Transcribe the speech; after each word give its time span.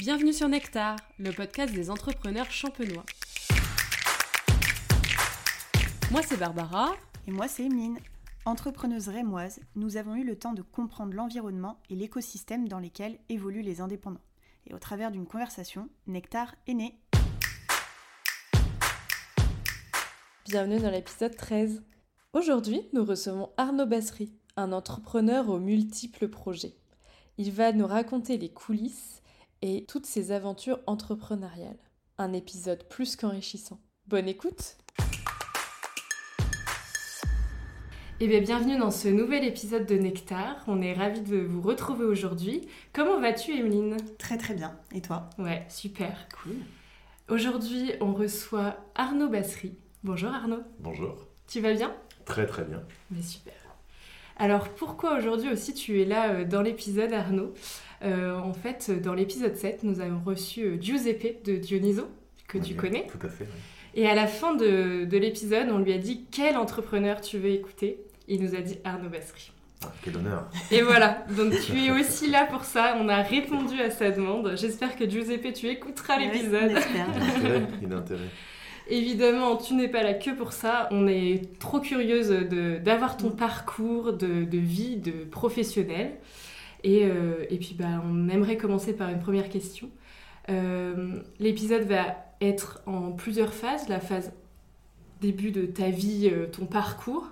Bienvenue 0.00 0.32
sur 0.32 0.48
Nectar, 0.48 0.96
le 1.18 1.30
podcast 1.30 1.74
des 1.74 1.90
entrepreneurs 1.90 2.50
champenois. 2.50 3.04
Moi 6.10 6.22
c'est 6.22 6.38
Barbara. 6.38 6.94
Et 7.26 7.30
moi 7.30 7.48
c'est 7.48 7.64
Emeline. 7.64 7.98
Entrepreneuse 8.46 9.08
rémoise, 9.08 9.60
nous 9.76 9.98
avons 9.98 10.14
eu 10.14 10.24
le 10.24 10.38
temps 10.38 10.54
de 10.54 10.62
comprendre 10.62 11.12
l'environnement 11.12 11.76
et 11.90 11.96
l'écosystème 11.96 12.66
dans 12.66 12.78
lesquels 12.78 13.18
évoluent 13.28 13.60
les 13.60 13.82
indépendants. 13.82 14.22
Et 14.66 14.72
au 14.72 14.78
travers 14.78 15.10
d'une 15.10 15.26
conversation, 15.26 15.90
Nectar 16.06 16.54
est 16.66 16.72
né. 16.72 16.98
Bienvenue 20.46 20.80
dans 20.80 20.90
l'épisode 20.90 21.36
13. 21.36 21.82
Aujourd'hui, 22.32 22.88
nous 22.94 23.04
recevons 23.04 23.50
Arnaud 23.58 23.84
Bassery, 23.84 24.32
un 24.56 24.72
entrepreneur 24.72 25.50
aux 25.50 25.60
multiples 25.60 26.28
projets. 26.28 26.72
Il 27.36 27.52
va 27.52 27.72
nous 27.72 27.86
raconter 27.86 28.38
les 28.38 28.50
coulisses 28.50 29.19
et 29.62 29.84
toutes 29.86 30.06
ses 30.06 30.32
aventures 30.32 30.80
entrepreneuriales. 30.86 31.78
Un 32.18 32.32
épisode 32.32 32.84
plus 32.88 33.16
qu'enrichissant. 33.16 33.80
Bonne 34.06 34.28
écoute 34.28 34.76
Et 38.22 38.24
eh 38.24 38.28
bien, 38.28 38.40
bienvenue 38.40 38.78
dans 38.78 38.90
ce 38.90 39.08
nouvel 39.08 39.44
épisode 39.44 39.86
de 39.86 39.94
Nectar. 39.94 40.62
On 40.66 40.82
est 40.82 40.92
ravis 40.92 41.22
de 41.22 41.38
vous 41.38 41.62
retrouver 41.62 42.04
aujourd'hui. 42.04 42.68
Comment 42.92 43.18
vas-tu, 43.18 43.52
Emeline? 43.52 43.96
Très 44.18 44.36
très 44.36 44.52
bien. 44.52 44.78
Et 44.94 45.00
toi? 45.00 45.30
Ouais, 45.38 45.64
super. 45.70 46.28
Cool. 46.42 46.56
Aujourd'hui, 47.30 47.92
on 48.02 48.12
reçoit 48.12 48.76
Arnaud 48.94 49.30
Bassery. 49.30 49.78
Bonjour 50.04 50.30
Arnaud. 50.34 50.62
Bonjour. 50.80 51.28
Tu 51.48 51.60
vas 51.60 51.72
bien? 51.72 51.94
Très 52.26 52.46
très 52.46 52.64
bien. 52.64 52.82
Mais 53.10 53.22
super. 53.22 53.54
Alors 54.36 54.68
pourquoi 54.70 55.16
aujourd'hui 55.16 55.50
aussi 55.50 55.74
tu 55.74 56.00
es 56.00 56.04
là 56.04 56.30
euh, 56.30 56.44
dans 56.44 56.62
l'épisode 56.62 57.12
Arnaud? 57.12 57.54
En 58.02 58.52
fait, 58.52 58.90
dans 59.02 59.14
l'épisode 59.14 59.56
7, 59.56 59.82
nous 59.82 60.00
avons 60.00 60.20
reçu 60.24 60.62
euh, 60.62 60.80
Giuseppe 60.80 61.44
de 61.44 61.56
Dioniso, 61.56 62.08
que 62.48 62.58
tu 62.58 62.74
connais. 62.74 63.06
Tout 63.06 63.26
à 63.26 63.28
fait. 63.28 63.46
Et 63.94 64.08
à 64.08 64.14
la 64.14 64.26
fin 64.26 64.54
de, 64.54 65.04
de 65.04 65.18
l'épisode, 65.18 65.68
on 65.70 65.78
lui 65.78 65.92
a 65.92 65.98
dit 65.98 66.26
quel 66.30 66.56
entrepreneur 66.56 67.20
tu 67.20 67.38
veux 67.38 67.50
écouter? 67.50 67.98
Il 68.28 68.42
nous 68.42 68.54
a 68.54 68.60
dit 68.60 68.78
Arnaud 68.84 69.08
Bassery. 69.08 69.52
Ah, 69.84 69.92
quel 70.02 70.16
honneur 70.16 70.48
Et 70.70 70.82
voilà, 70.82 71.24
donc 71.36 71.54
tu 71.60 71.84
es 71.84 71.90
aussi 72.00 72.30
là 72.30 72.44
pour 72.44 72.64
ça, 72.64 72.96
on 73.00 73.08
a 73.08 73.22
répondu 73.22 73.80
à 73.80 73.90
sa 73.90 74.10
demande. 74.10 74.52
J'espère 74.56 74.94
que 74.94 75.08
Giuseppe, 75.08 75.52
tu 75.54 75.68
écouteras 75.68 76.18
l'épisode. 76.18 76.72
Il 77.82 77.92
a 77.92 77.96
intérêt. 77.96 78.28
Évidemment, 78.88 79.56
tu 79.56 79.74
n'es 79.74 79.88
pas 79.88 80.02
là 80.02 80.14
que 80.14 80.30
pour 80.30 80.52
ça. 80.52 80.88
On 80.90 81.06
est 81.06 81.58
trop 81.60 81.80
curieuse 81.80 82.30
d'avoir 82.82 83.16
ton 83.16 83.30
parcours 83.30 84.12
de, 84.12 84.44
de, 84.44 84.58
vie, 84.58 84.96
de 84.96 85.12
professionnel. 85.30 86.18
Et, 86.84 87.04
euh, 87.04 87.44
et 87.50 87.58
puis, 87.58 87.74
bah, 87.78 88.02
on 88.04 88.28
aimerait 88.28 88.56
commencer 88.56 88.92
par 88.94 89.10
une 89.10 89.20
première 89.20 89.48
question. 89.48 89.90
Euh, 90.48 91.20
l'épisode 91.38 91.82
va 91.82 92.16
être 92.40 92.82
en 92.86 93.12
plusieurs 93.12 93.52
phases. 93.52 93.88
La 93.88 94.00
phase 94.00 94.32
début 95.20 95.50
de 95.50 95.66
ta 95.66 95.90
vie, 95.90 96.30
euh, 96.32 96.46
ton 96.46 96.66
parcours. 96.66 97.28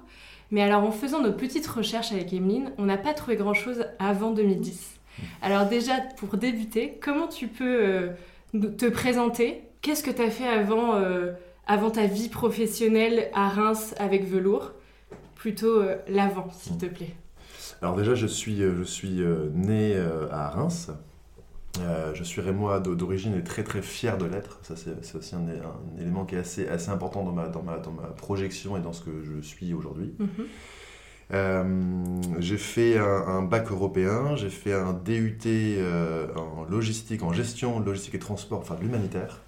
Mais 0.51 0.63
alors, 0.63 0.85
en 0.85 0.91
faisant 0.91 1.23
nos 1.23 1.33
petites 1.33 1.67
recherches 1.67 2.13
avec 2.13 2.33
Emeline, 2.33 2.73
on 2.79 2.85
n'a 2.85 2.99
pas 2.99 3.15
trouvé 3.15 3.37
grand-chose 3.37 3.85
avant 3.99 4.31
2010. 4.31 4.99
Alors 5.43 5.67
déjà, 5.67 5.95
pour 6.17 6.37
débuter, 6.37 6.99
comment 7.03 7.27
tu 7.27 7.49
peux 7.49 8.11
te 8.53 8.87
présenter? 8.87 9.63
Qu'est-ce 9.83 10.03
que 10.03 10.11
tu 10.11 10.23
as 10.23 10.31
fait 10.31 10.47
avant, 10.47 10.95
avant 11.67 11.91
ta 11.91 12.07
vie 12.07 12.29
professionnelle 12.29 13.29
à 13.35 13.49
Reims 13.49 13.95
avec 13.99 14.25
Velours? 14.25 14.73
Plutôt 15.35 15.83
l'avant, 16.09 16.49
s'il 16.53 16.79
te 16.79 16.87
plaît. 16.87 17.15
Alors 17.83 17.97
déjà, 17.97 18.15
je 18.15 18.27
suis, 18.27 18.59
je 18.61 18.83
suis 18.83 19.23
né 19.53 19.97
à 20.31 20.49
Reims. 20.49 20.91
je 21.79 22.23
suis 22.23 22.41
rémois 22.41 22.81
d'origine 22.81 23.35
et 23.35 23.45
très 23.45 23.65
très 23.65 23.83
fier 23.83 24.19
de 24.19 24.27
l'être. 24.27 24.59
Ça, 24.63 24.75
c'est 24.77 25.17
aussi 25.17 25.35
un, 25.35 25.47
élément 26.01 26.25
qui 26.25 26.35
est 26.35 26.39
assez, 26.39 26.69
assez 26.69 26.91
important 26.91 27.25
dans 27.25 27.33
ma, 27.33 27.49
dans, 27.49 27.63
ma, 27.63 27.79
dans 27.79 27.93
ma 27.93 28.09
projection 28.09 28.77
et 28.77 28.81
dans 28.81 28.93
ce 28.93 29.03
que 29.03 29.23
je 29.23 29.41
suis 29.41 29.75
aujourd'hui. 29.75 30.15
Mhm. 30.19 30.47
Euh, 31.35 32.23
j'ai 32.39 32.57
fait 32.57 32.99
un, 32.99 33.43
bac 33.43 33.71
européen, 33.71 34.37
j'ai 34.37 34.49
fait 34.49 34.73
un 34.73 34.95
DUT 34.95 35.39
euh, 35.47 36.27
en 36.35 36.65
logistique, 36.65 37.23
en 37.23 37.33
gestion, 37.33 37.81
logistique 37.81 38.15
et 38.15 38.19
transport, 38.19 38.61
enfin 38.61 38.77
de 38.77 38.81
l'humanitaire. 38.81 39.41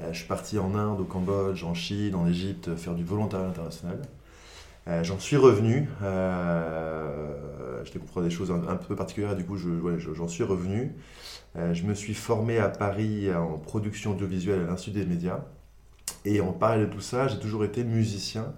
Euh, 0.00 0.12
je 0.12 0.18
suis 0.18 0.28
parti 0.28 0.58
en 0.58 0.74
Inde, 0.74 1.00
au 1.00 1.04
Cambodge, 1.04 1.64
en 1.64 1.74
Chine, 1.74 2.14
en 2.14 2.26
Égypte, 2.28 2.74
faire 2.76 2.94
du 2.94 3.04
volontariat 3.04 3.48
international. 3.48 4.02
J'en 5.02 5.18
suis 5.18 5.36
revenu. 5.36 5.88
je 6.00 7.92
découvre 7.92 8.22
des 8.22 8.30
choses 8.30 8.50
un, 8.50 8.76
peu 8.76 8.96
particulières, 8.96 9.36
du 9.36 9.44
coup, 9.44 9.56
j'en 9.56 10.28
suis 10.28 10.44
revenu. 10.44 10.94
je 11.54 11.82
me 11.84 11.94
suis 11.94 12.14
formé 12.14 12.58
à 12.58 12.68
Paris 12.68 13.34
en 13.34 13.58
production 13.58 14.12
audiovisuelle 14.12 14.60
à 14.62 14.66
l'Institut 14.66 15.00
des 15.00 15.06
médias. 15.06 15.40
Et 16.24 16.40
en 16.40 16.52
parallèle 16.52 16.88
de 16.88 16.92
tout 16.92 17.00
ça, 17.00 17.28
j'ai 17.28 17.38
toujours 17.38 17.64
été 17.64 17.84
musicien. 17.84 18.54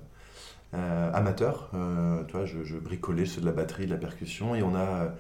Euh, 0.75 1.11
amateur. 1.13 1.71
Euh, 1.75 2.23
tu 2.25 2.37
vois, 2.37 2.47
je, 2.47 2.77
bricolais, 2.77 3.25
je 3.25 3.41
de 3.41 3.47
la 3.47 3.53
batterie, 3.53 3.87
de 3.87 3.91
la 3.91 3.97
percussion, 3.97 4.55
et 4.55 4.62
on 4.62 4.75
a 4.77 5.15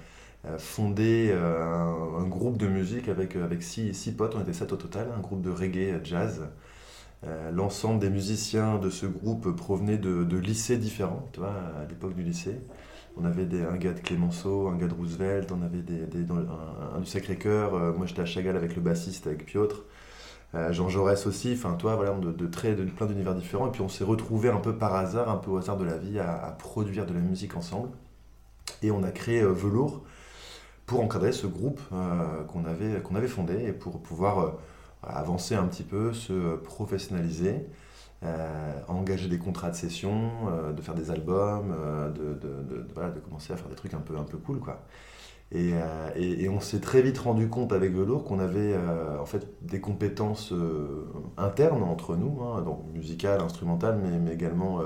euh, 0.46 0.58
fondé 0.58 1.32
un, 1.32 2.26
groupe 2.26 2.56
de 2.56 2.68
musique 2.68 3.08
avec, 3.08 3.36
avec 3.36 3.62
six, 3.62 3.92
six, 3.94 4.12
potes, 4.12 4.34
on 4.36 4.42
était 4.42 4.52
sept 4.52 4.72
au 4.72 4.76
total, 4.76 5.08
un 5.16 5.20
groupe 5.20 5.42
de 5.42 5.50
reggae 5.50 6.00
jazz. 6.04 6.48
L'ensemble 7.52 8.00
des 8.00 8.08
musiciens 8.08 8.78
de 8.78 8.88
ce 8.88 9.04
groupe 9.04 9.54
provenaient 9.54 9.98
de, 9.98 10.36
lycées 10.36 10.78
différents, 10.78 11.28
tu 11.32 11.40
vois, 11.40 11.52
à 11.52 11.86
l'époque 11.88 12.14
du 12.14 12.22
lycée. 12.22 12.58
On 13.16 13.24
avait 13.24 13.44
des, 13.44 13.62
un 13.62 13.76
gars 13.76 13.92
de 13.92 14.00
Clémenceau, 14.00 14.68
un 14.68 14.76
gars 14.76 14.86
de 14.86 14.94
Roosevelt, 14.94 15.52
on 15.52 15.62
avait 15.62 15.82
un, 16.94 17.00
du 17.00 17.06
Sacré-Cœur. 17.06 17.72
moi, 17.96 18.06
j'étais 18.06 18.22
à 18.22 18.26
Chagall 18.26 18.56
avec 18.56 18.74
le 18.74 18.80
bassiste, 18.80 19.26
avec 19.26 19.44
Piotr. 19.44 19.84
Euh, 20.54 20.72
Jean 20.72 20.88
Jaurès 20.88 21.26
aussi, 21.26 21.52
enfin 21.56 21.74
toi, 21.74 21.94
voilà, 21.94 22.10
de, 22.12 22.32
de, 22.32 22.46
très, 22.46 22.74
de 22.74 22.84
plein 22.84 23.06
d'univers 23.06 23.34
différents. 23.34 23.68
Et 23.68 23.70
puis 23.70 23.82
on 23.82 23.88
s'est 23.88 24.04
retrouvés 24.04 24.48
un 24.48 24.58
peu 24.58 24.76
par 24.76 24.94
hasard, 24.94 25.28
un 25.28 25.36
peu 25.36 25.50
au 25.50 25.58
hasard 25.58 25.76
de 25.76 25.84
la 25.84 25.96
vie, 25.96 26.18
à, 26.18 26.56
produire 26.58 27.06
de 27.06 27.14
la 27.14 27.20
musique 27.20 27.56
ensemble. 27.56 27.88
Et 28.82 28.90
on 28.90 29.02
a 29.02 29.10
créé 29.10 29.42
euh, 29.42 29.52
Velours 29.52 30.02
pour 30.86 31.00
encadrer 31.00 31.32
ce 31.32 31.46
groupe 31.46 31.80
euh, 31.92 32.42
qu'on 32.44 32.64
avait 32.64 33.28
fondé 33.28 33.64
et 33.64 33.72
pour 33.72 34.02
pouvoir 34.02 34.54
avancer 35.02 35.54
un 35.54 35.66
petit 35.66 35.82
peu, 35.82 36.12
se 36.12 36.56
professionnaliser, 36.56 37.66
engager 38.88 39.28
des 39.28 39.38
contrats 39.38 39.70
de 39.70 39.76
session, 39.76 40.30
de 40.76 40.82
faire 40.82 40.94
des 40.94 41.10
albums, 41.10 41.74
de, 42.14 42.34
de, 42.34 43.20
commencer 43.20 43.52
à 43.52 43.56
faire 43.56 43.68
des 43.68 43.74
trucs 43.74 43.94
un 43.94 44.00
peu, 44.00 44.16
un 44.16 44.24
peu 44.24 44.38
cool. 44.38 44.60
quoi. 44.60 44.84
Euh, 45.54 46.10
et, 46.14 46.48
on 46.48 46.60
s'est 46.60 46.80
très 46.80 47.02
vite 47.02 47.18
rendu 47.18 47.48
compte 47.48 47.72
avec 47.72 47.92
Velours 47.92 48.24
qu'on 48.24 48.38
avait 48.38 48.72
euh, 48.72 49.18
en 49.18 49.26
fait 49.26 49.48
des 49.62 49.80
compétences 49.80 50.52
euh, 50.52 51.08
internes 51.36 51.82
entre 51.82 52.14
nous, 52.16 52.40
hein, 52.42 52.62
donc 52.62 52.84
musicales, 52.94 53.40
instrumentales, 53.40 53.98
mais, 53.98 54.32
également 54.32 54.80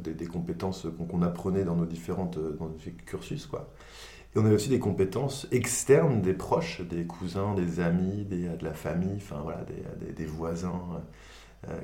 des, 0.00 0.26
compétences 0.26 0.86
qu'on 1.10 1.22
apprenait 1.22 1.64
dans 1.64 1.76
nos 1.76 1.86
différentes 1.86 2.38
dans 2.38 2.66
nos 2.66 2.76
cursus. 3.06 3.46
Quoi. 3.46 3.70
Et 4.36 4.38
on 4.38 4.44
avait 4.44 4.54
aussi 4.54 4.68
des 4.68 4.78
compétences 4.78 5.48
externes, 5.50 6.20
des 6.20 6.34
proches, 6.34 6.82
des 6.82 7.06
cousins, 7.06 7.54
des 7.54 7.80
amis, 7.80 8.26
de 8.26 8.62
la 8.62 8.74
famille, 8.74 9.16
enfin 9.16 9.40
voilà, 9.42 9.64
des, 10.14 10.26
voisins 10.26 10.82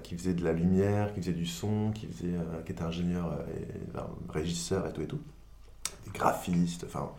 qui 0.02 0.16
faisaient 0.16 0.34
de 0.34 0.44
la 0.44 0.52
lumière, 0.52 1.14
qui 1.14 1.20
faisaient 1.22 1.32
du 1.32 1.46
son, 1.46 1.92
qui, 1.92 2.06
faisaient, 2.06 2.36
qui 2.66 2.72
étaient 2.72 2.82
ingénieurs 2.82 3.38
et, 3.58 4.30
régisseurs 4.30 4.86
et 4.86 4.92
tout 4.92 5.00
et 5.00 5.06
tout, 5.06 5.20
des 6.04 6.10
graphistes, 6.12 6.84
enfin 6.84 7.10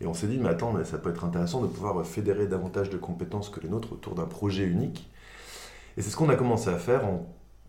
et 0.00 0.06
on 0.06 0.14
s'est 0.14 0.28
dit, 0.28 0.38
mais 0.38 0.48
attends, 0.48 0.72
ça 0.84 0.98
peut 0.98 1.10
être 1.10 1.24
intéressant 1.24 1.60
de 1.60 1.66
pouvoir 1.66 2.06
fédérer 2.06 2.46
davantage 2.46 2.88
de 2.88 2.96
compétences 2.96 3.48
que 3.50 3.60
les 3.60 3.68
nôtres 3.68 3.92
autour 3.92 4.14
d'un 4.14 4.26
projet 4.26 4.64
unique. 4.64 5.10
Et 5.96 6.02
c'est 6.02 6.10
ce 6.10 6.16
qu'on 6.16 6.28
a 6.28 6.36
commencé 6.36 6.68
à 6.68 6.78
faire. 6.78 7.02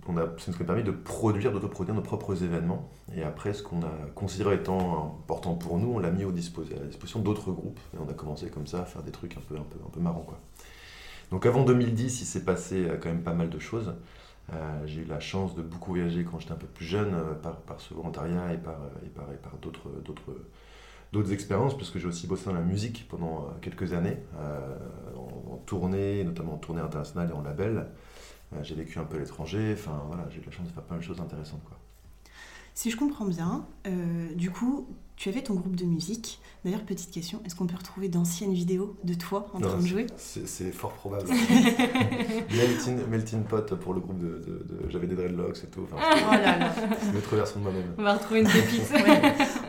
On, 0.09 0.17
a, 0.17 0.23
ça 0.39 0.51
nous 0.51 0.55
a 0.55 0.65
permis 0.65 0.83
de 0.83 0.91
produire, 0.91 1.51
d'autoproduire 1.51 1.95
nos 1.95 2.01
propres 2.01 2.43
événements. 2.43 2.89
Et 3.15 3.21
après, 3.21 3.53
ce 3.53 3.61
qu'on 3.61 3.83
a 3.83 3.91
considéré 4.15 4.55
étant 4.55 5.19
important 5.23 5.53
pour 5.53 5.77
nous, 5.77 5.93
on 5.93 5.99
l'a 5.99 6.09
mis 6.09 6.23
à 6.23 6.25
la 6.25 6.31
disposition 6.31 7.19
d'autres 7.19 7.51
groupes. 7.51 7.79
Et 7.93 7.97
on 8.03 8.09
a 8.09 8.13
commencé 8.13 8.49
comme 8.49 8.65
ça 8.65 8.81
à 8.81 8.85
faire 8.85 9.03
des 9.03 9.11
trucs 9.11 9.37
un 9.37 9.41
peu, 9.47 9.55
un 9.55 9.63
peu, 9.63 9.77
un 9.85 9.89
peu 9.89 9.99
marrants. 9.99 10.25
Quoi. 10.27 10.39
Donc 11.31 11.45
avant 11.45 11.63
2010, 11.63 12.21
il 12.21 12.25
s'est 12.25 12.43
passé 12.43 12.85
euh, 12.85 12.97
quand 12.97 13.09
même 13.09 13.21
pas 13.21 13.33
mal 13.33 13.49
de 13.49 13.59
choses. 13.59 13.93
Euh, 14.51 14.81
j'ai 14.87 15.01
eu 15.01 15.05
la 15.05 15.19
chance 15.19 15.55
de 15.55 15.61
beaucoup 15.61 15.91
voyager 15.91 16.23
quand 16.23 16.39
j'étais 16.39 16.53
un 16.53 16.57
peu 16.57 16.67
plus 16.67 16.85
jeune 16.85 17.13
euh, 17.13 17.35
par, 17.35 17.79
ce 17.79 17.93
volontariat 17.93 18.53
et 18.53 18.57
par, 18.57 18.79
et 19.05 19.09
par, 19.09 19.31
et 19.31 19.37
par 19.37 19.57
d'autres 19.61 19.89
d'autres 21.11 21.33
expériences, 21.33 21.75
parce 21.75 21.89
que 21.89 21.97
j'ai 21.97 22.05
aussi 22.05 22.27
bossé 22.27 22.45
dans 22.45 22.53
la 22.53 22.61
musique 22.61 23.07
pendant 23.09 23.47
quelques 23.61 23.93
années, 23.93 24.17
en, 25.15 25.57
tournée, 25.65 26.23
notamment 26.23 26.53
en 26.53 26.57
tournée 26.57 26.81
internationale 26.81 27.31
et 27.31 27.33
en 27.33 27.41
label. 27.41 27.87
Euh, 28.53 28.63
j'ai 28.63 28.75
vécu 28.75 28.99
un 28.99 29.03
peu 29.03 29.17
à 29.17 29.19
l'étranger, 29.19 29.75
enfin 29.77 30.03
voilà, 30.07 30.27
j'ai 30.29 30.39
eu 30.39 30.43
la 30.45 30.51
chance 30.51 30.67
de 30.67 30.73
faire 30.73 30.83
plein 30.83 30.97
de 30.97 31.03
choses 31.03 31.19
intéressantes. 31.19 31.63
Quoi. 31.65 31.77
Si 32.73 32.89
je 32.91 32.97
comprends 32.97 33.25
bien, 33.25 33.65
du 34.35 34.51
coup, 34.51 34.87
tu 35.19 35.27
avais 35.27 35.41
ton 35.41 35.53
groupe 35.53 35.75
de 35.75 35.83
musique. 35.83 36.39
D'ailleurs, 36.63 36.83
petite 36.83 37.11
question, 37.11 37.41
est-ce 37.45 37.53
qu'on 37.53 37.67
peut 37.67 37.75
retrouver 37.75 38.07
d'anciennes 38.07 38.53
vidéos 38.53 38.95
de 39.03 39.13
toi 39.13 39.49
en 39.53 39.59
train 39.59 39.77
de 39.77 39.85
jouer? 39.85 40.07
C'est 40.15 40.71
fort 40.71 40.93
probable. 40.93 41.29
melting, 43.09 43.43
Pot 43.43 43.75
pour 43.75 43.93
le 43.93 43.99
groupe 43.99 44.17
de... 44.17 44.65
J'avais 44.87 45.07
des 45.07 45.15
dreadlocks 45.15 45.61
et 45.61 45.67
tout. 45.67 45.81
Enfin, 45.91 45.97
oh 45.99 46.31
là 46.31 46.57
là. 46.57 46.73
une 47.09 47.17
autre 47.17 47.35
version 47.35 47.59
de 47.59 47.65
moi-même. 47.65 47.93
On 47.97 48.03
va 48.03 48.13
retrouver 48.13 48.39
une 48.39 48.47
pépite. 48.49 48.93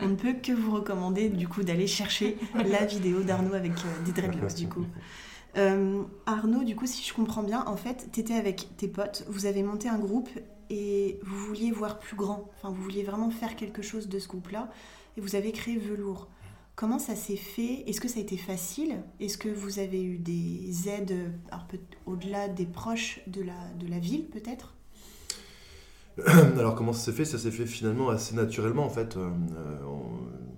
On 0.03 0.09
ne 0.09 0.15
peut 0.15 0.35
que 0.35 0.53
vous 0.53 0.71
recommander 0.71 1.31
du 1.31 1.49
coup 1.49 1.65
d'aller 1.65 1.89
chercher 1.89 2.37
la 2.55 2.85
vidéo 2.87 3.23
d'Arnaud 3.23 3.55
avec 3.55 3.73
euh, 3.73 4.05
des 4.05 4.13
dreadlocks 4.13 4.55
du 4.55 4.69
coup. 4.69 4.87
Arnaud, 5.55 6.65
du 6.65 6.77
coup, 6.77 6.87
si 6.87 7.07
je 7.07 7.13
comprends 7.15 7.43
bien, 7.43 7.65
en 7.67 7.77
fait, 7.77 8.09
tu 8.13 8.21
étais 8.21 8.35
avec 8.35 8.77
tes 8.77 8.89
potes, 8.89 9.25
vous 9.29 9.47
avez 9.47 9.63
monté 9.63 9.89
un 9.89 9.99
groupe 9.99 10.29
et 10.71 11.19
vous 11.23 11.47
vouliez 11.47 11.71
voir 11.73 11.99
plus 11.99 12.17
grand. 12.17 12.49
Enfin, 12.57 12.71
vous 12.71 12.83
vouliez 12.83 13.03
vraiment 13.03 13.31
faire 13.31 13.57
quelque 13.57 13.83
chose 13.83 14.09
de 14.09 14.19
ce 14.19 14.29
groupe-là 14.29 14.71
et 15.17 15.21
vous 15.21 15.35
avez 15.35 15.53
créé 15.53 15.77
Velours. 15.77 16.29
Comment 16.77 16.99
ça 16.99 17.15
s'est 17.15 17.37
fait? 17.37 17.85
Est-ce 17.87 18.01
que 18.01 18.09
ça 18.09 18.21
a 18.21 18.23
été 18.23 18.37
facile? 18.37 19.03
Est-ce 19.19 19.37
que 19.37 19.49
vous 19.49 19.81
avez 19.81 20.03
eu 20.03 20.19
des 20.19 20.89
aides, 20.89 21.33
au-delà 22.07 22.49
des 22.49 22.67
proches 22.67 23.21
de 23.27 23.43
la 23.43 23.99
ville 23.99 24.27
peut-être? 24.27 24.77
Alors 26.59 26.75
comment 26.75 26.93
ça 26.93 27.07
s'est 27.07 27.13
fait? 27.13 27.25
Ça 27.25 27.39
s'est 27.39 27.51
fait 27.51 27.67
finalement 27.67 28.11
assez 28.11 28.35
naturellement 28.35 28.85
en 28.85 28.91
fait. 28.91 29.17
Euh, 29.17 29.31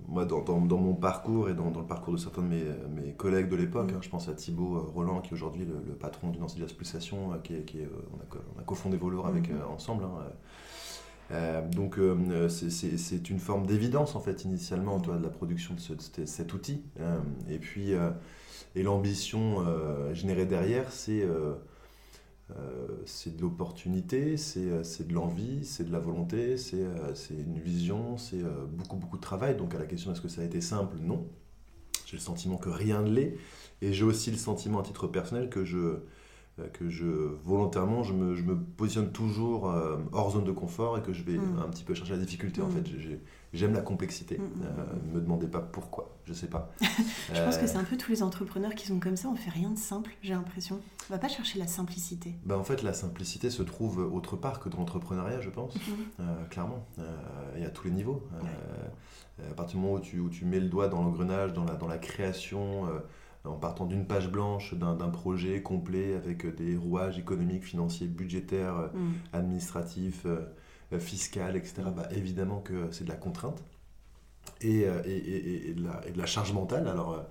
moi 0.07 0.25
dans, 0.25 0.41
dans, 0.41 0.77
mon 0.77 0.93
parcours 0.93 1.49
et 1.49 1.55
dans, 1.55 1.71
dans, 1.71 1.79
le 1.79 1.87
parcours 1.87 2.13
de 2.13 2.19
certains 2.19 2.43
de 2.43 2.47
mes, 2.47 2.63
mes 2.95 3.13
collègues 3.13 3.49
de 3.49 3.55
l'époque, 3.55 3.91
mm. 3.91 3.95
hein, 3.95 4.01
je 4.01 4.09
pense 4.09 4.29
à 4.29 4.33
Thibaut 4.33 4.75
euh, 4.75 4.91
Roland 4.93 5.21
qui 5.21 5.31
est 5.31 5.33
aujourd'hui 5.33 5.65
le, 5.65 5.95
patron 5.95 6.29
d'une 6.29 6.43
ancienne 6.43 6.67
Pulsation, 6.67 7.33
euh, 7.33 7.37
qui, 7.43 7.55
qui 7.65 7.79
on, 7.79 8.17
a, 8.19 8.41
on, 8.55 8.59
a, 8.59 8.63
cofondé 8.63 8.97
Volor 8.97 9.25
avec, 9.25 9.49
mm. 9.49 9.55
ensemble. 9.73 10.03
Hein, 10.03 10.23
euh, 11.31 11.67
donc 11.69 11.97
euh, 11.97 12.49
c'est 12.49 13.29
une 13.29 13.39
forme 13.39 13.65
d'évidence 13.65 14.15
en 14.15 14.19
fait 14.19 14.43
initialement 14.43 14.99
toi, 14.99 15.17
de 15.17 15.23
la 15.23 15.29
production 15.29 15.73
de, 15.73 16.25
cet 16.25 16.53
outil. 16.53 16.83
Euh, 16.99 17.17
et 17.49 17.57
puis 17.57 17.93
et 18.75 18.83
l'ambition 18.83 19.63
générée 20.13 20.45
derrière, 20.45 20.91
c'est 20.91 21.25
c'est 23.05 23.35
de 23.35 23.41
l'opportunité, 23.41 24.37
c'est 24.37 25.07
de 25.07 25.13
l'envie, 25.13 25.65
c'est 25.65 25.85
de 25.85 25.91
la 25.91 25.99
volonté, 25.99 26.57
c'est 26.57 26.85
une 27.31 27.59
vision, 27.59 28.17
c'est 28.17 28.43
beaucoup 28.71 28.97
beaucoup 28.97 29.17
de 29.17 29.21
travail. 29.21 29.55
Donc 29.55 29.73
à 29.75 29.79
la 29.79 29.85
question 29.85 30.11
est-ce 30.11 30.21
que 30.21 30.27
ça 30.27 30.41
a 30.41 30.45
été 30.45 30.61
simple? 30.61 30.97
Non. 31.01 31.27
J'ai 32.05 32.17
le 32.17 32.21
sentiment 32.21 32.57
que 32.57 32.69
rien 32.69 33.01
ne 33.01 33.09
l'est. 33.09 33.37
Et 33.81 33.91
j'ai 33.91 34.05
aussi 34.05 34.29
le 34.31 34.37
sentiment 34.37 34.79
à 34.79 34.83
titre 34.83 35.07
personnel 35.07 35.49
que 35.49 35.65
je, 35.65 35.77
euh, 35.77 36.05
que 36.71 36.87
je 36.87 37.05
volontairement 37.43 38.03
je 38.03 38.13
me, 38.13 38.35
je 38.35 38.43
me 38.43 38.55
positionne 38.55 39.11
toujours 39.11 39.69
euh, 39.69 39.97
hors 40.11 40.31
zone 40.31 40.43
de 40.43 40.51
confort 40.51 40.97
et 40.97 41.01
que 41.01 41.11
je 41.11 41.23
vais 41.23 41.37
mm. 41.37 41.59
un 41.65 41.69
petit 41.69 41.83
peu 41.83 41.95
chercher 41.95 42.13
la 42.13 42.19
difficulté 42.19 42.61
en 42.61 42.67
mm. 42.67 42.71
fait. 42.71 43.19
J'aime 43.53 43.73
la 43.73 43.81
complexité. 43.81 44.37
Ne 44.37 44.43
mm, 44.43 44.51
euh, 44.63 45.15
me 45.15 45.21
demandez 45.21 45.47
pas 45.47 45.61
pourquoi 45.61 46.15
je 46.25 46.33
sais 46.33 46.47
pas. 46.47 46.71
Je 47.33 47.41
pense 47.43 47.57
que 47.57 47.67
c'est 47.67 47.77
un 47.77 47.83
peu 47.83 47.97
tous 47.97 48.11
les 48.11 48.23
entrepreneurs 48.23 48.75
qui 48.75 48.87
sont 48.87 48.99
comme 48.99 49.17
ça 49.17 49.27
on 49.29 49.35
fait 49.35 49.49
rien 49.49 49.71
de 49.71 49.77
simple 49.77 50.11
j'ai 50.21 50.33
l'impression. 50.33 50.79
On 51.09 51.13
va 51.13 51.19
pas 51.19 51.27
chercher 51.27 51.57
la 51.57 51.67
simplicité. 51.67 52.35
Bah 52.45 52.57
en 52.57 52.63
fait 52.63 52.83
la 52.83 52.93
simplicité 52.93 53.49
se 53.49 53.63
trouve 53.63 53.99
autre 54.13 54.37
part 54.37 54.59
que 54.59 54.69
dans 54.69 54.77
l'entrepreneuriat 54.77 55.41
je 55.41 55.49
pense. 55.49 55.73
Clairement. 56.51 56.85
Et 57.57 57.65
à 57.65 57.69
tous 57.69 57.85
les 57.85 57.91
niveaux. 57.93 58.21
À 59.49 59.53
partir 59.55 59.79
du 59.79 59.83
moment 59.83 59.95
où 59.95 59.99
tu, 59.99 60.19
où 60.19 60.29
tu 60.29 60.45
mets 60.45 60.59
le 60.59 60.69
doigt 60.69 60.87
dans 60.87 61.01
l'engrenage 61.01 61.53
dans 61.53 61.63
la, 61.63 61.73
dans 61.73 61.87
la 61.87 61.97
création 61.97 62.87
en 63.45 63.55
partant 63.55 63.85
d'une 63.85 64.05
page 64.05 64.29
blanche 64.31 64.73
d'un 64.73 65.09
projet 65.09 65.61
complet 65.61 66.15
avec 66.15 66.45
des 66.55 66.77
rouages 66.77 67.19
économiques, 67.19 67.65
financiers, 67.65 68.07
budgétaires, 68.07 68.77
euh, 68.77 68.87
mm. 68.93 69.13
administratifs, 69.33 70.25
euh, 70.25 70.45
euh, 70.93 70.99
fiscaux, 70.99 71.41
etc., 71.53 71.83
bah, 71.95 72.07
évidemment 72.11 72.61
que 72.61 72.89
c'est 72.91 73.03
de 73.03 73.09
la 73.09 73.15
contrainte 73.15 73.61
et, 74.61 74.81
et, 74.81 75.69
et, 75.69 75.73
de 75.73 75.83
la, 75.83 76.01
de 76.09 76.17
la, 76.17 76.25
charge 76.25 76.53
mentale. 76.53 76.87
Alors, 76.87 77.21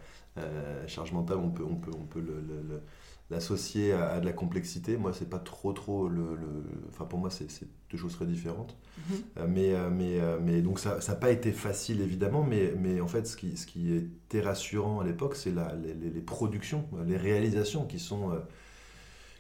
charge 0.86 1.12
mentale, 1.12 1.38
on 1.38 1.50
peut, 1.50 1.64
on 1.64 1.76
peut, 1.76 1.90
on 1.94 2.04
peut 2.04 2.20
le 2.20 2.82
l'associer 3.32 3.92
à, 3.92 4.20
de 4.20 4.26
la 4.26 4.32
complexité, 4.32 4.96
moi, 4.96 5.12
c'est 5.12 5.28
pas 5.28 5.38
trop, 5.38 5.72
trop 5.72 6.08
le. 6.08 6.38
Enfin, 6.88 7.06
pour 7.06 7.18
moi, 7.18 7.30
c'est 7.30 7.48
deux 7.90 7.98
choses 7.98 8.14
très 8.14 8.26
différentes. 8.26 8.76
Mhm. 8.96 9.16
Euh, 9.38 9.46
mais, 9.48 9.74
euh, 9.74 9.90
mais, 9.90 10.20
euh, 10.20 10.38
mais 10.40 10.60
donc, 10.60 10.78
ça 10.78 10.98
n'a 11.06 11.14
pas 11.14 11.30
été 11.30 11.50
facile, 11.50 12.00
évidemment, 12.02 12.44
mais, 12.44 12.74
mais 12.78 13.00
en 13.00 13.08
fait, 13.08 13.26
ce 13.26 13.36
qui, 13.36 13.56
ce 13.56 13.66
qui 13.66 13.94
était 13.94 14.40
rassurant 14.40 15.00
à 15.00 15.04
l'époque, 15.04 15.34
c'est 15.34 15.50
les, 15.50 15.94
les, 15.94 16.10
les, 16.10 16.20
productions, 16.20 16.86
les 17.06 17.16
réalisations 17.16 17.86
qui 17.86 17.98
sont. 17.98 18.30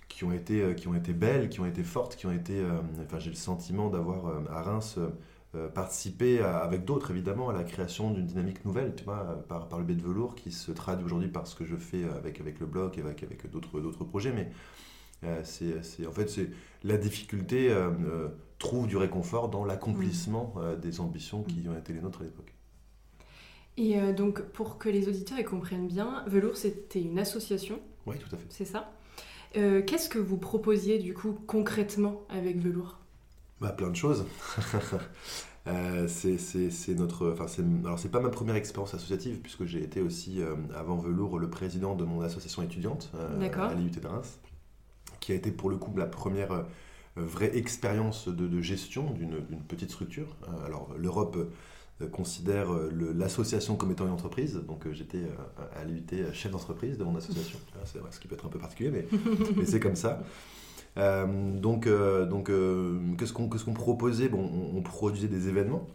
qui 0.08 0.24
ont, 0.24 0.32
été, 0.32 0.74
qui 0.74 0.88
ont 0.88 0.94
été 0.94 1.12
belles, 1.12 1.48
qui 1.48 1.60
ont 1.60 1.66
été 1.66 1.82
fortes, 1.82 2.16
qui 2.16 2.26
ont 2.26 2.32
été... 2.32 2.62
Enfin, 3.04 3.18
j'ai 3.18 3.30
le 3.30 3.36
sentiment 3.36 3.90
d'avoir 3.90 4.42
à 4.50 4.62
Reims 4.62 4.98
euh, 5.54 5.68
participer 5.68 6.40
avec 6.40 6.86
d'autres 6.86 7.10
évidemment 7.10 7.50
à 7.50 7.52
la 7.52 7.62
création 7.62 8.10
d'une 8.10 8.24
dynamique 8.24 8.64
nouvelle, 8.64 8.94
tu 8.96 9.04
vois, 9.04 9.44
par, 9.48 9.68
par 9.68 9.78
le 9.78 9.84
biais 9.84 9.94
de 9.94 10.00
velours 10.00 10.34
qui 10.34 10.50
se 10.50 10.72
traduit 10.72 11.04
aujourd'hui 11.04 11.28
par 11.28 11.46
ce 11.46 11.54
que 11.54 11.66
je 11.66 11.76
fais 11.76 12.04
avec, 12.04 12.40
avec 12.40 12.58
le 12.58 12.64
blog 12.64 12.96
et 12.96 13.02
avec, 13.02 13.22
avec 13.22 13.50
d'autres, 13.50 14.04
projets. 14.04 14.32
Mais 14.32 14.50
euh, 15.24 15.42
c'est, 15.44 16.06
en 16.06 16.12
fait, 16.12 16.30
c'est, 16.30 16.48
la 16.84 16.96
difficulté 16.96 17.70
euh, 17.70 18.28
trouve 18.58 18.86
du 18.86 18.96
réconfort 18.96 19.50
dans 19.50 19.66
l'accomplissement 19.66 20.54
des 20.80 21.00
ambitions 21.00 21.42
qui 21.42 21.68
ont 21.68 21.76
été 21.76 21.92
les 21.92 22.00
nôtres 22.00 22.22
à 22.22 22.24
l'époque. 22.24 22.54
Et 23.76 24.00
donc, 24.14 24.40
pour 24.52 24.78
que 24.78 24.88
les 24.88 25.06
auditeurs 25.06 25.38
y 25.38 25.44
comprennent 25.44 25.86
bien, 25.86 26.24
Velours, 26.28 26.56
c'était 26.56 27.02
une 27.02 27.18
association. 27.18 27.78
Oui, 28.06 28.16
tout 28.18 28.34
à 28.34 28.38
fait. 28.38 28.46
C'est 28.48 28.64
ça. 28.64 28.90
qu'est-ce 29.52 30.08
que 30.08 30.18
vous 30.18 30.38
proposiez 30.38 30.98
du 30.98 31.12
coup 31.12 31.38
concrètement 31.46 32.22
avec 32.30 32.58
Velours? 32.58 33.01
Bah, 33.62 33.70
plein 33.70 33.90
de 33.90 33.96
choses. 33.96 34.26
euh, 35.68 36.08
c'est 36.08 36.94
notre. 36.94 37.30
Enfin, 37.32 37.46
alors, 37.84 37.98
c'est 37.98 38.10
pas 38.10 38.20
ma 38.20 38.28
première 38.28 38.56
expérience 38.56 38.92
associative, 38.92 39.38
puisque 39.38 39.64
j'ai 39.64 39.82
été 39.82 40.00
aussi, 40.00 40.42
euh, 40.42 40.56
avant 40.76 40.96
Velours, 40.96 41.38
le 41.38 41.48
président 41.48 41.94
de 41.94 42.04
mon 42.04 42.22
association 42.22 42.62
étudiante 42.62 43.10
euh, 43.14 43.50
à 43.56 43.74
l'IUT 43.74 43.90
de 43.90 44.06
Reims, 44.06 44.40
qui 45.20 45.32
a 45.32 45.36
été 45.36 45.52
pour 45.52 45.70
le 45.70 45.76
coup 45.76 45.96
la 45.96 46.06
première 46.06 46.64
vraie 47.14 47.56
expérience 47.56 48.26
de, 48.26 48.48
de 48.48 48.62
gestion 48.62 49.10
d'une 49.10 49.42
petite 49.68 49.90
structure. 49.90 50.36
alors, 50.66 50.88
l'Europe 50.98 51.36
considère 52.10 52.68
l'association 53.14 53.76
comme 53.76 53.92
étant 53.92 54.06
une 54.06 54.12
entreprise. 54.12 54.60
Donc 54.66 54.90
j'étais 54.90 55.28
à 55.76 55.84
l'IUT 55.84 56.32
chef 56.32 56.50
d'entreprise 56.50 56.98
de 56.98 57.04
mon 57.04 57.14
association. 57.14 57.60
C'est 57.84 58.00
ce 58.10 58.18
qui 58.18 58.26
peut 58.26 58.34
être 58.34 58.46
un 58.46 58.48
peu 58.48 58.58
particulier, 58.58 58.90
mais, 58.90 59.06
mais 59.56 59.66
c'est 59.66 59.78
comme 59.78 59.94
ça. 59.94 60.20
Euh, 60.98 61.26
donc, 61.58 61.86
euh, 61.86 62.26
donc 62.26 62.50
euh, 62.50 62.98
qu'est-ce 63.18 63.32
qu'on 63.32 63.48
qu'est-ce 63.48 63.64
qu'on 63.64 63.72
proposait 63.72 64.28
bon, 64.28 64.70
on, 64.74 64.82
produisait 64.82 65.28
des 65.28 65.48
événements. 65.48 65.86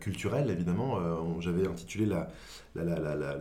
culturels 0.00 0.50
évidemment. 0.50 0.98
J'avais 1.40 1.66
intitulé 1.66 2.04
la, 2.04 2.28
la, 2.74 2.84
la, 2.84 3.36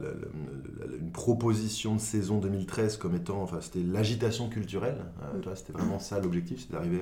une 0.97 1.11
proposition 1.11 1.95
de 1.95 1.99
saison 1.99 2.39
2013 2.39 2.97
comme 2.97 3.15
étant, 3.15 3.41
enfin 3.41 3.59
c'était 3.59 3.83
l'agitation 3.83 4.47
culturelle. 4.47 5.03
Mm. 5.35 5.49
C'était 5.55 5.73
vraiment 5.73 5.99
ça 5.99 6.19
l'objectif, 6.19 6.61
c'est 6.61 6.71
d'arriver 6.71 7.01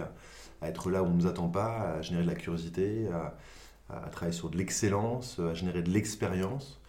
à, 0.62 0.68
être 0.68 0.90
là 0.90 1.04
où 1.04 1.07
on 1.07 1.10
ne 1.10 1.16
nous 1.16 1.28
attend 1.28 1.50
pas, 1.50 1.96
à 1.98 2.02
générer 2.02 2.24
de 2.24 2.30
la 2.30 2.36
curiosité, 2.36 3.07
à, 3.10 3.38
à 3.90 4.10
travailler 4.10 4.36
sur 4.36 4.50
de 4.50 4.57
l'excellence, 4.57 5.40
à 5.40 5.54
générer 5.54 5.84
de 5.84 5.92
l'expérience. 5.92 6.80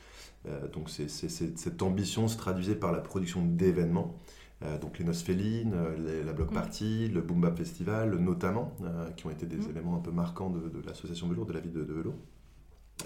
donc 0.72 0.88
c'est, 0.88 1.08
cette 1.08 1.82
ambition 1.82 2.28
se 2.28 2.38
traduisait 2.38 2.76
par 2.76 2.92
la 2.92 3.00
production 3.00 3.44
d'événements. 3.44 4.14
Euh, 4.64 4.78
donc 4.78 4.98
les 4.98 5.04
Noces 5.04 5.22
Félines, 5.22 5.74
euh, 5.74 6.24
la 6.24 6.32
Block 6.32 6.50
mm. 6.50 6.54
Party, 6.54 7.08
le 7.08 7.20
Boom 7.20 7.40
Bap 7.40 7.56
Festival 7.56 8.14
notamment, 8.16 8.74
euh, 8.82 9.10
qui 9.10 9.26
ont 9.26 9.30
été 9.30 9.46
des 9.46 9.56
mm. 9.56 9.70
éléments 9.70 9.96
un 9.96 10.00
peu 10.00 10.10
marquants 10.10 10.50
de, 10.50 10.82
l'association 10.86 11.28
Velours, 11.28 11.46
de 11.46 11.52
la 11.52 11.60
vie 11.60 11.70
de, 11.70 11.82
de 11.82 11.92
Vélo. 11.92 12.14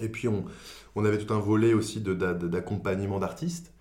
Et 0.01 0.09
puis 0.09 0.27
on, 0.27 0.45
on, 0.95 1.05
avait 1.05 1.17
tout 1.17 1.33
un 1.33 1.39
volet 1.39 1.73
aussi 1.73 2.01
d'accompagnement 2.01 3.19
d'artistes. 3.19 3.73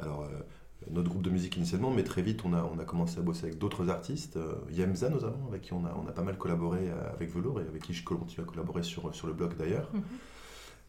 alors 0.00 0.28
notre 0.90 1.08
groupe 1.08 1.22
de 1.22 1.30
musique 1.30 1.56
initialement, 1.56 1.90
mais 1.90 2.02
très 2.02 2.20
vite 2.20 2.44
on 2.44 2.52
a, 2.52 2.62
on 2.62 2.78
a 2.78 2.84
commencé 2.84 3.18
à 3.18 3.22
bosser 3.22 3.44
avec 3.46 3.58
d'autres 3.58 3.88
artistes, 3.88 4.38
Yemza 4.70 5.08
notamment, 5.08 5.46
avec 5.48 5.62
qui 5.62 5.72
on 5.72 5.86
a, 5.86 5.94
on 5.94 6.06
a 6.06 6.12
pas 6.12 6.22
mal 6.22 6.36
collaboré 6.36 6.90
avec 7.14 7.32
Velours 7.34 7.60
et 7.60 7.66
avec 7.66 7.82
qui 7.82 7.94
je 7.94 8.04
continue 8.04 8.44
à 8.44 8.50
collaborer 8.50 8.82
sur, 8.82 9.14
sur 9.14 9.26
le 9.26 9.32
blog 9.32 9.56
d'ailleurs. 9.56 9.90
Mm-hmm. 9.94 10.33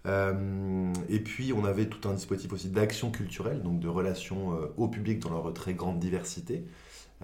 Euh, 0.05 0.93
et 1.09 1.19
puis, 1.19 1.53
on 1.53 1.65
avait 1.65 1.87
tout 1.87 2.07
un 2.07 2.13
dispositif 2.13 2.53
aussi 2.53 2.69
d'action 2.69 3.11
culturelle, 3.11 3.61
donc 3.61 3.79
de 3.79 3.87
relations 3.87 4.53
euh, 4.53 4.67
au 4.77 4.87
public 4.87 5.19
dans 5.19 5.31
leur 5.31 5.53
très 5.53 5.73
grande 5.73 5.99
diversité. 5.99 6.65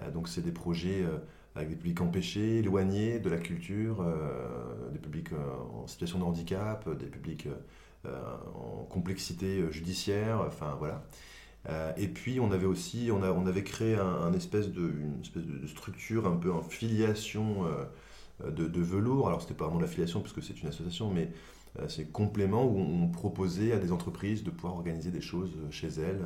Euh, 0.00 0.10
donc, 0.10 0.28
c'est 0.28 0.42
des 0.42 0.52
projets 0.52 1.04
avec 1.54 1.68
des 1.68 1.76
publics 1.76 2.00
empêchés, 2.00 2.58
éloignés 2.58 3.18
de 3.18 3.28
la 3.28 3.36
culture, 3.36 4.04
des 4.90 4.98
publics 4.98 5.30
en 5.74 5.86
situation 5.86 6.18
de 6.18 6.24
handicap, 6.24 6.88
des 6.98 7.06
publics 7.06 7.46
en 8.06 8.84
complexité 8.84 9.70
judiciaire, 9.70 10.40
enfin 10.46 10.76
voilà. 10.78 11.04
et 11.98 12.08
puis 12.08 12.40
on 12.40 12.52
avait 12.52 12.64
aussi, 12.64 13.10
on, 13.12 13.22
avait 13.22 13.64
créé 13.64 13.96
un, 13.96 14.32
espèce 14.32 14.70
de, 14.70 14.80
une 14.80 15.20
espèce 15.20 15.44
de 15.44 15.66
structure 15.66 16.26
un 16.26 16.36
peu 16.36 16.50
en 16.50 16.62
filiation 16.62 17.66
de, 18.50 18.80
velours. 18.80 19.28
Alors 19.28 19.42
c'était 19.42 19.54
pas 19.54 19.66
vraiment 19.66 19.80
l'affiliation 19.80 20.20
puisque 20.20 20.42
c'est 20.42 20.60
une 20.60 20.68
association, 20.68 21.10
mais 21.10 21.30
euh, 21.78 21.88
c'est 21.88 22.10
complément 22.10 22.64
où 22.64 22.78
on 22.78 23.08
proposait 23.08 23.72
à 23.72 23.78
des 23.78 23.92
entreprises 23.92 24.44
de 24.44 24.50
pouvoir 24.50 24.74
organiser 24.74 25.10
des 25.10 25.20
choses 25.20 25.56
chez 25.70 25.88
elles 25.88 26.22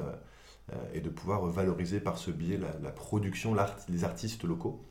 euh, 0.72 0.76
et 0.92 1.00
de 1.00 1.10
pouvoir 1.10 1.46
valoriser 1.46 2.00
par 2.00 2.18
ce 2.18 2.30
biais 2.30 2.58
la, 2.58 2.90
production, 2.90 3.54
les 3.88 4.04
artistes 4.04 4.44
locaux. 4.44 4.84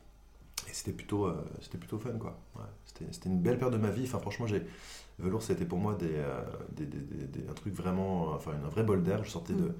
Et 0.68 0.72
c'était 0.72 0.92
plutôt, 0.92 1.26
euh, 1.26 1.44
c'était 1.60 1.78
plutôt 1.78 1.98
fun, 1.98 2.18
quoi. 2.18 2.38
c'était, 2.86 3.28
une 3.28 3.40
belle 3.40 3.58
période 3.58 3.74
de 3.74 3.82
ma 3.82 3.90
vie. 3.90 4.04
Enfin, 4.04 4.18
franchement, 4.18 4.46
j'ai... 4.46 4.62
Velours, 5.18 5.42
c'était 5.42 5.64
pour 5.64 5.78
moi 5.78 5.94
des, 5.94 6.18
un 7.48 7.54
truc 7.54 7.74
vraiment... 7.74 8.32
Enfin, 8.34 8.52
un 8.52 8.68
vrai 8.68 8.82
bol 8.82 9.02
d'air. 9.02 9.24
Je 9.24 9.30
sortais 9.30 9.54
de... 9.54 9.74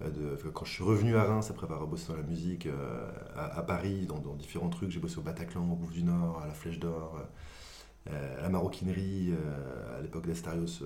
De, 0.00 0.36
quand 0.52 0.64
je 0.64 0.72
suis 0.72 0.82
revenu 0.82 1.16
à 1.16 1.24
Reims 1.24 1.50
après 1.50 1.64
avoir 1.64 1.86
bossé 1.86 2.08
dans 2.08 2.16
la 2.16 2.24
musique 2.24 2.68
à, 3.36 3.62
Paris, 3.62 4.06
dans, 4.06 4.34
différents 4.34 4.68
trucs, 4.68 4.90
j'ai 4.90 4.98
bossé 4.98 5.18
au 5.18 5.22
Bataclan, 5.22 5.62
au 5.70 5.76
Bouffe 5.76 5.92
du 5.92 6.02
Nord, 6.02 6.40
à 6.42 6.46
la 6.48 6.52
Flèche 6.52 6.80
d'Or, 6.80 7.22
la 8.10 8.48
maroquinerie 8.48 9.32
à 9.96 10.02
l'époque 10.02 10.26
d'Astarios 10.26 10.82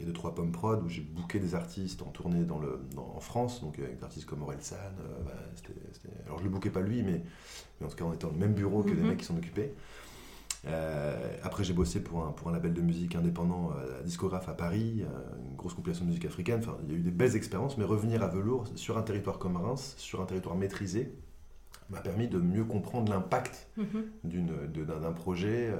et 0.00 0.04
de 0.04 0.12
Trois 0.12 0.34
Pommes 0.34 0.52
Prod, 0.52 0.82
où 0.84 0.88
j'ai 0.88 1.02
booké 1.02 1.40
des 1.40 1.56
artistes 1.56 2.00
en 2.02 2.10
tournée 2.10 2.44
dans 2.44 2.60
le, 2.60 2.80
en 2.96 3.20
France, 3.20 3.60
donc 3.60 3.78
avec 3.80 3.98
des 3.98 4.04
artistes 4.04 4.26
comme 4.26 4.42
Aurel 4.42 4.62
San. 4.62 4.78
Bah, 5.26 5.32
alors 6.26 6.38
je 6.38 6.44
le 6.44 6.50
bookais 6.50 6.70
pas 6.70 6.80
lui, 6.80 7.02
mais, 7.02 7.22
en 7.84 7.88
tout 7.88 7.96
cas 7.96 8.04
on 8.04 8.12
était 8.12 8.24
dans 8.24 8.32
le 8.32 8.38
même 8.38 8.54
bureau 8.54 8.82
que 8.82 8.90
des 8.90 9.02
mhm. 9.02 9.08
mecs 9.08 9.18
qui 9.18 9.26
s'en 9.26 9.36
occupaient. 9.36 9.74
Euh, 10.66 11.36
après, 11.42 11.64
j'ai 11.64 11.74
bossé 11.74 12.02
pour 12.02 12.24
un, 12.24 12.32
pour 12.32 12.48
un 12.48 12.52
label 12.52 12.72
de 12.72 12.80
musique 12.80 13.16
indépendant, 13.16 13.72
euh, 13.76 14.02
discographe 14.02 14.48
à 14.48 14.54
Paris, 14.54 15.02
euh, 15.02 15.48
une 15.48 15.56
grosse 15.56 15.74
compilation 15.74 16.04
de 16.04 16.10
musique 16.10 16.24
africaine. 16.24 16.60
Enfin, 16.60 16.76
il 16.84 16.92
y 16.92 16.96
a 16.96 16.98
eu 16.98 17.02
des 17.02 17.10
belles 17.10 17.36
expériences, 17.36 17.76
mais 17.76 17.84
revenir 17.84 18.22
à 18.22 18.28
Velours 18.28 18.68
sur 18.76 18.96
un 18.96 19.02
territoire 19.02 19.38
comme 19.38 19.56
Reims, 19.56 19.94
sur 19.98 20.22
un 20.22 20.26
territoire 20.26 20.56
maîtrisé, 20.56 21.12
m'a 21.90 22.00
permis 22.00 22.28
de 22.28 22.38
mieux 22.38 22.64
comprendre 22.64 23.12
l'impact 23.12 23.68
mhm. 23.76 24.06
d'un 24.24 25.12
projet 25.12 25.70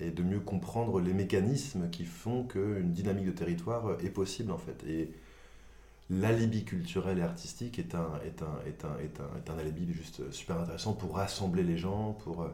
et 0.00 0.10
de 0.10 0.22
mieux 0.22 0.40
comprendre 0.40 0.98
les 0.98 1.12
mécanismes 1.12 1.90
qui 1.90 2.06
font 2.06 2.44
qu'une 2.44 2.92
dynamique 2.92 3.26
de 3.26 3.32
territoire 3.32 3.98
est 4.02 4.10
possible 4.10 4.50
en 4.50 4.56
fait. 4.56 4.82
Et 4.88 5.12
l'alibi 6.10 6.64
culturel 6.64 7.18
et 7.18 7.22
artistique 7.22 7.78
est 7.78 7.94
un, 7.94 8.08
est, 8.24 8.42
un, 8.42 8.58
est, 8.66 8.84
un, 8.84 8.98
est, 8.98 9.20
un, 9.20 9.36
est 9.36 9.50
un 9.50 9.58
alibi 9.58 9.92
juste 9.92 10.30
super 10.30 10.58
intéressant 10.58 10.92
pour 10.92 11.16
rassembler 11.16 11.62
les 11.62 11.76
gens, 11.76 12.12
pour 12.12 12.42
euh, 12.42 12.48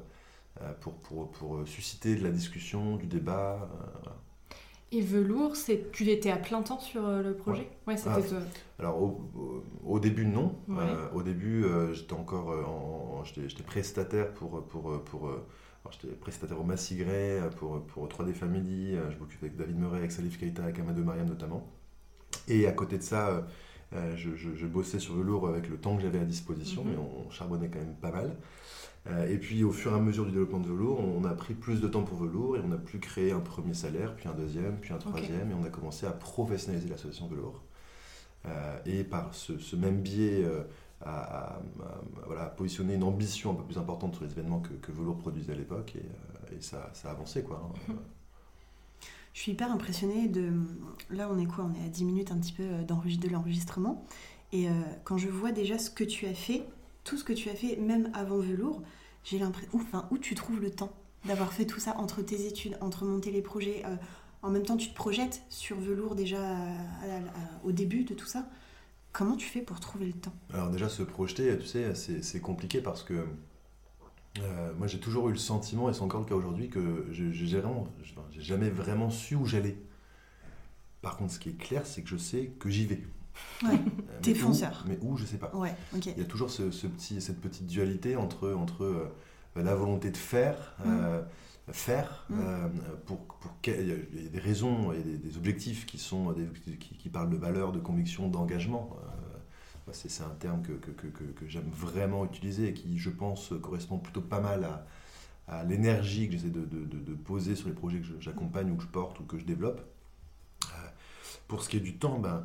pour, 0.81 0.95
pour, 0.95 1.31
pour, 1.31 1.57
euh, 1.57 1.67
susciter 1.67 2.15
de 2.15 2.23
la 2.23 2.31
discussion, 2.31 2.97
du 2.97 3.07
débat. 3.07 3.69
Euh, 4.07 4.11
et 4.91 5.01
Velours, 5.01 5.57
tu 5.93 6.11
étais 6.11 6.31
à 6.31 6.37
plein 6.37 6.61
temps 6.63 6.79
sur 6.79 7.03
le 7.07 7.35
projet? 7.35 7.71
Ouais. 7.87 7.97
c'était 7.97 8.11
ah, 8.11 8.79
Alors 8.79 9.03
au, 9.03 9.65
au, 9.87 9.99
début 9.99 10.27
non. 10.27 10.55
au 11.15 11.23
début 11.23 11.65
j'étais 11.95 12.13
encore 12.13 12.49
en, 12.69 13.25
j'étais 13.25 13.63
prestataire 13.63 14.35
pour 14.35 14.63
pour 14.67 15.03
pour 15.05 15.31
j'étais 15.91 16.15
prestataire 16.15 16.61
au 16.61 16.65
Massigré 16.65 17.41
pour 17.57 17.81
pour 17.87 18.07
3D 18.07 18.35
Family. 18.35 18.97
je 19.11 19.17
m'occupais 19.17 19.47
avec 19.47 19.57
David 19.57 19.79
Murray, 19.79 20.01
avec 20.01 20.13
Salif 20.13 20.39
Keita, 20.39 20.65
avec 20.65 20.79
Amadou 20.79 21.03
Mariam 21.05 21.27
notamment. 21.27 21.67
Et 22.47 22.67
à 22.67 22.73
côté 22.73 22.99
de 22.99 23.03
ça, 23.03 23.47
je, 23.93 24.37
je, 24.37 24.67
bossais 24.67 24.99
sur 24.99 25.15
Velours 25.15 25.49
avec 25.49 25.71
le 25.71 25.79
temps 25.79 25.97
que 25.97 26.03
j'avais 26.03 26.21
à 26.21 26.27
disposition, 26.27 26.85
mhm. 26.85 26.91
mais 26.91 26.99
on 26.99 27.31
charbonnait 27.31 27.71
quand 27.71 27.79
même 27.79 27.97
pas 27.97 28.13
mal. 28.13 28.37
Euh, 29.09 29.29
et 29.29 29.37
puis 29.37 29.65
au 29.65 29.73
fur 29.73 29.93
et 29.93 29.97
à 29.97 29.99
mesure 29.99 30.25
du 30.25 30.31
développement 30.31 30.61
de 30.61 30.69
velours, 30.69 31.01
on 31.01 31.25
a 31.25 31.35
pris 31.35 31.55
plus 31.55 31.81
de 31.81 31.89
temps 31.89 32.05
pour 32.05 32.19
velours 32.19 32.57
et 32.57 32.61
on 32.65 32.71
a 32.71 32.77
pu 32.77 32.99
créer 32.99 33.33
un 33.33 33.41
premier 33.41 33.75
salaire, 33.75 34.15
puis 34.15 34.29
un 34.29 34.35
deuxième, 34.35 34.77
puis 34.77 34.93
un 34.93 34.99
troisième, 34.99 35.51
et 35.51 35.55
on 35.55 35.65
a 35.65 35.71
commencé 35.71 36.07
à 36.07 36.13
professionnaliser 36.13 36.89
l'association 36.89 37.27
velours. 37.27 37.63
Euh, 38.47 38.79
et 38.87 39.05
par 39.05 39.35
ce, 39.35 39.77
même 39.77 40.01
biais, 40.01 40.45
euh, 40.45 40.63
à, 41.01 41.61
voilà, 42.27 42.47
positionner 42.47 42.95
une 42.95 43.03
ambition 43.03 43.51
un 43.53 43.55
peu 43.55 43.65
plus 43.65 43.79
importante 43.79 44.15
sur 44.15 44.25
les 44.25 44.31
événements 44.31 44.61
que, 44.61 44.73
que 44.75 44.93
Velours 44.93 45.19
produisait 45.19 45.53
à 45.53 45.57
l'époque, 45.57 45.97
et, 45.97 46.61
ça, 46.61 46.91
ça, 46.93 47.09
a 47.09 47.13
avancé. 47.13 47.43
Quoi, 47.43 47.61
hein. 47.89 47.95
Je 49.33 49.41
suis 49.41 49.53
hyper 49.53 49.73
impressionnée 49.73 50.29
de... 50.29 50.53
Là, 51.11 51.29
on 51.33 51.39
est 51.39 51.47
quoi 51.47 51.65
On 51.65 51.75
est 51.83 51.87
à 51.87 51.89
10 51.89 52.05
minutes 52.05 52.31
un 52.31 52.39
petit 52.39 52.53
peu 52.53 52.63
de 52.63 53.29
l'enregistrement. 53.29 54.05
Et 54.53 54.69
quand 55.05 55.17
je 55.17 55.29
vois 55.29 55.51
déjà 55.51 55.79
ce 55.79 55.89
que 55.89 56.05
tu 56.05 56.27
as 56.27 56.35
fait, 56.35 56.67
tout 57.05 57.17
ce 57.17 57.25
que 57.25 57.33
tu 57.33 57.49
as 57.49 57.55
fait, 57.55 57.77
même 57.77 58.11
avant 58.15 58.39
Velours, 58.39 58.83
j'ai 59.25 59.39
l'impression. 59.39 59.71
Où 60.11 60.19
tu 60.19 60.35
trouves 60.35 60.61
le 60.61 60.71
temps 60.71 60.93
d'avoir 61.25 61.53
fait 61.53 61.67
tout 61.67 61.81
ça 61.81 61.97
entre 61.99 62.23
tes 62.23 62.47
études, 62.47 62.77
entre 62.81 63.05
monter 63.05 63.31
les 63.31 63.43
projets 63.43 63.83
euh, 63.87 63.97
En 64.43 64.51
même 64.51 64.65
temps, 64.65 64.77
tu 64.77 64.89
te 64.89 64.95
projettes 64.95 65.43
sur 65.49 65.79
Velours 65.79 66.15
déjà 66.15 66.41
euh, 66.41 67.21
au 67.65 67.73
début 67.73 68.05
de 68.05 68.15
tout 68.15 68.27
ça. 68.27 68.49
Comment 69.13 69.37
tu 69.37 69.47
fais 69.47 69.61
pour 69.61 69.79
trouver 69.79 70.07
le 70.07 70.15
temps? 70.15 70.33
Alors, 70.53 70.71
déjà, 70.71 70.89
se 70.89 71.03
projeter, 71.03 71.57
tu 71.59 71.67
sais, 71.67 71.95
c'est 71.95 72.41
compliqué 72.41 72.81
parce 72.81 73.03
que. 73.03 73.27
Euh, 74.39 74.73
moi, 74.79 74.87
j'ai 74.87 74.99
toujours 74.99 75.29
eu 75.29 75.33
le 75.33 75.39
sentiment, 75.39 75.91
et 75.91 75.93
c'est 75.93 76.01
encore 76.01 76.21
le 76.21 76.27
cas 76.27 76.35
aujourd'hui, 76.35 76.71
que 76.71 77.07
j'ai 77.11 77.59
vraiment, 77.59 77.87
jamais 78.39 78.71
vraiment 78.71 79.11
su 79.11 79.35
où 79.35 79.45
j'allais. 79.45 79.77
Par 81.03 81.19
contre, 81.19 81.35
ce 81.35 81.39
qui 81.39 81.51
est 81.51 81.59
clair, 81.59 81.87
c'est 81.87 82.03
que 82.03 82.09
je 82.09 82.17
sais 82.17 82.47
que 82.59 82.71
j'y 82.71 82.87
vais. 82.87 83.03
Ouais, 83.63 83.79
t'es 84.23 84.35
fonceur. 84.35 84.85
mais 84.89 84.99
où, 85.03 85.17
je 85.17 85.25
sais 85.25 85.37
pas. 85.37 85.55
Ouais, 85.55 85.75
Il 85.95 86.19
y 86.19 86.21
a 86.21 86.25
toujours 86.25 86.51
ce, 86.51 86.63
petit, 86.63 87.21
cette 87.21 87.41
petite 87.41 87.67
dualité 87.67 88.17
entre, 88.17 88.53
entre 88.53 88.85
euh, 88.85 89.13
la 89.57 89.75
volonté 89.75 90.11
de 90.11 90.17
faire, 90.17 90.75
mm. 90.85 90.89
euh, 90.89 91.23
faire, 91.71 92.27
mm. 92.29 92.41
euh, 92.41 92.69
pour, 93.07 93.19
pour 93.19 93.53
il 93.67 93.89
y 93.89 94.27
a 94.27 94.29
des 94.29 94.39
raisons 94.39 94.93
et 94.93 95.03
des, 95.03 95.17
des, 95.17 95.37
objectifs 95.37 95.87
qui, 95.87 95.99
sont, 95.99 96.33
des, 96.33 96.47
qui, 96.77 96.97
qui, 96.97 97.09
parlent 97.09 97.31
de 97.31 97.37
valeur, 97.37 97.73
de 97.73 97.79
conviction, 97.79 98.29
d'engagement. 98.29 98.97
c'est 99.93 100.23
un 100.23 100.35
terme 100.39 100.63
que, 100.63 100.73
que, 100.73 100.91
que, 100.91 101.25
que 101.25 101.49
j'aime 101.49 101.71
vraiment 101.73 102.25
utiliser 102.25 102.69
et 102.69 102.75
qui, 102.75 102.99
je 102.99 103.11
pense, 103.11 103.53
correspond 103.63 103.99
plutôt 103.99 104.23
pas 104.23 104.41
mal 104.41 104.65
à, 104.65 104.87
à 105.49 105.65
l'énergie 105.65 106.27
que 106.27 106.33
j'essaie 106.33 106.51
de, 106.51 106.65
de, 106.65 106.85
de, 106.85 107.15
poser 107.15 107.55
sur 107.55 107.69
les 107.69 107.75
projets 107.75 108.01
que 108.01 108.07
j'accompagne 108.21 108.71
ou 108.71 108.77
que 108.77 108.83
je 108.83 108.89
porte 108.89 109.21
ou 109.21 109.25
que 109.25 109.39
je 109.39 109.45
développe. 109.45 109.81
pour 111.47 111.63
ce 111.63 111.69
qui 111.69 111.77
est 111.77 111.81
du 111.81 111.97
temps, 111.97 112.19
ben, 112.19 112.45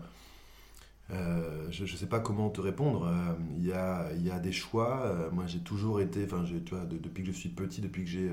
euh, 1.10 1.68
je 1.72 1.84
ne 1.84 1.88
sais 1.88 2.06
pas 2.06 2.20
comment 2.20 2.50
te 2.50 2.60
répondre. 2.60 3.06
Euh, 3.06 3.34
il 3.58 3.66
y, 3.66 3.72
a, 3.72 4.12
y, 4.14 4.30
a, 4.30 4.40
des 4.40 4.52
choix. 4.52 5.04
Euh, 5.06 5.30
moi, 5.32 5.46
j'ai 5.48 5.60
toujours 5.60 6.02
été, 6.02 6.26
enfin, 6.26 6.44
tu 6.44 6.76
depuis 7.00 7.24
que 7.24 7.32
je 7.32 7.38
suis 7.38 7.50
petit, 7.50 7.82
depuis 7.82 8.04
que 8.04 8.10
j'ai 8.10 8.30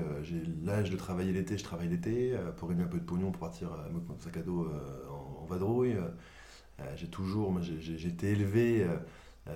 l'âge 0.63 0.89
de 0.89 0.97
travailler 0.97 1.31
l'été, 1.31 1.57
je 1.57 1.63
travaille 1.63 1.87
l'été 1.87 2.35
pour 2.57 2.67
gagner 2.69 2.83
un 2.83 2.87
peu 2.87 2.99
de 2.99 3.05
pognon 3.05 3.31
pour 3.31 3.39
partir 3.39 3.71
avec 3.73 3.93
mon 3.93 4.19
sac 4.19 4.37
à 4.37 4.41
dos 4.41 4.67
en, 5.09 5.45
vadrouille. 5.45 5.95
j'ai 6.95 7.07
toujours, 7.07 7.57
j'ai 7.61 8.07
été 8.07 8.31
élevé 8.31 8.85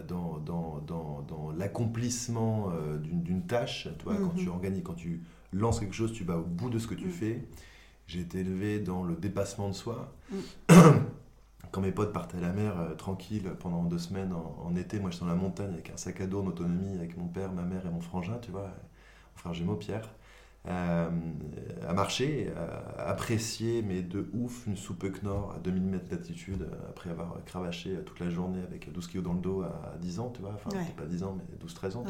dans, 0.07 0.37
dans, 0.37 0.79
dans, 0.85 1.21
dans 1.27 1.51
l'accomplissement 1.51 2.71
d'une 3.01 3.45
tâche. 3.45 3.89
Tu 3.97 4.05
vois, 4.05 4.15
quand 4.15 4.35
tu 4.35 4.45
mhm. 4.45 4.51
organises, 4.51 4.83
quand 4.83 4.93
tu 4.93 5.21
lances 5.51 5.79
quelque 5.79 5.95
chose, 5.95 6.13
tu 6.13 6.23
vas 6.23 6.37
au 6.37 6.43
bout 6.43 6.69
de 6.69 6.79
ce 6.79 6.87
que 6.87 6.95
tu 6.95 7.05
mhm. 7.05 7.11
fais. 7.11 7.43
J'ai 8.07 8.21
été 8.21 8.39
élevé 8.39 8.79
dans 8.79 9.03
le 9.03 9.15
dépassement 9.15 9.67
de 9.67 9.73
soi. 9.73 10.13
Mhm. 10.31 11.05
quand 11.71 11.81
mes 11.81 11.91
potes 11.91 12.13
partaient 12.13 12.37
à 12.37 12.41
la 12.41 12.53
mer 12.53 12.79
euh, 12.79 12.95
tranquille 12.95 13.51
pendant 13.59 13.83
deux 13.83 13.99
semaines 13.99 14.33
en, 14.33 14.75
été, 14.75 14.99
moi 14.99 15.11
j'étais 15.11 15.25
dans 15.25 15.31
la 15.31 15.37
montagne 15.37 15.73
avec 15.73 15.89
un 15.89 15.97
sac 15.97 16.21
à 16.21 16.27
dos 16.27 16.41
en 16.41 16.47
autonomie 16.47 16.97
avec 16.97 17.17
mon 17.17 17.27
père, 17.27 17.51
ma 17.51 17.63
mère 17.63 17.85
et 17.85 17.89
mon 17.89 18.01
frangin, 18.01 18.37
tu 18.41 18.51
vois, 18.51 18.67
mon 18.67 19.37
frère 19.37 19.53
jumeau 19.53 19.75
Pierre, 19.75 20.09
euh, 20.67 21.09
à 21.87 21.93
marcher, 21.93 22.51
à 22.97 23.09
apprécier, 23.09 23.81
mais 23.81 24.01
de 24.01 24.29
ouf, 24.33 24.67
une 24.67 24.75
soupe 24.75 25.05
Knorr 25.21 25.53
à 25.55 25.59
2000 25.59 25.83
mètres 25.83 26.07
d'altitude 26.07 26.67
après 26.89 27.09
avoir 27.09 27.37
cravaché 27.45 27.91
toute 28.05 28.19
la 28.19 28.29
journée 28.29 28.61
avec 28.61 28.91
12 28.91 29.07
kilos 29.07 29.23
dans 29.23 29.33
le 29.33 29.39
dos 29.39 29.61
à 29.61 29.95
10 29.99 30.19
ans, 30.19 30.31
tu 30.35 30.41
vois, 30.41 30.53
enfin 30.55 30.69
pas 30.97 31.05
10 31.05 31.23
ans, 31.23 31.37
mais 31.37 31.67
12-13 31.67 31.97
ans. 31.97 32.03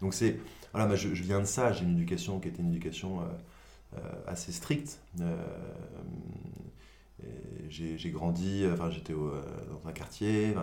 Donc 0.00 0.14
c'est, 0.14 0.40
voilà, 0.72 0.86
moi, 0.86 0.96
je, 0.96 1.08
viens 1.08 1.40
de 1.40 1.44
ça, 1.44 1.72
j'ai 1.72 1.84
une 1.84 1.92
éducation 1.92 2.40
qui 2.40 2.48
était 2.48 2.62
une 2.62 2.70
éducation 2.70 3.20
euh, 3.96 3.98
assez 4.26 4.52
stricte 4.52 5.00
j'ai 7.70 8.10
grandi, 8.10 8.64
enfin 8.72 8.90
j'étais 8.90 9.12
euh, 9.12 9.42
dans 9.70 9.88
un 9.88 9.92
quartier, 9.92 10.48
et, 10.48 10.54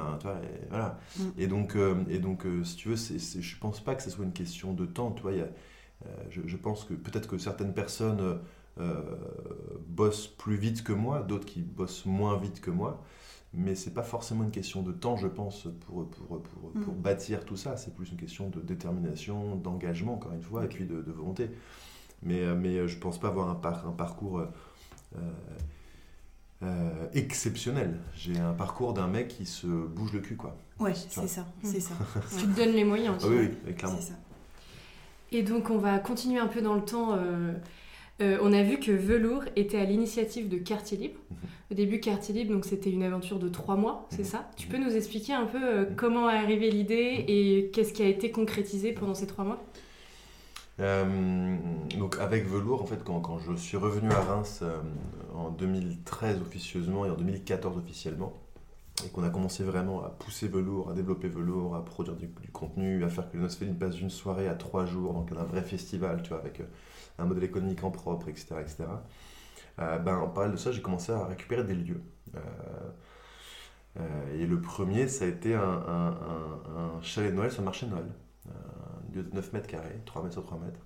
voilà. 0.69 0.99
Mm. 1.17 1.23
Et 1.37 1.47
donc, 1.47 1.75
euh, 1.75 1.95
et 2.09 2.19
donc 2.19 2.45
euh, 2.45 2.63
si 2.63 2.75
tu 2.75 2.89
veux, 2.89 2.95
je 2.95 3.13
ne 3.55 3.59
pense 3.59 3.79
pas 3.79 3.95
que 3.95 4.03
ce 4.03 4.09
soit 4.09 4.25
une 4.25 4.33
question 4.33 4.73
de 4.73 4.85
temps. 4.85 5.11
Tu 5.11 5.21
vois, 5.21 5.31
je, 6.29 6.41
je, 6.45 6.57
pense 6.57 6.83
que 6.83 6.93
peut-être 6.93 7.27
que 7.27 7.37
certaines 7.37 7.73
personnes 7.73 8.39
bossent 9.87 10.27
plus 10.27 10.57
vite 10.57 10.83
que 10.83 10.93
moi, 10.93 11.21
d'autres 11.21 11.45
qui 11.45 11.61
bossent 11.61 12.05
moins 12.05 12.37
vite 12.37 12.61
que 12.61 12.71
moi. 12.71 13.03
Mais 13.53 13.75
c'est 13.75 13.93
pas 13.93 14.03
forcément 14.03 14.43
une 14.43 14.51
question 14.51 14.83
de 14.83 14.91
temps, 14.91 15.15
je 15.15 15.27
pense, 15.27 15.69
pour, 15.85 16.07
pour, 16.09 16.41
pour, 16.43 16.71
pour 16.73 16.93
mm. 16.93 17.01
bâtir 17.01 17.45
tout 17.45 17.55
ça. 17.55 17.77
C'est 17.77 17.95
plus 17.95 18.11
une 18.11 18.17
question 18.17 18.49
de 18.49 18.59
détermination, 18.59 19.55
d'engagement, 19.55 20.15
encore 20.15 20.33
une 20.33 20.43
fois, 20.43 20.65
et 20.65 20.67
puis 20.67 20.85
de, 20.85 20.95
volonté. 20.95 21.49
Mais, 22.21 22.53
mais 22.55 22.87
je 22.87 22.97
pense 22.97 23.19
pas 23.19 23.29
avoir 23.29 23.49
un, 23.49 23.87
un 23.87 23.91
parcours 23.93 24.41
euh, 26.63 27.07
exceptionnel. 27.13 27.99
J'ai 28.15 28.37
un 28.37 28.53
parcours 28.53 28.93
d'un 28.93 29.07
mec 29.07 29.27
qui 29.27 29.45
se 29.45 29.67
bouge 29.67 30.13
le 30.13 30.19
cul, 30.19 30.35
quoi. 30.35 30.57
Ouais, 30.79 30.93
c'est 30.93 31.27
ça, 31.27 31.45
c'est 31.63 31.79
ça. 31.79 31.93
tu 32.37 32.45
te 32.45 32.55
donnes 32.55 32.73
les 32.73 32.83
moyens. 32.83 33.17
Ah 33.21 33.27
oui, 33.27 33.49
oui, 33.65 33.73
clairement. 33.73 34.01
Ça. 34.01 34.13
Et 35.31 35.43
donc, 35.43 35.69
on 35.69 35.77
va 35.77 35.99
continuer 35.99 36.39
un 36.39 36.47
peu 36.47 36.61
dans 36.61 36.75
le 36.75 36.83
temps. 36.83 37.13
Euh, 37.13 37.53
euh, 38.19 38.39
on 38.41 38.51
a 38.51 38.63
vu 38.63 38.79
que 38.79 38.91
Velours 38.91 39.43
était 39.55 39.77
à 39.77 39.83
l'initiative 39.83 40.49
de 40.49 40.57
Quartier 40.57 40.97
Libre. 40.97 41.19
Mhm. 41.29 41.37
Au 41.71 41.73
début, 41.75 41.99
Quartier 41.99 42.33
Libre, 42.33 42.53
donc 42.53 42.65
c'était 42.65 42.89
une 42.89 43.03
aventure 43.03 43.37
de 43.37 43.49
trois 43.49 43.75
mois, 43.75 44.07
c'est 44.09 44.19
mhm. 44.19 44.25
ça? 44.25 44.49
Tu 44.55 44.67
peux 44.67 44.77
nous 44.77 44.95
expliquer 44.95 45.33
un 45.33 45.45
peu 45.45 45.81
mhm. 45.81 45.95
comment 45.95 46.29
est 46.29 46.37
arrivée 46.37 46.71
l'idée 46.71 47.25
et 47.27 47.69
qu'est-ce 47.73 47.93
qui 47.93 48.01
a 48.01 48.07
été 48.07 48.31
concrétisé 48.31 48.93
pendant 48.93 49.13
ces 49.13 49.27
trois 49.27 49.45
mois? 49.45 49.63
Euh, 50.79 51.57
donc 51.97 52.17
avec 52.19 52.47
Velours, 52.47 52.83
en 52.83 52.85
fait, 52.85 53.03
quand, 53.03 53.39
je 53.39 53.55
suis 53.55 53.77
revenu 53.77 54.11
à 54.11 54.21
Reims 54.21 54.59
euh, 54.61 54.79
en 55.33 55.49
2013 55.49 56.41
officieusement 56.41 57.05
et 57.05 57.09
en 57.09 57.15
2014 57.15 57.77
officiellement, 57.77 58.33
et 59.05 59.09
qu'on 59.09 59.23
a 59.23 59.29
commencé 59.29 59.63
vraiment 59.63 60.03
à 60.03 60.09
pousser 60.09 60.47
Velours, 60.47 60.91
à 60.91 60.93
développer 60.93 61.29
Velours, 61.29 61.75
à 61.75 61.83
produire 61.83 62.15
du, 62.15 62.29
contenu, 62.51 63.03
à 63.03 63.09
faire 63.09 63.29
que 63.29 63.37
le 63.37 63.43
Nosfeline 63.43 63.75
passe 63.75 63.95
d'une 63.95 64.09
soirée 64.09 64.47
à 64.47 64.53
trois 64.55 64.85
jours, 64.85 65.13
donc 65.13 65.31
un 65.31 65.43
vrai 65.43 65.63
festival, 65.63 66.21
tu 66.21 66.29
vois, 66.29 66.39
avec 66.39 66.61
euh, 66.61 66.65
un 67.17 67.25
modèle 67.25 67.45
économique 67.45 67.83
en 67.83 67.91
propre, 67.91 68.29
etc. 68.29 68.55
etc. 68.61 68.85
ben, 69.77 70.17
en 70.17 70.27
parallèle 70.27 70.55
de 70.55 70.59
ça, 70.59 70.71
j'ai 70.71 70.81
commencé 70.81 71.11
à 71.11 71.25
récupérer 71.25 71.63
des 71.63 71.75
lieux. 71.75 72.01
et 74.35 74.45
le 74.45 74.61
premier, 74.61 75.07
ça 75.07 75.25
a 75.25 75.27
été 75.27 75.55
un, 75.55 75.61
un, 75.61 76.09
un 76.09 77.01
chalet 77.01 77.31
de 77.31 77.37
Noël 77.37 77.51
sur 77.51 77.61
le 77.61 77.65
marché 77.65 77.87
de 77.87 77.91
Noël. 77.91 78.05
9 79.33 79.53
mètres 79.53 79.67
carrés, 79.67 80.01
3 80.05 80.23
mètres 80.23 80.33
sur 80.33 80.43
3 80.43 80.59
mètres, 80.59 80.79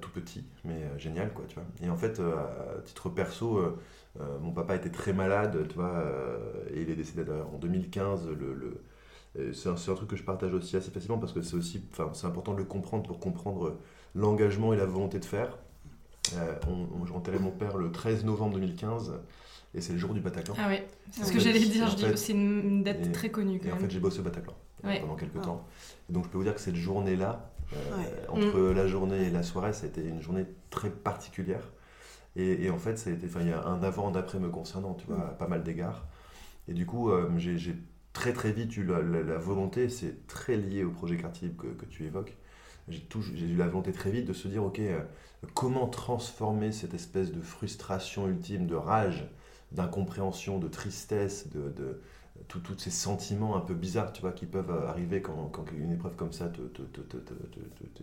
tout 0.00 0.10
petit, 0.10 0.44
mais 0.64 0.88
génial, 0.98 1.32
quoi, 1.32 1.44
tu 1.46 1.56
vois. 1.56 1.64
Et 1.82 1.90
en 1.90 1.96
fait, 1.96 2.20
à 2.20 2.80
titre 2.84 3.10
perso, 3.10 3.60
mon 4.40 4.52
papa 4.52 4.76
était 4.76 4.90
très 4.90 5.12
malade, 5.12 5.66
tu 5.68 5.74
vois, 5.74 6.04
et 6.72 6.82
il 6.82 6.90
est 6.90 6.96
décédé 6.96 7.30
en 7.30 7.58
2015. 7.58 8.28
Le, 8.28 8.80
c'est 9.52 9.68
un, 9.68 9.72
un, 9.72 9.94
truc 9.94 10.08
que 10.08 10.16
je 10.16 10.22
partage 10.22 10.54
aussi 10.54 10.76
assez 10.76 10.90
facilement 10.90 11.18
parce 11.18 11.32
que 11.32 11.42
c'est 11.42 11.56
aussi, 11.56 11.82
enfin, 11.92 12.10
c'est 12.14 12.26
important 12.26 12.52
de 12.52 12.58
le 12.58 12.64
comprendre 12.64 13.06
pour 13.06 13.20
comprendre 13.20 13.78
l'engagement 14.14 14.72
et 14.72 14.76
la 14.76 14.86
volonté 14.86 15.18
de 15.18 15.24
faire. 15.24 15.58
Euh, 16.36 16.54
on, 16.68 17.04
j'ai 17.04 17.12
enterré 17.12 17.38
mon 17.38 17.50
père 17.50 17.76
le 17.76 17.92
13 17.92 18.24
novembre 18.24 18.54
2015 18.54 19.12
et 19.74 19.80
c'est 19.80 19.92
le 19.92 19.98
jour 19.98 20.14
du 20.14 20.20
Bataclan. 20.20 20.54
Ah 20.58 20.68
ouais, 20.68 20.86
c'est 21.10 21.24
ce 21.24 21.32
que 21.32 21.40
j'allais 21.40 21.60
dire, 21.60 21.88
c'est 22.16 22.32
une 22.32 22.82
date 22.82 23.12
très 23.12 23.30
connue. 23.30 23.60
et 23.64 23.72
en 23.72 23.76
fait, 23.76 23.90
j'ai 23.90 24.00
bossé 24.00 24.20
au 24.20 24.22
Bataclan 24.22 24.54
euh, 24.84 25.00
pendant 25.00 25.16
quelques 25.16 25.40
temps. 25.40 25.64
donc, 26.08 26.24
je 26.24 26.28
peux 26.30 26.38
vous 26.38 26.44
dire 26.44 26.54
que 26.54 26.60
cette 26.60 26.76
journée-là, 26.76 27.50
euh, 27.72 27.76
entre 28.28 28.58
mm. 28.58 28.72
la 28.72 28.86
journée 28.86 29.22
et 29.24 29.30
la 29.30 29.42
soirée, 29.42 29.72
ça 29.72 29.84
a 29.84 29.88
été 29.88 30.02
une 30.02 30.22
journée 30.22 30.46
très 30.70 30.90
particulière. 30.90 31.70
Et, 32.36 32.68
en 32.68 32.78
fait, 32.78 32.96
ça 32.98 33.10
a 33.10 33.12
été, 33.12 33.28
il 33.40 33.48
y 33.48 33.52
a 33.52 33.64
un 33.64 33.82
avant, 33.84 34.08
un 34.12 34.16
après 34.16 34.40
me 34.40 34.48
concernant, 34.48 34.94
tu 34.94 35.06
vois, 35.06 35.16
mm. 35.16 35.36
pas 35.38 35.46
mal 35.46 35.62
d'égards. 35.62 36.06
Et 36.66 36.72
du 36.72 36.86
coup, 36.86 37.10
j'ai 37.36 37.76
très 38.12 38.32
très 38.32 38.52
vite 38.52 38.76
eu 38.76 38.84
la, 38.84 39.38
volonté, 39.38 39.88
c'est 39.88 40.26
très 40.26 40.56
lié 40.56 40.84
au 40.84 40.90
projet 40.90 41.16
Cartib 41.16 41.56
que, 41.56 41.66
que 41.66 41.84
tu 41.84 42.04
évoques, 42.04 42.36
j'ai 42.88 43.46
eu 43.46 43.56
la 43.56 43.66
volonté 43.66 43.92
très 43.92 44.10
vite 44.10 44.26
de 44.26 44.32
se 44.32 44.48
dire, 44.48 44.64
ok, 44.64 44.78
euh, 44.80 45.00
comment 45.54 45.86
transformer 45.86 46.72
cette 46.72 46.94
espèce 46.94 47.32
de 47.32 47.40
frustration 47.40 48.28
ultime, 48.28 48.66
de 48.66 48.74
rage, 48.74 49.26
d'incompréhension, 49.72 50.58
de 50.58 50.68
tristesse, 50.68 51.48
de, 51.50 51.70
de 51.70 52.00
tous 52.48 52.78
ces 52.78 52.90
sentiments 52.90 53.56
un 53.56 53.60
peu 53.60 53.74
bizarres, 53.74 54.12
tu 54.12 54.20
vois, 54.20 54.32
qui 54.32 54.46
peuvent 54.46 54.70
arriver 54.88 55.22
quand, 55.22 55.48
quand 55.52 55.64
une 55.72 55.92
épreuve 55.92 56.14
comme 56.16 56.32
ça 56.32 56.50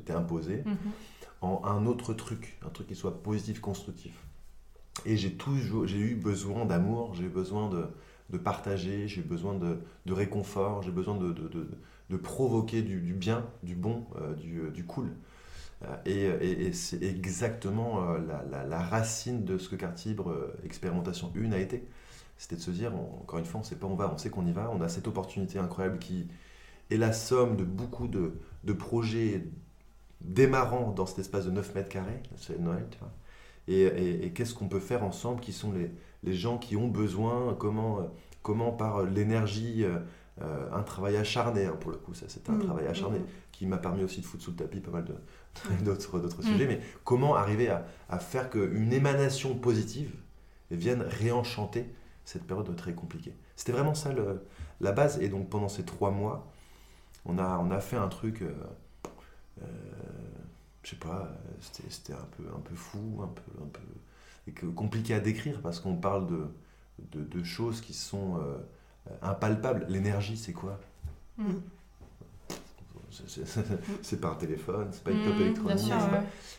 t'est 0.06 0.14
imposée, 0.14 0.64
mhm. 0.66 0.78
en 1.42 1.62
un 1.66 1.86
autre 1.86 2.14
truc, 2.14 2.58
un 2.66 2.70
truc 2.70 2.88
qui 2.88 2.96
soit 2.96 3.22
positif, 3.24 3.60
constructif. 3.60 4.14
Et 5.06 5.18
j'ai 5.18 5.34
toujours, 5.34 5.88
j'ai 5.88 6.00
eu 6.00 6.16
besoin 6.16 6.66
d'amour, 6.66 7.14
j'ai 7.16 7.26
eu 7.26 7.30
besoin 7.30 7.70
de, 7.70 7.86
de 8.30 8.38
partager, 8.38 9.08
j'ai 9.08 9.22
eu 9.22 9.24
besoin 9.24 9.54
de, 9.54 9.80
de 10.06 10.14
réconfort, 10.14 10.84
j'ai 10.84 10.92
besoin 10.92 11.16
de, 11.16 11.34
de 12.12 12.18
provoquer 12.18 12.82
du, 12.82 13.14
bien, 13.14 13.46
du 13.64 13.74
bon, 13.74 14.06
euh, 14.18 14.36
du, 14.36 14.70
du, 14.72 14.86
cool. 14.86 15.10
Euh, 15.84 16.38
et, 16.42 16.74
c'est 16.74 17.02
exactement 17.02 18.04
euh, 18.04 18.20
la, 18.70 18.80
racine 18.80 19.46
de 19.46 19.58
ce 19.58 19.70
que 19.70 19.76
Cartibre 19.76 20.52
Expérimentation 20.64 21.32
1 21.36 21.54
a 21.54 21.58
été. 21.58 21.88
C'était 22.41 22.55
de 22.55 22.62
se 22.62 22.71
dire, 22.71 22.91
encore 22.95 23.38
une 23.38 23.45
fois, 23.45 23.60
on 23.60 23.63
sait 23.63 23.75
pas 23.75 23.86
où 23.86 23.91
on 23.91 23.95
va, 23.95 24.12
on 24.12 24.17
sait 24.17 24.31
qu'on 24.31 24.48
y 24.48 24.51
va, 24.51 24.71
on 24.74 24.81
a 24.81 24.89
cette 24.89 25.07
opportunité 25.07 25.60
incroyable 25.60 26.00
qui 26.00 26.27
est 26.89 26.98
la 26.98 27.13
somme 27.13 27.55
de 27.55 27.63
beaucoup 27.63 28.07
de, 28.07 28.33
de 28.63 28.74
projets 28.74 29.45
démarrant 30.21 30.89
dans 30.89 31.05
cet 31.05 31.19
espace 31.19 31.45
de 31.45 31.51
9 31.51 31.75
mètres 31.75 31.89
carrés, 31.89 32.19
c'est 32.38 32.60
Noël, 32.60 32.88
tu 32.89 32.98
vois. 32.98 33.12
Et, 33.67 34.31
qu'est-ce 34.33 34.55
qu'on 34.55 34.67
peut 34.67 34.79
faire 34.79 35.03
ensemble 35.03 35.39
Qui 35.39 35.53
sont 35.53 35.71
les, 35.71 35.91
les, 36.24 36.33
gens 36.33 36.57
qui 36.57 36.75
ont 36.75 36.88
besoin 36.88 37.55
Comment, 37.60 38.10
comment 38.41 38.71
par 38.71 39.03
l'énergie 39.03 39.83
euh, 39.83 40.00
un 40.74 40.81
travail 40.81 41.17
acharné, 41.17 41.65
hein, 41.65 41.77
pour 41.79 41.91
le 41.91 41.98
coup, 41.98 42.15
ça 42.15 42.25
c'était 42.27 42.50
un 42.50 42.55
mmh. 42.55 42.65
travail 42.65 42.88
acharné 42.88 43.19
mmh. 43.19 43.25
qui 43.51 43.67
m'a 43.67 43.77
permis 43.77 44.03
aussi 44.03 44.21
de 44.21 44.25
foutre 44.25 44.43
sous 44.43 44.50
le 44.50 44.57
tapis 44.57 44.79
pas 44.79 44.89
mal 44.89 45.05
d'autres 45.83 46.17
mmh. 46.17 46.41
sujets, 46.41 46.65
mais 46.65 46.79
comment 47.03 47.36
arriver 47.36 47.69
à, 47.69 47.86
à 48.10 48.17
faire 48.17 48.50
qu'une 48.50 48.91
émanation 48.91 49.53
positive 49.53 50.15
vienne 50.71 51.03
réenchanter 51.07 51.86
cette 52.32 52.46
période 52.46 52.76
très 52.76 52.94
compliquée. 52.94 53.36
C'était 53.56 53.72
vraiment 53.72 53.94
ça 53.94 54.12
le, 54.12 54.46
la 54.80 54.92
base, 54.92 55.20
et 55.22 55.30
donc 55.30 55.50
pendant 55.50 55.70
ces 55.70 55.84
trois 55.84 56.12
mois, 56.12 56.52
on 57.26 57.38
a, 57.38 57.58
on 57.60 57.72
a 57.72 57.80
fait 57.80 57.98
un 57.98 58.08
truc, 58.08 58.42
euh, 58.42 58.54
euh 59.62 59.66
je 60.84 60.90
sais 60.90 60.96
pas, 60.96 61.32
c'était 61.60 62.14
un 62.14 62.28
peu, 62.38 62.44
un 62.56 62.60
peu 62.60 62.74
fou, 62.74 63.22
un 63.22 63.28
peu, 63.28 63.64
un 63.64 63.68
peu 63.68 64.68
compliqué 64.72 65.14
à 65.14 65.20
décrire 65.20 65.62
parce 65.62 65.80
qu'on 65.80 65.96
parle 65.96 66.26
de, 66.26 67.22
de, 67.22 67.44
choses 67.44 67.82
qui 67.82 67.94
sont... 67.94 68.38
Euh, 68.38 68.58
euh, 69.10 69.16
impalpable. 69.22 69.86
L'énergie, 69.90 70.38
c'est 70.38 70.54
quoi? 70.54 70.80
Mm. 71.38 71.54
C'est 74.01 74.22
pas 74.22 74.30
un 74.30 74.36
téléphone, 74.36 74.88
c'est 74.91 75.03
pas 75.03 75.12
une 75.12 75.24
top 75.24 75.36
mm, 75.36 75.41
électronique. 75.41 75.93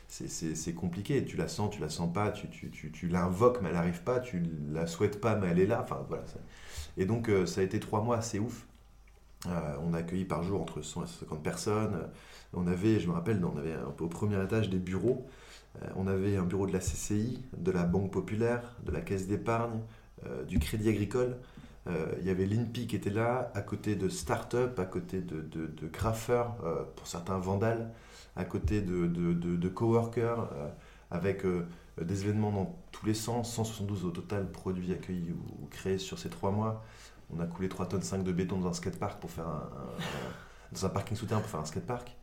C'est 0.09 0.75
compliqué. 0.75 1.25
Tu 1.25 1.37
la 1.37 1.49
sens, 1.49 1.75
tu 1.75 1.81
la 1.81 1.89
sens 1.89 2.13
pas, 2.13 2.31
tu, 2.31 2.49
tu, 2.49 2.71
tu, 2.71 2.91
tu 2.91 3.09
l'invoques, 3.09 3.61
mais 3.63 3.69
elle 3.69 3.75
n'arrive 3.75 4.03
pas, 4.03 4.21
tu 4.21 4.43
la 4.71 4.87
souhaites 4.87 5.21
pas, 5.21 5.37
mais 5.37 5.49
elle 5.49 5.59
est 5.59 5.67
là. 5.67 5.81
Enfin, 5.83 6.05
voilà, 6.09 6.25
et 6.99 7.07
donc, 7.07 7.29
euh, 7.29 7.47
ça 7.47 7.63
a 7.63 7.65
été 7.65 7.81
trois 7.81 8.03
mois 8.03 8.19
assez 8.19 8.39
ouf. 8.39 8.67
Euh, 9.47 9.77
on 9.83 9.95
a 9.95 9.99
accueilli 9.99 10.25
par 10.25 10.43
jour 10.43 10.61
entre 10.61 10.83
100 10.83 11.05
et 11.05 11.07
150 11.07 11.43
personnes. 11.43 12.09
On 12.53 12.67
avait, 12.67 13.01
je 13.01 13.09
me 13.09 13.13
rappelle, 13.13 13.43
on 13.45 13.57
avait 13.57 13.75
au 13.99 14.09
premier 14.09 14.43
étage 14.43 14.69
des 14.69 14.79
bureaux. 14.79 15.27
on 15.97 16.07
avait 16.07 16.37
un 16.37 16.45
bureau 16.45 16.67
de 16.67 16.73
la 16.73 16.81
CCI, 16.81 17.43
de 17.57 17.71
la 17.71 17.85
Banque 17.85 18.13
Populaire, 18.13 18.77
de 18.85 18.93
la 18.93 19.01
Caisse 19.01 19.27
d'épargne, 19.27 19.81
du 20.47 20.59
Crédit 20.59 20.91
Agricole. 20.91 21.39
Euh, 21.89 22.15
il 22.21 22.27
y 22.27 22.31
avait 22.31 22.47
l'INPI 22.47 22.87
qui 22.87 22.97
était 22.97 23.11
là, 23.11 23.51
à 23.55 23.61
côté 23.61 23.97
de 23.97 24.09
start-up, 24.09 24.79
à 24.79 24.85
côté 24.85 25.21
de, 25.21 25.89
graffeurs, 25.89 26.57
euh, 26.65 26.85
pour 26.97 27.07
certains 27.07 27.39
vandales, 27.39 27.91
à 28.37 28.45
côté 28.45 28.81
de, 28.81 29.69
coworkers, 29.69 30.49
euh, 30.53 30.69
avec 31.11 31.45
des 32.01 32.23
événements 32.23 32.53
dans 32.53 32.79
tous 32.93 33.07
les 33.07 33.15
sens, 33.15 33.53
172 33.53 34.05
au 34.05 34.11
total 34.11 34.51
produits 34.51 34.93
accueillis 34.93 35.33
ou, 35.33 35.67
créés 35.67 35.99
sur 35.99 36.19
ces 36.19 36.31
trois 36.31 36.51
mois. 36.51 36.85
On 37.35 37.41
a 37.41 37.47
coulé 37.47 37.69
3 37.69 37.89
tonnes 37.89 38.03
5 38.03 38.23
de 38.25 38.33
béton 38.33 38.59
dans 38.59 38.69
un 38.69 38.73
skatepark 38.73 39.21
pour 39.21 39.31
faire 39.31 39.49
un, 39.49 39.71
dans 40.73 40.87
un 40.87 40.89
parking 40.89 41.17
souterrain 41.17 41.41
pour 41.41 41.51
faire 41.51 41.61
un 41.61 41.65
skatepark. 41.65 42.15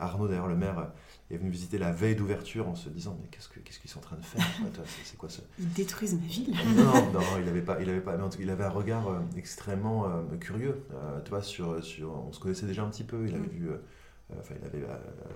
Arnaud, 0.00 0.28
d'ailleurs, 0.28 0.48
le 0.48 0.56
maire, 0.56 0.90
est 1.30 1.36
venu 1.36 1.50
visiter 1.50 1.78
la 1.78 1.92
veille 1.92 2.16
d'ouverture 2.16 2.68
en 2.68 2.74
se 2.74 2.88
disant 2.88 3.18
mais 3.20 3.28
qu'est-ce 3.28 3.48
qu'ils 3.78 3.90
sont 3.90 3.98
en 3.98 4.02
train 4.02 4.16
de 4.16 4.24
faire 4.24 4.44
C'est 5.04 5.18
quoi 5.18 5.28
ça 5.28 5.42
Ils 5.58 5.72
détruisent 5.72 6.14
ma 6.14 6.26
ville. 6.26 6.54
non, 6.76 7.12
non, 7.12 7.20
il 7.40 7.48
avait 7.48 7.62
pas, 7.62 7.80
il 7.80 7.90
avait 7.90 8.00
pas, 8.00 8.16
il 8.38 8.50
avait 8.50 8.64
un 8.64 8.70
regard 8.70 9.08
euh, 9.08 9.20
extrêmement 9.36 10.06
euh, 10.06 10.22
curieux. 10.40 10.82
Euh, 10.92 11.20
tu 11.22 11.30
vois, 11.30 11.42
sur, 11.42 11.84
sur, 11.84 12.10
on 12.26 12.32
se 12.32 12.40
connaissait 12.40 12.66
déjà 12.66 12.82
un 12.82 12.88
petit 12.88 13.04
peu. 13.04 13.26
Il 13.26 13.34
avait 13.34 13.46
mm. 13.46 13.50
vu, 13.50 13.70
enfin, 14.38 14.54
il 14.58 14.66
avait 14.66 14.86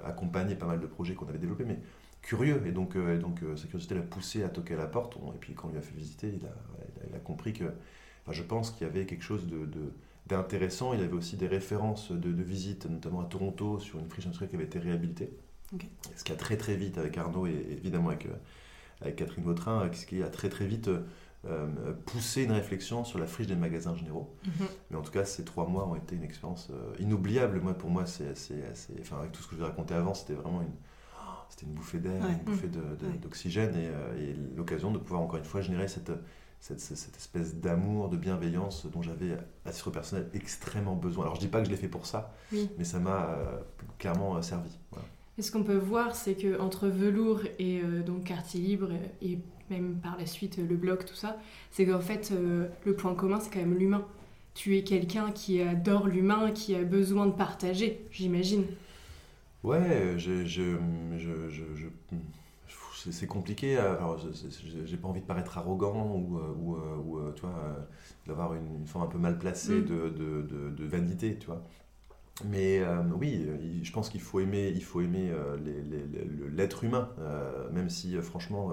accompagné 0.04 0.54
pas 0.54 0.66
mal 0.66 0.80
de 0.80 0.86
projets 0.86 1.14
qu'on 1.14 1.28
avait 1.28 1.38
développés, 1.38 1.64
mais 1.66 1.78
curieux. 2.22 2.62
Et 2.66 2.72
donc, 2.72 2.96
et 2.96 3.18
donc 3.18 3.40
sa 3.56 3.66
curiosité 3.66 3.94
l'a 3.94 4.02
poussé 4.02 4.42
à 4.44 4.48
toquer 4.48 4.74
à 4.74 4.78
la 4.78 4.86
porte. 4.86 5.16
et 5.16 5.38
puis 5.38 5.54
quand 5.54 5.68
on 5.68 5.72
lui 5.72 5.78
a 5.78 5.82
fait 5.82 5.94
visiter, 5.94 6.28
il 6.28 6.46
a, 6.46 6.54
il 7.08 7.14
a, 7.14 7.18
compris 7.18 7.52
que, 7.52 7.64
enfin, 7.64 8.32
je 8.32 8.42
pense 8.42 8.70
qu'il 8.70 8.86
y 8.86 8.90
avait 8.90 9.04
quelque 9.04 9.24
chose 9.24 9.46
de, 9.46 9.68
d'intéressant. 10.26 10.94
Il 10.94 11.00
y 11.00 11.02
avait 11.02 11.12
aussi 11.12 11.36
des 11.36 11.46
références 11.46 12.12
de, 12.12 12.32
de 12.32 12.42
visite, 12.42 12.86
notamment 12.86 13.20
à 13.20 13.24
Toronto, 13.24 13.78
sur 13.78 13.98
une 13.98 14.08
friche 14.08 14.26
industrielle 14.26 14.50
qui 14.50 14.56
avait 14.56 14.64
été 14.66 14.78
réhabilitée. 14.78 15.30
Ce 16.16 16.24
qui 16.24 16.32
a 16.32 16.36
très 16.36 16.56
très 16.56 16.76
vite 16.76 16.98
avec 16.98 17.16
Arnaud 17.16 17.46
et 17.46 17.66
évidemment 17.70 18.08
avec, 18.08 18.26
euh, 18.26 18.34
avec 19.00 19.16
Catherine 19.16 19.44
Vautrin, 19.44 19.88
ce 19.92 20.06
qui 20.06 20.22
a 20.22 20.28
très 20.28 20.48
très 20.48 20.66
vite 20.66 20.90
euh, 21.46 21.66
poussé 22.06 22.44
une 22.44 22.52
réflexion 22.52 23.04
sur 23.04 23.18
la 23.18 23.26
friche 23.26 23.46
des 23.46 23.56
magasins 23.56 23.94
généraux. 23.94 24.34
Mhm. 24.44 24.66
Mais 24.90 24.96
en 24.96 25.02
tout 25.02 25.12
cas, 25.12 25.24
ces 25.24 25.44
trois 25.44 25.66
mois 25.66 25.88
ont 25.88 25.96
été 25.96 26.14
une 26.14 26.24
expérience 26.24 26.68
euh, 26.70 26.94
inoubliable. 26.98 27.60
Moi, 27.60 27.74
pour 27.74 27.90
moi, 27.90 28.06
c'est 28.06 28.32
enfin, 29.00 29.18
avec 29.20 29.32
tout 29.32 29.42
ce 29.42 29.48
que 29.48 29.54
je 29.54 29.60
vous 29.60 29.66
ai 29.66 29.68
raconté 29.68 29.94
avant, 29.94 30.14
c'était 30.14 30.34
vraiment 30.34 30.60
une, 30.60 30.74
c'était 31.48 31.66
une 31.66 31.72
bouffée 31.72 31.98
d'air, 31.98 32.22
une 32.26 32.44
bouffée 32.44 32.68
d'oxygène 32.68 33.74
et, 33.76 34.34
l'occasion 34.56 34.90
de 34.90 34.98
pouvoir 34.98 35.22
encore 35.22 35.38
une 35.38 35.44
fois 35.44 35.62
générer 35.62 35.88
cette, 35.88 36.12
cette, 36.62 36.80
cette 36.80 37.16
espèce 37.16 37.56
d'amour, 37.56 38.08
de 38.08 38.16
bienveillance 38.16 38.86
dont 38.86 39.02
j'avais 39.02 39.36
à 39.66 39.72
titre 39.72 39.90
personnel 39.90 40.30
extrêmement 40.32 40.94
besoin. 40.94 41.24
Alors 41.24 41.34
je 41.34 41.40
dis 41.40 41.48
pas 41.48 41.58
que 41.58 41.66
je 41.66 41.70
l'ai 41.70 41.76
fait 41.76 41.88
pour 41.88 42.06
ça, 42.06 42.32
mais 42.78 42.84
ça 42.84 43.00
m'a 43.00 43.36
clairement 43.98 44.40
servi. 44.42 44.70
Voilà. 44.92 45.06
Et 45.38 45.42
ce 45.42 45.50
qu'on 45.50 45.64
peut 45.64 45.76
voir, 45.76 46.14
c'est 46.14 46.34
que 46.34 46.60
entre 46.60 46.88
velours 46.88 47.40
et 47.58 47.80
euh, 47.80 48.02
donc 48.02 48.24
quartier 48.24 48.60
libre 48.60 48.90
et 49.22 49.38
même 49.70 49.96
par 49.96 50.16
la 50.18 50.26
suite 50.26 50.58
le 50.58 50.76
blog, 50.76 51.04
tout 51.04 51.16
ça, 51.16 51.36
c'est 51.72 51.84
qu'en 51.84 52.00
fait 52.00 52.30
euh, 52.30 52.68
le 52.84 52.94
point 52.94 53.14
commun, 53.14 53.40
c'est 53.40 53.50
quand 53.50 53.58
même 53.58 53.76
l'humain. 53.76 54.06
Tu 54.54 54.76
es 54.76 54.84
quelqu'un 54.84 55.32
qui 55.32 55.60
adore 55.60 56.06
l'humain, 56.06 56.52
qui 56.52 56.76
a 56.76 56.84
besoin 56.84 57.26
de 57.26 57.32
partager, 57.32 58.06
j'imagine. 58.12 58.66
Ouais, 59.64 60.14
je, 60.16 60.44
je, 60.44 60.76
je, 61.16 61.86
c'est 63.10 63.26
compliqué. 63.26 63.76
Alors, 63.76 64.18
j'ai 64.86 64.96
pas 64.96 65.08
envie 65.08 65.20
de 65.20 65.26
paraître 65.26 65.58
arrogant 65.58 66.14
ou, 66.14 66.38
euh, 66.38 66.54
ou, 66.56 66.76
ou 66.76 67.32
tu 67.32 67.42
vois, 67.42 67.88
d'avoir 68.26 68.54
une, 68.54 68.86
forme 68.86 69.04
un 69.04 69.08
peu 69.08 69.18
mal 69.18 69.38
placée 69.38 69.80
mm. 69.80 69.84
de, 69.84 70.08
de, 70.08 70.42
de, 70.42 70.70
de, 70.70 70.84
vanité, 70.84 71.36
tu 71.38 71.46
vois. 71.46 71.62
Mais 72.44 72.80
euh, 72.80 73.02
oui, 73.18 73.46
je 73.82 73.92
pense 73.92 74.08
qu'il 74.08 74.20
faut 74.20 74.40
aimer, 74.40 74.72
il 74.74 74.82
faut 74.82 75.00
aimer 75.00 75.30
euh, 75.30 75.56
l'être 76.54 76.84
humain, 76.84 77.10
euh, 77.20 77.70
même 77.70 77.90
si 77.90 78.16
franchement, 78.22 78.72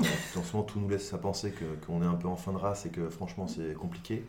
en 0.00 0.42
ce 0.42 0.52
moment 0.52 0.64
tout 0.64 0.80
nous 0.80 0.88
laisse 0.88 1.12
à 1.14 1.18
penser 1.18 1.54
qu'on 1.86 2.02
est 2.02 2.06
un 2.06 2.14
peu 2.14 2.28
en 2.28 2.36
fin 2.36 2.52
de 2.52 2.58
race 2.58 2.86
et 2.86 2.90
que 2.90 3.08
franchement 3.08 3.46
c'est 3.46 3.74
compliqué. 3.74 4.24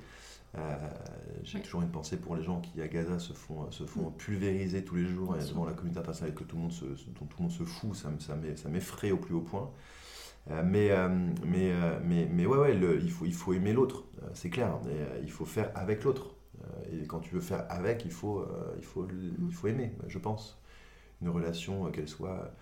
J'ai 1.43 1.61
toujours 1.61 1.81
une 1.81 1.89
pensée 1.89 2.17
pour 2.17 2.35
les 2.35 2.43
gens 2.43 2.59
qui 2.61 2.81
à 2.81 2.87
Gaza 2.87 3.17
se 3.19 3.33
font, 3.33 3.71
se 3.71 3.85
font 3.85 4.09
mm. 4.09 4.17
pulvériser 4.17 4.83
tous 4.83 4.95
les 4.95 5.05
jours 5.05 5.35
et 5.35 5.39
devant 5.39 5.65
la 5.65 5.73
communauté 5.73 5.99
internationale 5.99 6.35
que 6.35 6.43
tout 6.43 6.55
le 6.55 6.63
monde 6.63 6.71
se, 6.71 6.85
dont 6.85 7.25
tout 7.25 7.37
le 7.37 7.43
monde 7.43 7.51
se 7.51 7.63
fout, 7.63 7.95
ça, 7.95 8.69
m'effraie 8.69 9.11
au 9.11 9.17
plus 9.17 9.33
haut 9.33 9.41
point. 9.41 9.71
mais, 10.49 10.91
mais, 11.45 11.73
mais, 12.03 12.27
mais 12.31 12.45
ouais, 12.45 12.57
ouais 12.57 12.99
il, 13.01 13.11
faut, 13.11 13.25
il 13.25 13.33
faut 13.33 13.53
aimer 13.53 13.73
l'autre, 13.73 14.03
c'est 14.33 14.49
clair, 14.49 14.77
il 15.23 15.31
faut 15.31 15.45
faire 15.45 15.71
avec 15.75 16.03
l'autre. 16.03 16.35
Euh, 16.63 17.03
et 17.03 17.07
quand 17.07 17.19
tu 17.19 17.35
veux 17.35 17.41
faire 17.41 17.65
avec, 17.69 18.05
il 18.05 18.11
faut, 18.11 18.39
euh, 18.39 18.75
il 18.77 18.85
faut, 18.85 19.07
il 19.47 19.53
faut 19.53 19.67
aimer, 19.67 19.93
je 20.07 20.17
pense. 20.17 20.59
Une 21.21 21.29
relation, 21.29 21.87
euh, 21.87 21.91
qu'elle 21.91 22.07
soit 22.07 22.53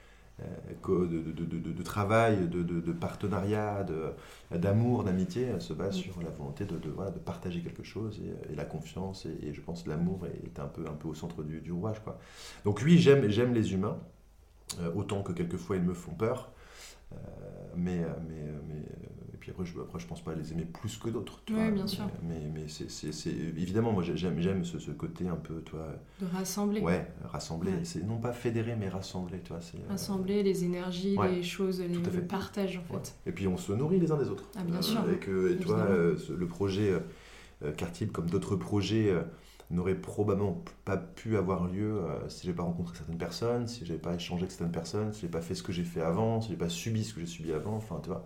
de, 0.88 1.72
de, 1.72 1.84
travail, 1.84 2.48
de, 2.48 2.92
partenariat, 2.92 3.86
d'amour, 4.52 5.04
d'amitié, 5.04 5.60
se 5.60 5.74
base 5.74 5.96
sur 5.96 6.22
la 6.22 6.30
volonté 6.30 6.66
de, 6.66 6.78
voilà, 6.90 7.12
de 7.12 7.20
partager 7.20 7.62
quelque 7.62 7.84
chose 7.84 8.20
et, 8.52 8.56
la 8.56 8.66
confiance. 8.66 9.26
Et, 9.26 9.54
je 9.54 9.62
pense 9.62 9.84
que 9.84 9.90
l'amour 9.90 10.26
est 10.28 10.60
un 10.60 10.68
peu, 10.68 10.86
un 10.88 10.94
peu 10.94 11.08
au 11.08 11.14
centre 11.14 11.44
du, 11.44 11.62
du 11.62 11.72
rouage. 11.72 12.02
Quoi. 12.04 12.18
Donc 12.66 12.82
oui, 12.84 12.98
j'aime 12.98 13.54
les 13.54 13.74
humains, 13.74 13.98
autant 14.96 15.24
que 15.24 15.32
quelquefois 15.32 15.76
ils 15.76 15.84
me 15.84 15.94
font 15.94 16.14
peur. 16.14 16.52
mais, 17.76 18.00
mais, 18.28 18.44
mais 18.68 18.84
puis 19.50 19.64
après 19.64 19.66
je, 19.66 19.82
après, 19.82 20.00
je 20.00 20.08
pense 20.08 20.22
pas 20.24 20.36
les 20.36 20.52
aimer 20.52 20.66
plus 20.66 20.98
que 20.98 21.10
d'autres. 21.10 21.42
Oui, 21.50 21.72
bien 21.72 21.88
sûr. 21.88 22.04
Mais, 22.24 22.40
mais, 22.54 22.66
c'est, 22.68 23.30
évidemment, 23.30 23.92
moi 23.92 24.04
j'aime, 24.04 24.40
j'aime 24.40 24.64
ce, 24.64 24.80
ce, 24.80 24.92
côté 24.92 25.28
un 25.28 25.36
peu, 25.36 25.62
toi. 25.62 25.88
De 26.20 26.26
rassembler. 26.26 26.82
Ouais, 26.82 27.08
rassembler. 27.24 27.72
C'est 27.84 28.06
non 28.06 28.18
pas 28.18 28.34
fédérer, 28.34 28.76
mais 28.76 28.90
rassembler, 28.90 29.40
tu 29.42 29.50
vois. 29.50 29.60
Euh, 29.60 29.90
rassembler 29.90 30.44
les 30.44 30.64
énergies, 30.64 31.18
les 31.32 31.44
choses, 31.44 31.82
les, 31.82 31.88
le 31.88 32.28
partage 32.28 32.78
en 32.78 32.94
fait. 32.94 33.16
Et 33.26 33.32
puis 33.32 33.48
on 33.48 33.58
se 33.58 33.72
nourrit 33.72 34.00
les 34.00 34.12
uns 34.12 34.18
des 34.18 34.30
autres. 34.30 34.46
Ah, 34.56 34.64
bien 34.64 34.82
sûr. 34.82 35.02
Et 35.10 35.18
que, 35.18 35.54
tu 35.54 35.66
vois, 35.66 35.80
euh, 35.80 36.16
le 36.36 36.48
projet 36.48 36.94
euh, 37.64 37.72
Cartib, 37.72 38.12
comme 38.12 38.30
d'autres 38.30 38.56
projets, 38.56 39.14
n'aurait 39.72 39.96
probablement 39.96 40.64
pas 40.86 40.98
pu 40.98 41.38
avoir 41.38 41.68
lieu 41.68 42.02
si 42.28 42.48
j'ai 42.48 42.54
pas 42.54 42.64
rencontré 42.64 42.98
certaines 42.98 43.18
personnes, 43.18 43.68
si 43.68 43.86
j'avais 43.86 44.00
pas 44.00 44.16
échangé 44.16 44.44
avec 44.44 44.52
certaines 44.52 44.72
personnes, 44.72 45.14
si 45.14 45.22
j'ai 45.22 45.28
pas 45.28 45.42
fait 45.42 45.56
ce 45.56 45.64
que 45.64 45.72
j'ai 45.72 45.84
fait 45.84 46.02
avant, 46.02 46.42
si 46.42 46.50
j'ai 46.50 46.58
pas 46.58 46.70
subi 46.70 47.04
ce 47.04 47.14
que 47.14 47.20
j'ai 47.20 47.28
subi 47.28 47.52
avant, 47.52 47.76
enfin, 47.76 48.00
tu 48.02 48.10
vois. 48.10 48.26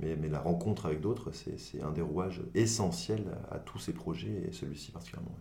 Mais, 0.00 0.16
mais 0.16 0.28
la 0.28 0.40
rencontre 0.40 0.86
avec 0.86 1.00
d'autres, 1.00 1.30
c'est 1.32 1.80
un 1.80 1.92
des 1.92 2.02
rouages 2.02 2.42
essentiels 2.54 3.26
à, 3.50 3.58
tous 3.58 3.78
ces 3.78 3.92
projets 3.92 4.48
et 4.48 4.52
celui-ci 4.52 4.90
particulièrement. 4.90 5.36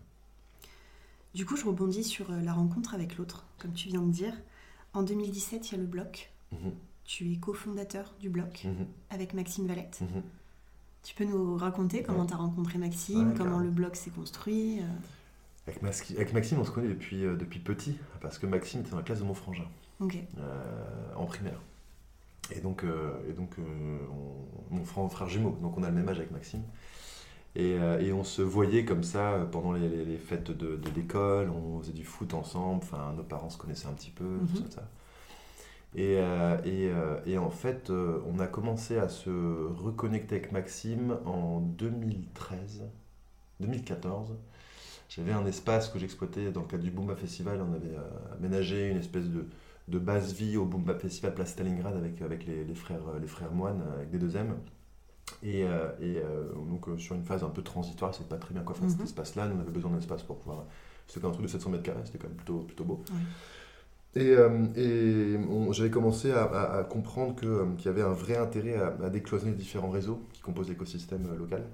Du 1.33 1.45
coup, 1.45 1.55
je 1.55 1.65
rebondis 1.65 2.03
sur 2.03 2.29
euh, 2.31 2.41
la 2.41 2.53
rencontre 2.53 2.93
avec 2.93 3.17
l'autre, 3.17 3.45
comme 3.57 3.73
tu 3.73 3.87
viens 3.87 4.01
de 4.01 4.11
dire. 4.11 4.33
En 4.93 5.01
2017, 5.01 5.69
il 5.69 5.71
y 5.71 5.75
a 5.75 5.81
le 5.81 5.87
bloc. 5.87 6.31
Mhm. 6.51 6.73
Tu 7.05 7.33
es 7.33 7.37
cofondateur 7.37 8.13
du 8.19 8.29
bloc 8.29 8.63
mhm. 8.65 8.85
avec 9.09 9.33
Maxime 9.33 9.65
Valette. 9.65 10.01
Mhm. 10.01 10.21
Tu 11.01 11.15
peux 11.15 11.25
nous 11.25 11.57
raconter 11.57 12.03
comment 12.03 12.25
tu 12.25 12.33
as 12.33 12.37
rencontré 12.37 12.77
Maxime, 12.77 13.33
comment 13.35 13.59
le 13.59 13.71
bloc 13.71 13.95
s'est 13.95 14.11
construit 14.11 14.79
euh 14.79 14.85
avec, 15.65 15.81
avec, 16.17 16.33
Maxime, 16.33 16.59
on 16.59 16.65
se 16.65 16.71
connaît 16.71 16.89
depuis, 16.89 17.23
euh, 17.23 17.37
depuis 17.37 17.59
petit, 17.59 17.97
parce 18.19 18.37
que 18.37 18.45
Maxime 18.45 18.81
était 18.81 18.91
dans 18.91 18.97
la 18.97 19.03
classe 19.03 19.19
de 19.19 19.23
mon 19.23 19.33
frangin, 19.33 19.65
en 20.01 21.25
primaire. 21.25 21.59
Et 22.51 22.59
donc, 22.59 22.83
euh, 22.83 23.11
et 23.29 23.33
donc 23.33 23.51
euh, 23.57 23.63
mon 24.69 24.83
frère, 24.83 25.09
frère, 25.09 25.29
jumeau, 25.29 25.57
donc 25.61 25.77
on 25.77 25.83
a 25.83 25.89
le 25.89 25.95
même 25.95 26.09
âge 26.09 26.19
avec 26.19 26.31
Maxime. 26.31 26.63
Et, 27.55 27.77
euh, 27.77 27.99
et 27.99 28.11
on 28.11 28.23
se 28.23 28.41
voyait 28.41 28.83
comme 28.83 29.03
ça 29.03 29.47
pendant 29.51 29.73
les, 29.73 29.87
les, 29.87 30.17
fêtes 30.17 30.51
de, 30.51 30.75
de 30.75 30.89
l'école, 30.95 31.51
on 31.51 31.79
faisait 31.79 31.93
du 31.93 32.03
foot 32.03 32.33
ensemble, 32.33 32.81
enfin 32.83 33.13
nos 33.15 33.23
parents 33.23 33.49
se 33.49 33.57
connaissaient 33.57 33.87
un 33.87 33.93
petit 33.93 34.09
peu, 34.09 34.39
tout 34.55 34.63
mhm. 34.63 34.71
ça. 34.71 34.89
Et, 35.95 36.17
et, 36.65 36.91
et, 37.27 37.37
en 37.37 37.51
fait, 37.51 37.91
on 37.91 38.39
a 38.39 38.47
commencé 38.47 38.97
à 38.97 39.07
se 39.07 39.29
reconnecter 39.29 40.37
avec 40.37 40.51
Maxime 40.51 41.19
en 41.23 41.59
2013, 41.59 42.81
2014. 43.59 44.31
J'avais 45.07 45.33
un 45.33 45.45
espace 45.45 45.89
que 45.89 45.99
j'exploitais 45.99 46.51
dans 46.51 46.61
le 46.61 46.67
cadre 46.67 46.83
du 46.83 46.89
Boomba 46.89 47.15
Festival, 47.15 47.61
on 47.61 47.73
avait 47.73 47.95
aménagé 48.35 48.89
une 48.89 48.97
espèce 48.97 49.25
de, 49.25 49.45
de 49.87 49.99
basse 49.99 50.33
vie 50.33 50.57
au 50.57 50.65
Boomba 50.65 50.95
Festival 50.95 51.33
Place 51.33 51.51
Stalingrad 51.51 51.95
avec, 51.95 52.21
avec 52.21 52.45
les, 52.45 52.75
frères, 52.75 53.01
les 53.19 53.27
frères 53.27 53.51
moines, 53.51 53.83
avec 53.95 54.09
des 54.09 54.17
deux 54.17 54.35
M. 54.35 54.55
Et, 55.41 55.63
euh, 55.63 55.89
et 55.99 56.17
euh, 56.17 56.53
donc 56.69 56.87
euh, 56.87 56.97
sur 56.97 57.15
une 57.15 57.23
phase 57.23 57.43
un 57.43 57.49
peu 57.49 57.61
transitoire, 57.61 58.13
c'est 58.13 58.27
pas 58.27 58.37
très 58.37 58.53
bien 58.53 58.63
quoi 58.63 58.75
faire 58.75 58.89
cet 58.89 58.99
mhm. 58.99 59.05
espace-là. 59.05 59.47
Nous 59.47 59.55
on 59.57 59.61
avait 59.61 59.71
besoin 59.71 59.91
d'un 59.91 59.97
espace 59.97 60.23
pour 60.23 60.37
pouvoir. 60.37 60.65
C'était 61.07 61.25
un 61.25 61.31
truc 61.31 61.43
de 61.43 61.51
700 61.51 61.69
mètres 61.69 61.83
carrés, 61.83 62.01
c'était 62.05 62.17
quand 62.17 62.27
même 62.27 62.37
plutôt, 62.37 62.59
plutôt 62.59 62.83
beau. 62.83 63.03
Et, 64.15 64.31
et 64.75 65.37
j'avais 65.71 65.89
commencé 65.89 66.31
à, 66.31 66.85
comprendre 66.89 67.35
qu'il 67.35 67.85
y 67.85 67.89
avait 67.89 68.03
un 68.03 68.13
vrai 68.13 68.37
intérêt 68.37 68.75
à, 68.75 69.09
décloisonner 69.09 69.51
les 69.51 69.57
différents 69.57 69.89
réseaux 69.89 70.21
qui 70.33 70.41
composent 70.41 70.69
l'écosystème 70.69 71.35
local. 71.35 71.65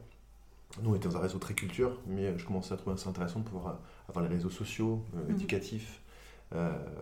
Nous, 0.82 0.92
on 0.92 0.96
était 0.96 1.10
dans 1.10 1.18
un 1.18 1.22
réseau 1.22 1.38
très 1.38 1.54
culture, 1.54 2.00
mais 2.08 2.38
je 2.38 2.46
commençais 2.46 2.74
à 2.74 2.78
trouver 2.78 2.98
ça 2.98 3.10
intéressant 3.10 3.40
de 3.40 3.44
pouvoir 3.44 3.80
avoir 4.08 4.24
les 4.26 4.34
réseaux 4.34 4.50
sociaux, 4.50 5.04
mhm. 5.14 5.36
éducatifs, 5.36 6.02
euh, 6.02 6.09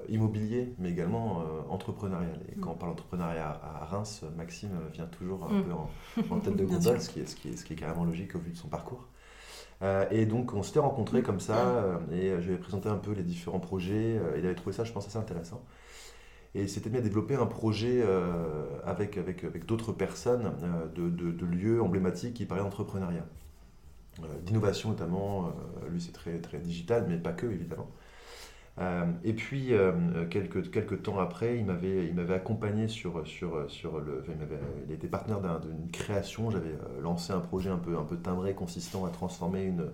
immobilier, 0.10 0.74
mais 0.78 0.90
également 0.90 1.42
euh, 1.42 1.44
entrepreneurial. 1.70 2.40
Et 2.52 2.60
quand 2.60 2.72
on 2.72 2.76
parle 2.76 2.92
d'entrepreneuriat 2.92 3.62
à 3.64 3.86
Reims, 3.86 4.24
Maxime 4.36 4.72
vient 4.94 5.06
toujours 5.06 5.46
un 5.46 5.60
mm. 5.60 5.64
peu 5.64 6.34
en, 6.34 6.40
tête 6.40 6.56
de 6.56 6.66
gondole, 6.66 7.00
ce 7.02 7.10
qui, 7.10 7.22
est, 7.22 7.26
ce, 7.26 7.36
qui 7.36 7.50
est, 7.50 7.56
ce 7.56 7.64
qui 7.64 7.74
est 7.74 7.76
carrément 7.78 8.04
logique 8.04 8.36
au 8.36 8.40
vu 8.40 8.52
de 8.52 8.58
son 8.58 8.68
parcours. 8.68 9.08
Euh, 9.84 10.06
et 10.12 10.26
donc 10.26 10.54
on 10.54 10.64
s'était 10.64 10.80
rencontrés 10.80 11.22
comme 11.22 11.40
ça, 11.40 12.00
et 12.12 12.34
je 12.42 12.48
lui 12.48 12.56
ai 12.56 12.58
présenté 12.58 12.90
un 12.90 12.98
peu 12.98 13.12
les 13.12 13.24
différents 13.24 13.60
projets, 13.60 14.20
il 14.38 14.46
avait 14.46 14.56
trouvé 14.56 14.76
ça, 14.76 14.84
je 14.84 14.92
pense, 14.92 15.08
assez 15.08 15.18
intéressant. 15.18 15.64
Et 16.56 16.68
c'était 16.68 16.90
bien 16.90 17.02
développer 17.02 17.36
un 17.36 17.46
projet 17.46 18.04
avec, 18.84 19.18
avec, 19.18 19.44
avec 19.44 19.66
d'autres 19.66 19.94
personnes 19.94 20.52
de, 20.96 21.10
de, 21.10 21.46
lieux 21.46 21.82
emblématiques 21.82 22.34
qui 22.34 22.46
parlaient 22.46 22.64
d'entrepreneuriat. 22.64 23.26
D'innovation 24.42 24.90
notamment, 24.90 25.54
lui 25.90 26.02
c'est 26.02 26.12
très, 26.12 26.40
très 26.40 26.58
digital, 26.58 27.06
mais 27.08 27.18
pas 27.18 27.34
que 27.34 27.46
évidemment. 27.46 27.88
Euh, 28.80 29.06
et 29.24 29.34
puis, 29.34 29.74
euh, 29.74 29.92
quelques, 30.30 30.70
quelques 30.70 31.02
temps 31.02 31.20
après, 31.20 31.58
il 31.58 31.66
m'avait, 31.66 32.06
il 32.06 32.14
m'avait 32.14 32.36
accompagné 32.36 32.88
sur, 32.88 33.26
sur, 33.26 33.70
sur 33.70 34.00
le. 34.00 34.24
il, 34.28 34.36
il 34.88 34.94
était 34.94 35.08
partenaire 35.08 35.60
d'une 35.60 35.90
création. 35.92 36.52
J'avais 36.52 36.70
euh, 36.70 37.02
lancé 37.02 37.34
un 37.34 37.40
projet 37.40 37.70
un 37.70 37.78
peu, 37.78 37.98
un 37.98 38.04
peu 38.04 38.18
timbré 38.18 38.54
consistant 38.54 39.06
à 39.06 39.10
transformer 39.10 39.64
une, 39.64 39.92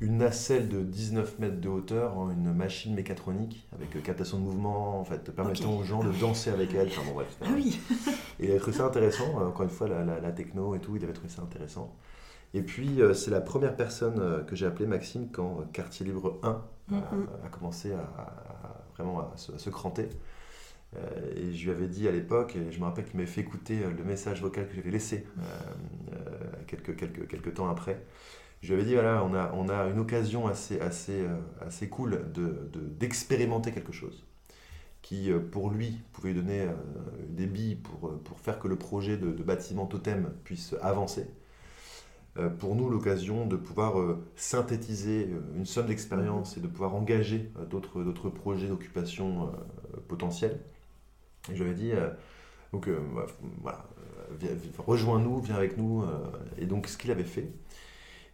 une 0.00 0.18
nacelle 0.18 0.68
de 0.68 0.82
19 0.82 1.40
mètres 1.40 1.60
de 1.60 1.68
hauteur 1.68 2.16
en 2.16 2.30
une 2.30 2.52
machine 2.52 2.94
mécatronique 2.94 3.66
avec 3.74 4.00
captation 4.04 4.38
de 4.38 4.44
mouvement, 4.44 5.00
en 5.00 5.04
fait, 5.04 5.28
permettant 5.32 5.76
aux 5.76 5.82
gens 5.82 6.04
de 6.04 6.12
danser 6.12 6.50
avec 6.50 6.72
elle. 6.74 6.88
Enfin, 6.88 7.02
bon, 7.04 7.14
bref, 7.14 7.36
ah 7.42 7.46
oui. 7.52 7.80
et 8.38 8.44
il 8.44 8.50
avait 8.50 8.60
trouvé 8.60 8.76
ça 8.76 8.86
intéressant. 8.86 9.36
Encore 9.36 9.62
une 9.62 9.68
fois, 9.68 9.88
la, 9.88 10.04
la, 10.04 10.20
la, 10.20 10.30
techno 10.30 10.76
et 10.76 10.78
tout, 10.78 10.94
il 10.94 11.02
avait 11.02 11.12
trouvé 11.12 11.28
ça 11.28 11.42
intéressant. 11.42 11.92
Et 12.52 12.62
puis, 12.62 13.00
c'est 13.14 13.30
la 13.30 13.40
première 13.40 13.76
personne 13.76 14.44
que 14.46 14.56
j'ai 14.56 14.66
appelée 14.66 14.86
Maxime 14.86 15.28
quand 15.30 15.64
Quartier 15.72 16.04
Libre 16.06 16.40
1 16.42 16.62
a, 17.44 17.48
commencé 17.48 17.92
à, 17.92 18.84
vraiment 18.96 19.20
à 19.20 19.36
se, 19.36 19.70
cranter. 19.70 20.08
Euh, 20.96 21.34
et 21.36 21.54
je 21.54 21.64
lui 21.64 21.70
avais 21.70 21.86
dit 21.86 22.08
à 22.08 22.12
l'époque, 22.12 22.56
et 22.56 22.72
je 22.72 22.80
me 22.80 22.84
rappelle 22.84 23.04
qu'il 23.04 23.16
m'avait 23.16 23.30
fait 23.30 23.42
écouter 23.42 23.84
euh, 23.84 23.90
le 23.96 24.04
message 24.04 24.42
vocal 24.42 24.68
que 24.68 24.74
j'avais 24.74 24.90
laissé 24.90 25.24
euh, 25.38 26.12
quelques, 26.66 26.96
quelques, 26.96 27.28
quelques 27.28 27.54
temps 27.54 27.68
après. 27.68 28.04
Je 28.62 28.68
lui 28.68 28.74
avais 28.74 28.84
dit, 28.88 28.94
voilà, 28.94 29.24
on 29.24 29.32
a, 29.34 29.52
on 29.54 29.68
a 29.68 29.86
une 29.88 29.98
occasion 29.98 30.46
assez, 30.46 30.80
assez, 30.80 31.24
assez 31.62 31.88
cool 31.88 32.30
d'expérimenter 32.98 33.70
de, 33.70 33.74
quelque 33.74 33.92
chose 33.92 34.26
qui, 35.00 35.30
pour 35.50 35.70
lui, 35.70 35.98
pouvait 36.12 36.34
lui 36.34 36.42
donner 36.42 36.66
des 37.30 37.46
billes 37.46 37.76
pour, 37.76 38.20
pour 38.22 38.38
faire 38.38 38.58
que 38.58 38.68
le 38.68 38.76
projet 38.76 39.16
de, 39.16 39.32
de 39.32 39.42
bâtiment 39.42 39.86
totem 39.86 40.30
puisse 40.44 40.74
avancer. 40.82 41.26
Euh, 42.40 42.48
pour 42.48 42.74
nous 42.74 42.88
l'occasion 42.88 43.46
de 43.46 43.56
pouvoir 43.56 44.00
euh, 44.00 44.18
synthétiser 44.34 45.28
euh, 45.30 45.40
une 45.56 45.66
somme 45.66 45.86
d'expérience 45.86 46.56
et 46.56 46.60
de 46.60 46.66
pouvoir 46.66 46.94
engager 46.94 47.52
d'autres, 47.68 48.30
projets 48.30 48.68
d'occupation 48.68 49.52
potentiels. 50.08 50.58
Et 51.50 51.56
j'avais 51.56 51.74
dit, 51.74 51.92
donc 52.72 52.88
voilà, 53.62 53.84
rejoins-nous, 54.78 55.40
viens 55.40 55.56
avec 55.56 55.76
nous. 55.78 56.04
et 56.58 56.66
donc 56.66 56.86
ce 56.86 56.96
qu'il 56.96 57.10
avait 57.10 57.24
fait. 57.24 57.50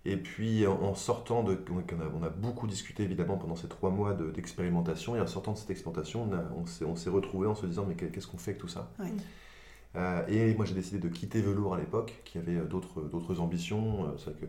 Et 0.05 0.17
puis 0.17 0.67
en, 0.67 0.95
sortant 0.95 1.43
de... 1.43 1.59
On 1.71 2.23
a, 2.23 2.29
beaucoup 2.29 2.67
discuté 2.67 3.05
évidemment 3.05 3.37
pendant 3.37 3.57
ces 3.57 3.69
trois 3.69 3.91
mois 3.91 4.13
d'expérimentation. 4.15 5.17
et 5.17 5.21
en 5.21 5.27
sortant 5.27 5.53
de 5.53 5.59
cette 5.59 5.71
expérimentation, 5.71 6.29
on, 6.57 6.67
s'est, 6.67 6.85
on 6.85 6.97
s'est 6.97 7.11
retrouvés 7.11 7.47
en 7.47 7.55
se 7.55 7.67
disant 7.67 7.87
mais 7.87 7.95
qu'est-ce 7.95 8.27
qu'on 8.27 8.39
fait 8.39 8.53
avec 8.53 8.61
tout 8.61 8.69
ça? 8.69 8.91
Euh, 9.97 10.27
et 10.29 10.55
moi, 10.55 10.65
j'ai 10.65 10.75
décidé 10.75 10.99
de 10.99 11.09
quitter 11.09 11.41
Velour 11.41 11.75
à 11.75 11.79
l'époque, 11.79 12.21
qui 12.25 12.39
avait 12.39 12.57
euh, 12.57 12.65
d'autres, 12.65 13.03
d'autres 13.03 13.41
ambitions. 13.41 14.05
Euh, 14.05 14.17
c'est 14.19 14.39
que 14.39 14.47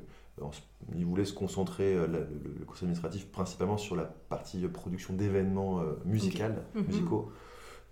il 0.96 1.04
voulait 1.04 1.26
se 1.26 1.34
concentrer, 1.34 1.96
le, 1.96 2.28
conseil 2.68 2.84
administratif, 2.84 3.26
principalement 3.32 3.78
sur 3.78 3.96
la 3.96 4.04
partie 4.04 4.68
production 4.68 5.16
d'événements 5.16 5.82
musicaux. 6.06 6.44
Mhm. 6.76 6.86
musicaux. 6.86 7.32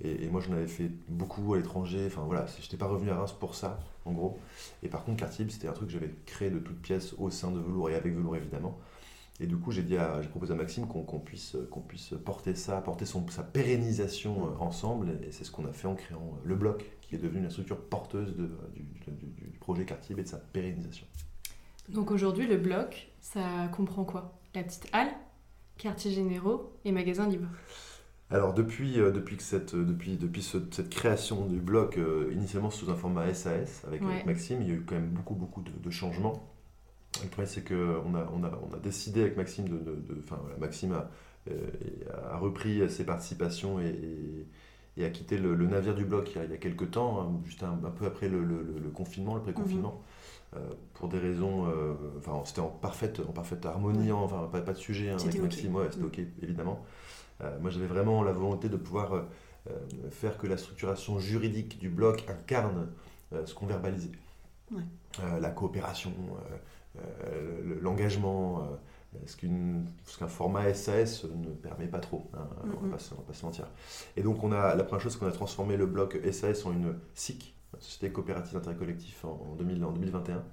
Et, 0.03 0.27
moi, 0.27 0.41
j'en 0.41 0.53
avais 0.53 0.67
fait 0.67 0.91
beaucoup 1.07 1.55
à 1.55 1.57
l'étranger. 1.57 2.03
Enfin 2.05 2.21
voilà, 2.23 2.45
je 2.45 2.61
n'étais 2.61 2.77
pas 2.77 2.85
revenu 2.85 3.09
à 3.09 3.17
Reims 3.17 3.31
pour 3.31 3.55
ça, 3.55 3.79
en 4.05 4.11
gros. 4.11 4.37
Et 4.83 4.89
par 4.89 5.03
contre, 5.03 5.17
Cartier, 5.17 5.43
c'était 5.49 5.67
un 5.67 5.73
truc 5.73 5.87
que 5.87 5.93
j'avais 5.93 6.13
créé 6.27 6.51
de 6.51 6.59
toutes 6.59 6.79
pièces 6.83 7.15
au 7.17 7.31
sein 7.31 7.49
de 7.49 7.59
Velour 7.59 7.89
et 7.89 7.95
avec 7.95 8.13
Velour, 8.13 8.35
évidemment. 8.35 8.77
Et 9.39 9.47
du 9.47 9.57
coup, 9.57 9.71
j'ai 9.71 9.83
proposé 10.29 10.53
à 10.53 10.55
Maxime 10.55 10.87
qu'on 10.87 11.19
puisse, 11.19 11.57
qu'on 11.71 11.81
puisse 11.81 12.13
porter 12.23 12.53
ça, 12.53 12.79
porter 12.79 13.05
son, 13.05 13.27
sa 13.29 13.41
pérennisation 13.41 14.51
mhm. 14.51 14.61
ensemble. 14.61 15.19
Et 15.27 15.31
c'est 15.31 15.45
ce 15.45 15.51
qu'on 15.51 15.65
a 15.65 15.73
fait 15.73 15.87
en 15.87 15.95
créant 15.95 16.37
le 16.43 16.55
bloc, 16.55 16.85
qui 17.07 17.15
est 17.15 17.19
devenue 17.19 17.43
la 17.43 17.49
structure 17.49 17.79
porteuse 17.79 18.35
de, 18.35 18.49
du, 18.73 18.83
du, 19.07 19.57
projet 19.59 19.85
Cartier 19.85 20.15
et 20.17 20.23
de 20.23 20.27
sa 20.27 20.37
pérennisation. 20.37 21.05
Donc 21.89 22.11
aujourd'hui, 22.11 22.47
le 22.47 22.57
bloc, 22.57 23.09
ça 23.21 23.67
comprend 23.71 24.05
quoi? 24.05 24.39
La 24.53 24.63
petite 24.63 24.87
halle, 24.91 25.11
quartier 25.77 26.11
généraux 26.11 26.73
et 26.85 26.91
magasin 26.91 27.27
libre 27.27 27.47
alors 28.31 28.55
depuis, 28.55 28.99
euh, 28.99 29.11
depuis, 29.11 29.37
que 29.37 29.43
cette, 29.43 29.75
depuis, 29.75 30.17
depuis 30.17 30.41
cette 30.41 30.89
création 30.89 31.45
du 31.45 31.59
bloc, 31.59 31.99
euh, 31.99 32.31
initialement 32.33 32.71
sous 32.71 32.89
un 32.89 32.95
format 32.95 33.31
SAS 33.35 33.85
avec, 33.85 34.01
Maxime, 34.25 34.63
il 34.63 34.67
y 34.67 34.71
a 34.71 34.73
eu 34.73 34.81
quand 34.81 34.95
même 34.95 35.09
beaucoup, 35.09 35.35
beaucoup 35.35 35.61
de, 35.61 35.89
changements. 35.91 36.51
Le 37.21 37.27
problème 37.27 37.47
c'est 37.47 37.63
qu'on 37.63 38.15
a, 38.15 38.27
on 38.33 38.43
a, 38.43 38.59
on 38.67 38.73
a 38.73 38.79
décidé 38.79 39.21
avec 39.21 39.37
Maxime 39.37 39.69
de... 39.69 40.19
Enfin, 40.23 40.41
Maxime 40.59 40.93
a, 40.93 41.11
euh, 41.51 41.69
a, 42.31 42.37
repris 42.37 42.89
ses 42.89 43.05
participations 43.05 43.79
et 43.79 43.85
et 43.89 44.47
a 45.03 45.09
quitté 45.09 45.37
le, 45.37 45.55
navire 45.55 45.95
du 45.95 46.05
bloc 46.05 46.31
il 46.35 46.51
y 46.51 46.53
a, 46.53 46.57
quelques 46.57 46.91
temps, 46.91 47.21
hein, 47.21 47.41
juste 47.45 47.63
un, 47.63 47.89
peu 47.91 48.05
après 48.05 48.29
le, 48.29 48.89
confinement, 48.93 49.35
le 49.35 49.41
pré-confinement. 49.41 50.01
Mhm. 50.53 50.61
pour 50.93 51.09
des 51.09 51.19
raisons, 51.19 51.67
enfin 52.17 52.41
c'était 52.45 52.61
en 52.61 52.69
parfaite, 52.69 53.19
en 53.27 53.33
parfaite 53.33 53.65
harmonie, 53.65 54.11
enfin 54.11 54.47
pas, 54.49 54.61
pas, 54.61 54.71
de 54.73 54.77
sujet 54.77 55.09
hein, 55.09 55.17
avec 55.19 55.41
Maxime, 55.41 55.75
ouais, 55.75 55.87
c'était 55.89 56.01
mhm. 56.01 56.07
ok 56.07 56.19
évidemment. 56.41 56.85
moi 57.59 57.69
j'avais 57.69 57.87
vraiment 57.87 58.23
la 58.23 58.31
volonté 58.31 58.69
de 58.69 58.77
pouvoir 58.77 59.25
faire 60.11 60.37
que 60.37 60.47
la 60.47 60.55
structuration 60.55 61.19
juridique 61.19 61.77
du 61.79 61.89
bloc 61.89 62.23
incarne 62.29 62.87
ce 63.45 63.53
qu'on 63.53 63.65
verbalisait. 63.65 64.11
la 65.41 65.49
coopération, 65.49 66.13
l'engagement, 67.81 68.79
ce 69.25 69.37
qu'un 69.37 70.27
format 70.27 70.73
SAS 70.73 71.25
ne 71.25 71.49
permet 71.49 71.87
pas 71.87 71.99
trop, 71.99 72.29
hein, 72.33 72.47
on 72.63 72.85
ne 72.85 72.91
va, 72.91 72.97
pas 72.97 73.33
se 73.33 73.45
mentir. 73.45 73.67
Et 74.17 74.23
donc 74.23 74.43
on 74.43 74.51
a, 74.51 74.75
la 74.75 74.83
première 74.83 75.01
chose, 75.01 75.13
c'est 75.13 75.19
qu'on 75.19 75.27
a 75.27 75.31
transformé 75.31 75.77
le 75.77 75.85
bloc 75.85 76.17
SAS 76.31 76.65
en 76.65 76.73
une 76.73 76.95
SIC, 77.13 77.55
Société 77.79 78.11
coopérative 78.11 78.53
d'intérêt 78.53 78.75
collectif, 78.75 79.25
en, 79.25 79.55
2021. 79.57 80.43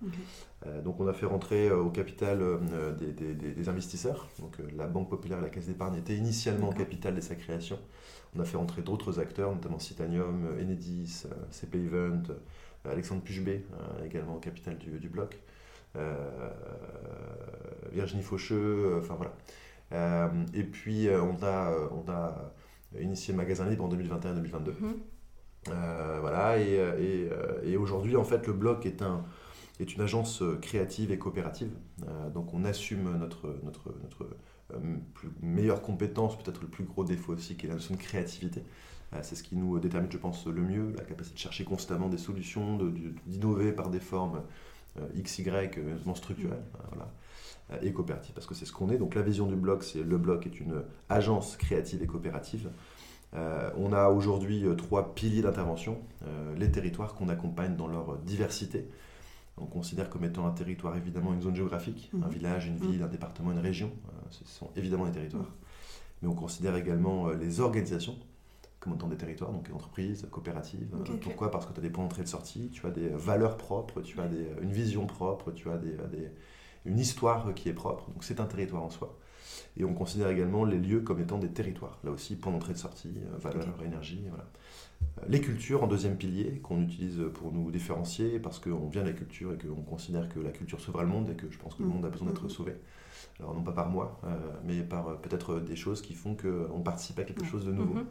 Euh, 0.66 0.82
donc 0.82 1.00
on 1.00 1.06
a 1.06 1.12
fait 1.12 1.26
rentrer 1.26 1.68
euh, 1.68 1.78
au 1.78 1.90
capital 1.90 2.38
euh, 2.42 2.92
des, 2.92 3.68
investisseurs. 3.68 4.28
Donc 4.38 4.56
la 4.76 4.86
Banque 4.86 5.08
Populaire 5.08 5.38
et 5.38 5.42
la 5.42 5.48
Caisse 5.48 5.66
d'épargne 5.66 5.96
étaient 5.96 6.16
initialement 6.16 6.70
au 6.70 6.72
capital 6.72 7.14
de 7.14 7.20
sa 7.20 7.34
création. 7.34 7.78
On 8.36 8.40
a 8.40 8.44
fait 8.44 8.56
rentrer 8.56 8.82
d'autres 8.82 9.20
acteurs, 9.20 9.52
notamment 9.52 9.78
Citanium, 9.78 10.48
Enedis, 10.58 11.24
CP 11.50 11.78
Event, 11.78 12.22
Alexandre 12.84 13.22
Pugebé, 13.22 13.64
également 14.04 14.36
au 14.36 14.40
capital 14.40 14.78
du, 14.78 14.98
du 14.98 15.08
bloc. 15.08 15.38
Euh, 15.96 16.50
Virginie 17.92 18.22
Faucheux, 18.22 18.56
euh, 18.56 19.00
enfin 19.00 19.14
voilà. 19.14 19.32
Euh, 19.92 20.28
et 20.54 20.62
puis 20.62 21.08
on, 21.10 21.44
a, 21.44 21.70
on 21.90 22.10
a 22.10 22.52
initié 22.98 23.34
Magasin 23.34 23.68
Libre 23.68 23.84
en 23.84 23.90
2021-2022. 23.90 24.72
Mhm. 24.80 24.94
voilà, 26.20 26.58
et, 26.58 26.80
et, 26.98 27.28
et 27.70 27.76
aujourd'hui, 27.76 28.16
en 28.16 28.24
fait, 28.24 28.46
le 28.46 28.54
bloc 28.54 28.86
est, 28.86 29.02
un, 29.02 29.24
est 29.80 29.94
une 29.94 30.00
agence 30.00 30.42
créative 30.62 31.12
et 31.12 31.18
coopérative. 31.18 31.72
donc, 32.32 32.54
on 32.54 32.64
assume 32.64 33.18
notre, 33.18 33.54
notre, 33.62 33.94
notre 34.02 34.26
plus, 35.12 35.28
meilleure 35.42 35.82
compétence, 35.82 36.38
peut-être 36.38 36.62
le 36.62 36.68
plus 36.68 36.84
gros 36.84 37.04
défaut 37.04 37.34
aussi, 37.34 37.56
qui 37.56 37.66
est 37.66 37.68
la 37.68 37.74
notion 37.74 37.94
de 37.94 38.00
créativité. 38.00 38.62
c'est 39.20 39.34
ce 39.34 39.42
qui 39.42 39.56
nous 39.56 39.78
détermine, 39.78 40.10
je 40.10 40.16
pense, 40.16 40.46
le 40.46 40.62
mieux, 40.62 40.94
la 40.96 41.04
capacité 41.04 41.34
de 41.34 41.40
chercher 41.40 41.64
constamment 41.64 42.08
des 42.08 42.18
solutions, 42.18 42.78
d'innover 43.26 43.72
par 43.72 43.90
des 43.90 44.00
formes 44.00 44.42
XY 45.22 45.48
euh, 45.50 46.14
structurel, 46.14 46.58
mm. 46.58 46.76
euh, 46.76 46.82
voilà, 46.90 47.82
et 47.82 47.92
coopérative, 47.92 48.34
parce 48.34 48.46
que 48.46 48.54
c'est 48.54 48.66
ce 48.66 48.72
qu'on 48.72 48.90
est. 48.90 48.98
Donc 48.98 49.14
la 49.14 49.22
vision 49.22 49.46
du 49.46 49.56
bloc, 49.56 49.82
c'est 49.82 50.02
le 50.02 50.18
bloc 50.18 50.46
est 50.46 50.60
une 50.60 50.82
agence 51.08 51.56
créative 51.56 52.02
et 52.02 52.06
coopérative. 52.06 52.70
on 53.32 53.92
a 53.92 54.08
aujourd'hui 54.08 54.64
trois 54.76 55.14
piliers 55.14 55.40
d'intervention. 55.42 55.98
les 56.58 56.70
territoires 56.70 57.14
qu'on 57.14 57.30
accompagne 57.30 57.76
dans 57.76 57.86
leur 57.88 58.18
diversité. 58.18 58.88
On 59.56 59.66
considère 59.66 60.10
comme 60.10 60.24
étant 60.24 60.46
un 60.46 60.50
territoire 60.50 60.96
évidemment 60.96 61.32
une 61.32 61.42
zone 61.42 61.56
géographique, 61.56 62.10
un 62.14 62.26
mm. 62.26 62.30
village, 62.30 62.66
une 62.66 62.76
ville, 62.76 63.00
mm. 63.00 63.04
un 63.04 63.08
département, 63.08 63.52
une 63.52 63.58
région. 63.58 63.90
ce 64.30 64.44
sont 64.44 64.70
évidemment 64.76 65.06
des 65.06 65.12
territoires. 65.12 65.50
Mais 66.20 66.28
on 66.28 66.34
considère 66.34 66.76
également 66.76 67.30
les 67.30 67.60
organisations 67.60 68.18
comme 68.82 68.96
dans 68.96 69.06
des 69.06 69.16
territoires, 69.16 69.52
donc 69.52 69.70
entreprises, 69.72 70.26
coopératives. 70.32 70.88
Euh, 70.92 71.16
pourquoi? 71.22 71.52
Parce 71.52 71.66
que 71.66 71.72
tu 71.72 71.78
as 71.78 71.82
des 71.82 71.90
points 71.90 72.02
d'entrée 72.02 72.22
et 72.22 72.24
de 72.24 72.28
sortie, 72.28 72.68
tu 72.70 72.84
as 72.84 72.90
des 72.90 73.08
valeurs 73.10 73.56
propres, 73.56 74.00
tu 74.02 74.20
as 74.20 74.26
des, 74.26 74.44
une 74.60 74.72
vision 74.72 75.06
propre, 75.06 75.52
tu 75.52 75.70
as 75.70 75.78
des, 75.78 75.94
une 76.84 76.98
histoire 76.98 77.54
qui 77.54 77.68
est 77.68 77.74
propre. 77.74 78.10
Donc 78.10 78.24
c'est 78.24 78.40
un 78.40 78.44
territoire 78.46 78.82
en 78.82 78.90
soi. 78.90 79.16
Et 79.76 79.84
on 79.84 79.94
considère 79.94 80.28
également 80.30 80.64
les 80.64 80.78
lieux 80.78 81.00
comme 81.00 81.20
étant 81.20 81.38
des 81.38 81.48
territoires. 81.48 82.00
Là 82.02 82.10
aussi, 82.10 82.34
point 82.34 82.50
d'entrée 82.50 82.72
et 82.72 82.74
de 82.74 82.80
sortie, 82.80 83.14
euh, 83.16 83.38
valeurs, 83.38 83.80
énergie. 83.86 84.24
Voilà. 84.28 84.46
Euh, 85.18 85.26
les 85.28 85.40
cultures 85.40 85.84
en 85.84 85.86
deuxième 85.86 86.16
pilier 86.16 86.58
qu'on 86.60 86.82
utilise 86.82 87.22
pour 87.34 87.52
nous 87.52 87.70
différencier 87.70 88.40
parce 88.40 88.58
qu'on 88.58 88.88
vient 88.88 89.02
de 89.02 89.08
la 89.08 89.14
culture 89.14 89.52
et 89.52 89.58
qu'on 89.58 89.82
considère 89.82 90.28
que 90.28 90.40
la 90.40 90.50
culture 90.50 90.80
sauvera 90.80 91.04
le 91.04 91.08
monde 91.08 91.30
et 91.30 91.34
que 91.34 91.48
je 91.48 91.58
pense 91.58 91.76
que 91.76 91.84
le 91.84 91.88
mm. 91.88 91.92
monde 91.92 92.04
a 92.04 92.08
besoin 92.08 92.26
d'être 92.26 92.46
mm. 92.46 92.50
sauvé. 92.50 92.72
Alors 93.38 93.54
non 93.54 93.62
pas 93.62 93.72
par 93.72 93.88
moi, 93.88 94.20
mais 94.64 94.82
par 94.82 95.16
peut-être 95.20 95.60
des 95.60 95.76
choses 95.76 96.02
qui 96.02 96.14
font 96.14 96.36
qu'on 96.36 96.80
participe 96.80 97.18
à 97.18 97.24
quelque 97.24 97.44
chose 97.44 97.64
de 97.64 97.72
nouveau. 97.72 98.00
Mm-hmm. 98.00 98.06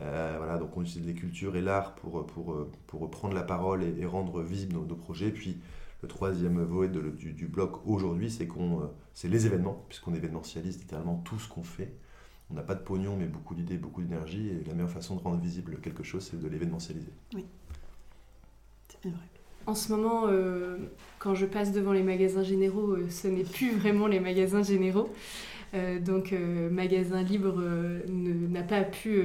Euh, 0.00 0.34
voilà, 0.38 0.58
donc 0.58 0.76
on 0.76 0.82
utilise 0.82 1.06
les 1.06 1.14
cultures 1.14 1.54
et 1.56 1.60
l'art 1.60 1.94
pour, 1.94 2.26
pour, 2.26 2.66
pour, 2.86 3.10
prendre 3.10 3.34
la 3.34 3.42
parole 3.42 3.84
et, 3.84 4.06
rendre 4.06 4.42
visibles 4.42 4.74
nos, 4.74 4.96
projets. 4.96 5.30
Puis 5.30 5.58
le 6.02 6.08
troisième 6.08 6.62
volet 6.62 6.88
du, 6.88 7.32
du, 7.32 7.46
bloc 7.46 7.86
aujourd'hui, 7.86 8.30
c'est 8.30 8.46
qu'on 8.46 8.80
euh, 8.80 8.86
c'est 9.14 9.28
les 9.28 9.46
événements, 9.46 9.84
puisqu'on 9.88 10.14
événementialise 10.14 10.78
littéralement 10.78 11.16
tout 11.24 11.38
ce 11.38 11.48
qu'on 11.48 11.62
fait. 11.62 11.92
On 12.50 12.54
n'a 12.54 12.62
pas 12.62 12.74
de 12.74 12.82
pognon, 12.82 13.16
mais 13.16 13.26
beaucoup 13.26 13.54
d'idées, 13.54 13.78
beaucoup 13.78 14.02
d'énergie. 14.02 14.48
Et 14.48 14.64
la 14.66 14.74
meilleure 14.74 14.90
façon 14.90 15.16
de 15.16 15.20
rendre 15.20 15.40
visible 15.40 15.78
quelque 15.80 16.02
chose, 16.02 16.28
c'est 16.28 16.40
de 16.40 16.48
l'événementialiser. 16.48 17.12
Oui, 17.34 17.46
c'est 18.88 19.08
vrai. 19.08 19.20
En 19.66 19.74
ce 19.74 19.92
moment, 19.92 20.24
euh, 20.26 20.76
quand 21.18 21.34
je 21.34 21.46
passe 21.46 21.72
devant 21.72 21.92
les 21.92 22.02
magasins 22.02 22.42
généraux, 22.42 22.96
ce 23.08 23.28
n'est 23.28 23.44
plus 23.44 23.70
vraiment 23.70 24.06
les 24.08 24.20
magasins 24.20 24.62
généraux. 24.62 25.08
donc, 26.02 26.32
Magasin 26.32 27.22
Libre 27.22 27.60
n'a 28.06 28.62
pas 28.62 28.82
pu 28.82 29.22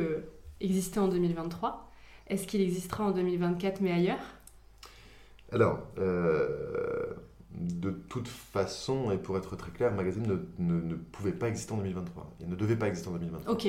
existait 0.62 1.00
en 1.00 1.08
2023. 1.08 1.90
Est-ce 2.28 2.48
qu'il 2.48 2.62
existera 2.62 3.06
en 3.06 3.12
2024 3.12 3.82
mais 3.82 3.92
ailleurs? 3.92 4.20
Alors, 5.52 5.80
euh, 5.98 7.14
de 7.52 7.90
toute 7.90 8.28
façon, 8.28 9.12
et 9.12 9.18
pour 9.18 9.38
être 9.38 9.56
très 9.56 9.72
clair, 9.72 9.94
Magazine 9.94 10.24
ne, 10.60 10.74
ne, 10.74 10.96
pouvait 10.96 11.32
pas 11.32 11.50
exister 11.50 11.74
en 11.74 11.78
2023. 11.78 12.36
Il 12.42 12.50
ne 12.50 12.56
devait 12.56 12.76
pas 12.76 12.88
exister 12.88 13.10
en 13.10 13.14
2023. 13.14 13.52
Ok. 13.52 13.68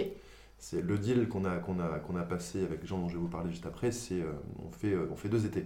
C'est 0.59 0.83
le 0.83 0.98
deal 0.98 1.26
qu'on 1.29 1.46
a, 1.46 1.57
qu'on 1.57 1.81
a, 1.81 1.98
qu'on 2.00 2.16
a 2.16 2.22
passé 2.22 2.62
avec 2.62 2.87
Jean 2.87 2.98
dont 2.98 3.09
je 3.09 3.14
vais 3.14 3.20
vous 3.20 3.29
parler 3.29 3.50
juste 3.50 3.64
après, 3.64 3.92
c'est 3.92 4.20
euh, 4.20 4.33
on, 4.62 4.70
fait, 4.70 4.92
euh, 4.92 5.09
on 5.11 5.16
fait 5.16 5.31
deux 5.31 5.46
étés. 5.46 5.64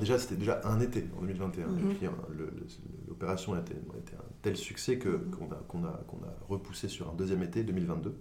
déjà, 0.00 0.18
c'était 0.18 0.36
déjà 0.36 0.62
un 0.64 0.80
été 0.80 1.04
en 1.18 1.20
2021. 1.20 1.66
Mhm. 1.66 1.90
Et 1.90 1.94
puis 1.94 2.06
l'opération 3.06 3.52
a 3.52 3.60
été, 3.60 3.74
un 3.74 4.22
tel 4.40 4.56
succès 4.56 4.96
que, 4.96 5.08
qu'on, 5.08 5.52
a, 5.52 5.56
qu'on, 5.68 5.84
a, 5.84 6.00
qu'on 6.08 6.24
a 6.24 6.34
repoussé 6.48 6.88
sur 6.88 7.10
un 7.10 7.14
deuxième 7.14 7.42
été 7.42 7.62
2022. 7.62 8.16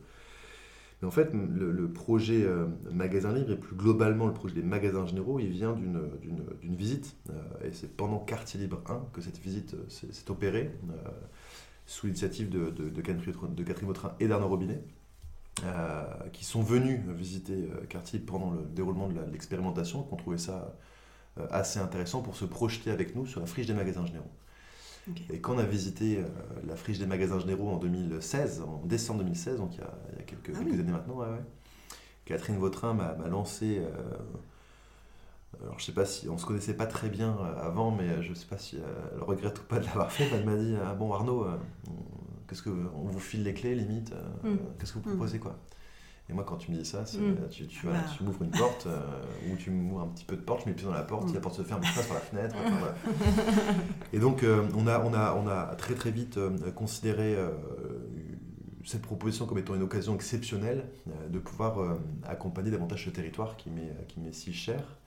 Mais 1.02 1.08
en 1.08 1.12
fait, 1.12 1.30
le, 1.34 1.92
projet 1.92 2.44
euh, 2.44 2.68
Magasin 2.92 3.32
Libre 3.34 3.52
et 3.52 3.56
plus 3.56 3.76
globalement 3.76 4.28
le 4.28 4.34
projet 4.34 4.56
des 4.56 4.64
magasins 4.64 5.06
généraux, 5.06 5.40
il 5.40 5.50
vient 5.50 5.74
d'une 5.74 6.76
visite. 6.76 7.16
Euh, 7.30 7.34
et 7.64 7.72
c'est 7.72 7.96
pendant 7.96 8.20
Quartier 8.20 8.60
Libre 8.60 8.82
1 8.86 9.08
que 9.14 9.22
cette 9.22 9.38
visite 9.38 9.76
euh, 9.76 9.86
s'est 9.88 10.30
opérée, 10.30 10.72
sous 11.86 12.08
l'initiative 12.08 12.50
de, 12.50 13.02
Catherine 13.02 13.88
Vautrin 13.88 14.14
et 14.20 14.28
d'Arnaud 14.28 14.50
Robinet. 14.50 14.84
qui 16.34 16.46
sont 16.46 16.62
venus 16.62 17.00
visiter 17.08 17.70
Quartier 17.88 18.20
pendant 18.20 18.52
le 18.52 18.64
déroulement 18.64 19.08
de 19.08 19.20
l'expérimentation, 19.32 20.04
qu'on 20.04 20.18
trouvait 20.18 20.38
ça 20.38 20.76
assez 21.50 21.80
intéressant 21.80 22.22
pour 22.22 22.36
se 22.36 22.46
projeter 22.46 22.92
avec 22.92 23.16
nous 23.16 23.26
sur 23.26 23.40
la 23.40 23.48
friche 23.48 23.68
des 23.68 23.74
magasins 23.74 24.06
généraux. 24.06 24.32
Et 25.30 25.40
quand 25.40 25.56
on 25.56 25.60
a 25.60 25.64
visité 25.64 26.18
euh, 26.18 26.28
la 26.68 26.76
friche 26.76 27.00
des 27.00 27.06
magasins 27.06 27.40
généraux 27.40 27.70
en 27.70 27.78
2016, 27.78 28.62
en 28.62 28.86
décembre 28.86 29.20
2016, 29.24 29.58
donc 29.58 29.76
il 29.76 29.80
y 29.80 29.84
a, 29.84 30.24
quelques, 30.24 30.52
ah 30.56 30.60
années 30.60 30.92
maintenant, 30.92 31.20
Catherine 32.26 32.58
Vautrin 32.58 32.94
m'a 32.94 33.28
lancé. 33.28 33.80
Euh, 33.80 34.04
alors 35.62 35.80
je 35.80 35.86
sais 35.86 35.94
pas 35.94 36.06
si 36.06 36.30
on 36.30 36.38
se 36.38 36.46
connaissait 36.46 36.76
pas 36.76 36.86
très 36.86 37.10
bien 37.10 37.36
euh, 37.40 37.66
avant, 37.66 37.92
mais 37.92 38.22
je 38.22 38.34
sais 38.34 38.46
pas 38.46 38.58
si 38.58 38.78
elle 38.78 39.24
regrette 39.24 39.60
ou 39.60 39.64
pas 39.64 39.80
de 39.80 39.86
l'avoir 39.86 40.12
fait. 40.12 40.30
Elle 40.34 40.46
m'a 40.46 40.56
dit 40.56 40.76
ah 40.86 40.94
bon 40.94 41.12
Arnaud, 41.14 41.48
qu'est-ce 42.48 42.62
que 42.62 42.70
on 42.70 43.06
vous 43.06 43.20
file 43.20 43.44
les 43.44 43.54
clés 43.54 43.76
limite, 43.76 44.14
mm. 44.44 44.56
qu'est-ce 44.78 44.94
que 44.94 45.00
vous 45.00 45.10
proposez 45.10 45.38
mm. 45.38 45.42
quoi? 45.42 45.58
Et 46.30 46.34
moi, 46.34 46.44
quand 46.44 46.58
tu 46.58 46.72
me 46.72 46.78
dis 46.78 46.86
ça, 46.86 47.02
mm. 47.02 47.50
tu, 47.50 47.66
tu, 47.68 47.88
ah. 47.90 48.06
tu 48.16 48.24
m'ouvres 48.24 48.44
une 48.44 48.52
porte, 48.52 48.86
euh, 48.86 49.00
ou 49.52 49.56
tu 49.56 49.72
m'ouvres 49.72 50.02
un 50.02 50.08
petit 50.08 50.26
peu 50.26 50.36
de 50.36 50.42
porte, 50.42 50.62
je 50.62 50.66
mets 50.66 50.72
le 50.72 50.76
pied 50.76 50.86
dans 50.86 50.94
la 50.94 51.02
porte, 51.02 51.30
mm. 51.30 51.34
la 51.34 51.40
porte 51.40 51.56
se 51.56 51.64
ferme, 51.64 51.84
je 51.84 51.96
passe 51.96 52.06
par 52.06 52.16
la 52.16 52.22
fenêtre. 52.22 52.56
Et 54.14 54.20
donc, 54.20 54.44
euh, 54.44 54.68
on, 54.76 54.86
a, 54.86 55.00
on, 55.00 55.14
a, 55.14 55.34
on 55.34 55.48
a 55.48 55.76
très 55.76 55.96
très 55.96 56.12
vite 56.12 56.38
euh, 56.38 56.72
considéré 56.72 57.36
cette 58.86 59.02
proposition 59.02 59.46
comme 59.46 59.58
étant 59.58 59.76
une 59.76 59.82
occasion 59.82 60.16
exceptionnelle 60.16 60.86
de 61.30 61.40
pouvoir 61.40 61.98
accompagner 62.28 62.72
davantage 62.72 63.06
ce 63.06 63.10
territoire 63.10 63.58
qui 63.58 63.70
m'est 63.70 64.32
si 64.32 64.54
cher. 64.54 64.98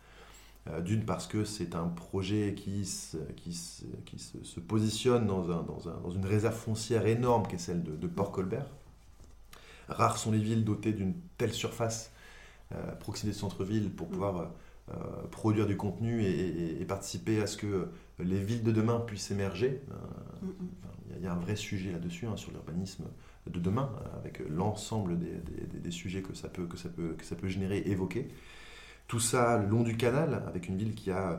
D'une 0.85 1.05
parce 1.05 1.27
que 1.27 1.45
c'est 1.45 1.75
un 1.75 1.89
projet 1.89 2.55
qui, 2.57 2.89
qui, 3.37 3.59
qui 4.07 4.19
se, 4.19 4.61
positionne 4.61 5.27
dans, 5.27 5.51
un, 5.51 5.63
dans, 5.63 5.89
un, 5.89 6.01
dans, 6.01 6.11
une 6.11 6.25
réserve 6.25 6.55
foncière 6.55 7.07
énorme 7.07 7.47
qui 7.49 7.57
est 7.57 7.59
celle 7.59 7.83
de, 7.83 7.97
de 7.97 8.07
Port-Colbert 8.07 8.67
Rares 9.89 10.19
sont 10.19 10.33
les 10.33 10.39
villes 10.39 10.65
dotées 10.65 10.93
d'une 10.93 11.15
telle 11.39 11.53
surface 11.53 12.13
euh, 12.73 12.93
proximité 12.97 13.37
de 13.37 13.41
centre-ville 13.41 13.91
pour 13.91 14.09
mm. 14.09 14.11
pouvoir 14.11 14.37
euh, 14.37 14.47
euh, 14.91 15.27
produire 15.31 15.67
du 15.67 15.77
contenu 15.77 16.25
et, 16.25 16.85
participer 16.87 17.41
à 17.41 17.47
ce 17.47 17.57
que 17.57 17.89
les 18.19 18.43
villes 18.43 18.63
de 18.63 18.73
demain 18.73 19.01
puissent 19.01 19.31
émerger. 19.31 19.83
Mm, 20.43 20.47
mm. 20.47 20.53
Il 21.17 21.25
y, 21.25 21.27
a 21.27 21.33
un 21.33 21.39
vrai 21.39 21.57
sujet 21.57 21.93
là-dessus 21.93 22.27
hein, 22.27 22.37
sur 22.37 22.51
l'urbanisme 22.53 23.05
de 23.47 23.61
demain, 23.61 23.91
avec 24.19 24.43
l'ensemble 24.49 25.19
des, 25.19 25.91
sujets 25.91 26.23
que 26.23 26.35
ça, 26.35 26.49
peut, 26.49 26.67
que, 26.67 26.77
ça 26.77 26.89
peut, 26.89 27.15
que 27.19 27.25
ça 27.25 27.37
peut 27.37 27.49
générer, 27.49 27.79
évoquer. 27.87 28.29
Tout 29.09 29.21
ça 29.21 29.59
le 29.59 29.69
long 29.69 29.83
du 29.83 29.97
canal, 29.97 30.43
avec 30.47 30.69
une 30.69 30.77
ville 30.79 30.95
qui 30.95 31.11
a 31.11 31.33
euh, 31.33 31.37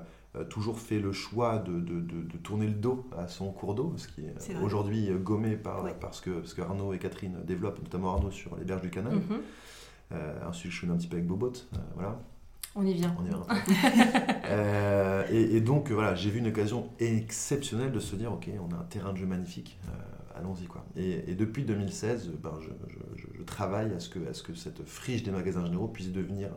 toujours 0.50 0.80
fait 0.80 1.00
le 1.00 1.12
choix 1.12 1.60
de, 1.60 1.80
de, 1.80 2.00
de, 2.02 2.38
tourner 2.38 2.66
le 2.68 2.74
dos 2.74 3.06
à 3.18 3.28
son 3.28 3.52
cours 3.52 3.76
d'eau, 3.76 3.94
ce 3.98 4.08
qui 4.08 4.22
est, 4.22 4.56
aujourd'hui 4.64 5.10
gommé 5.22 5.56
par, 5.56 5.84
parce, 6.00 6.22
que, 6.22 6.32
parce 6.32 6.54
que 6.54 6.62
Arnaud 6.62 6.94
et 6.94 7.00
Catherine 7.00 7.38
développent, 7.46 7.82
notamment 7.84 8.16
Arnaud 8.16 8.32
sur 8.32 8.56
les 8.56 8.66
berges 8.66 8.82
du 8.82 8.90
canal. 8.90 9.20
Ensuite, 10.48 10.72
je 10.72 10.78
suis 10.78 10.90
un 10.90 10.96
petit 10.96 11.08
peu 11.08 11.18
avec 11.18 11.28
Bobot. 11.28 11.54
voilà. 11.96 12.20
On 12.76 12.86
y 12.86 12.94
vient. 12.94 13.16
On 13.20 13.26
y 13.26 13.30
vient. 13.30 13.46
et, 15.30 15.62
donc, 15.62 15.92
voilà, 15.92 16.16
j'ai 16.16 16.32
vu 16.32 16.40
une 16.40 16.48
occasion 16.48 16.90
exceptionnelle 17.00 17.92
de 17.92 18.00
se 18.00 18.16
dire 18.16 18.34
ok, 18.34 18.50
on 18.60 18.74
a 18.74 18.80
un 18.80 18.86
terrain 18.86 19.14
de 19.14 19.18
jeu 19.18 19.28
magnifique 19.28 19.78
allons-y 20.36 20.66
quoi. 20.66 20.86
Et, 20.96 21.36
depuis 21.36 21.64
2016, 21.64 22.32
ben, 22.42 22.58
je, 22.60 23.44
travaille 23.44 23.94
à 23.94 24.00
ce, 24.00 24.10
que, 24.10 24.20
à 24.28 24.34
ce 24.34 24.44
que 24.44 24.54
cette 24.54 24.84
friche 24.86 25.24
des 25.24 25.32
magasins 25.32 25.66
généraux 25.66 25.88
puisse 25.88 26.12
devenir 26.12 26.50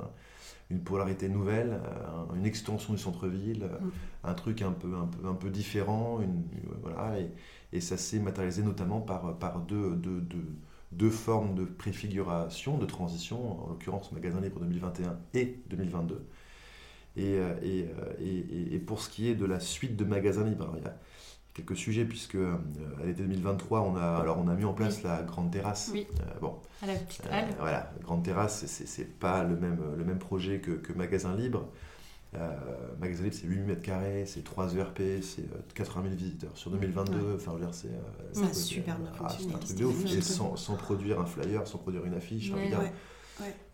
une 0.70 0.80
polarité 0.80 1.28
nouvelle, 1.28 1.80
euh, 1.84 2.34
une 2.34 2.46
extension 2.46 2.92
du 2.92 2.98
centre-ville, 2.98 3.64
euh, 3.64 3.78
mm. 3.78 3.90
un 4.24 4.34
truc 4.34 4.62
un 4.62 4.72
peu, 4.72 4.94
un 4.94 5.06
peu, 5.06 5.28
un 5.28 5.34
peu 5.34 5.50
différent. 5.50 6.20
Une, 6.20 6.42
voilà, 6.82 7.20
et, 7.20 7.30
et 7.72 7.80
ça 7.80 7.96
s'est 7.96 8.18
matérialisé 8.18 8.62
notamment 8.62 9.00
par, 9.00 9.38
par 9.38 9.60
deux, 9.60 9.94
deux, 9.96 10.20
deux, 10.20 10.46
deux, 10.92 11.10
formes 11.10 11.54
de 11.54 11.64
préfiguration, 11.64 12.78
de 12.78 12.86
transition, 12.86 13.64
en 13.64 13.68
l'occurrence 13.68 14.10
Magasin 14.12 14.40
Libre 14.40 14.60
2021 14.60 15.18
et 15.34 15.60
2022. 15.68 16.26
Et, 17.16 17.38
euh, 17.38 17.54
et, 17.62 18.74
et, 18.74 18.78
pour 18.78 19.00
ce 19.00 19.08
qui 19.08 19.28
est 19.28 19.34
de 19.34 19.46
la 19.46 19.58
suite 19.58 19.96
de 19.96 20.04
Magasin 20.04 20.44
Libre, 20.44 20.74
il 20.76 20.82
y 20.82 20.86
a, 20.86 20.98
quelques 21.56 21.76
sujets 21.76 22.04
puisque 22.04 22.34
euh, 22.34 22.54
à 23.02 23.06
l'été 23.06 23.22
2023 23.22 23.80
on 23.80 23.96
a 23.96 24.02
alors 24.02 24.38
on 24.38 24.48
a 24.48 24.54
mis 24.54 24.64
en 24.64 24.74
place 24.74 25.02
la 25.02 25.22
grande 25.22 25.50
terrasse. 25.50 25.90
Oui. 25.92 26.06
Euh, 26.20 26.38
bon. 26.40 26.56
À 26.82 26.86
la 26.86 26.94
petite 26.94 27.26
euh, 27.26 27.42
voilà. 27.58 27.92
Grande 28.02 28.22
terrasse 28.22 28.66
c'est 28.66 29.18
pas 29.18 29.42
le 29.42 29.56
même 29.56 29.80
le 29.96 30.04
même 30.04 30.18
projet 30.18 30.60
que, 30.60 30.72
que 30.72 30.92
magasin 30.92 31.34
libre. 31.34 31.66
Magasin 33.00 33.22
libre 33.24 33.36
c'est 33.40 33.46
8 33.46 33.60
mètres 33.60 33.82
carrés 33.82 34.24
c'est 34.26 34.44
3 34.44 34.74
ERP 34.76 35.00
c'est 35.22 35.48
80 35.74 36.02
000 36.02 36.14
visiteurs 36.16 36.50
sur 36.54 36.70
2022 36.70 37.36
enfin 37.36 37.56
c'est 37.72 37.88
c'est 38.32 38.54
super 38.54 38.98
bien 38.98 39.10
ah, 39.18 39.24
un 39.24 39.58
truc 39.58 39.76
de 39.78 39.84
ouf. 39.86 40.04
et 40.04 40.20
sans, 40.20 40.54
sans, 40.56 40.74
produire 40.74 41.18
un 41.18 41.24
flyer 41.24 41.66
sans 41.66 41.78
produire 41.78 42.04
une 42.04 42.12
affiche 42.12 42.50
ouais, 42.50 42.70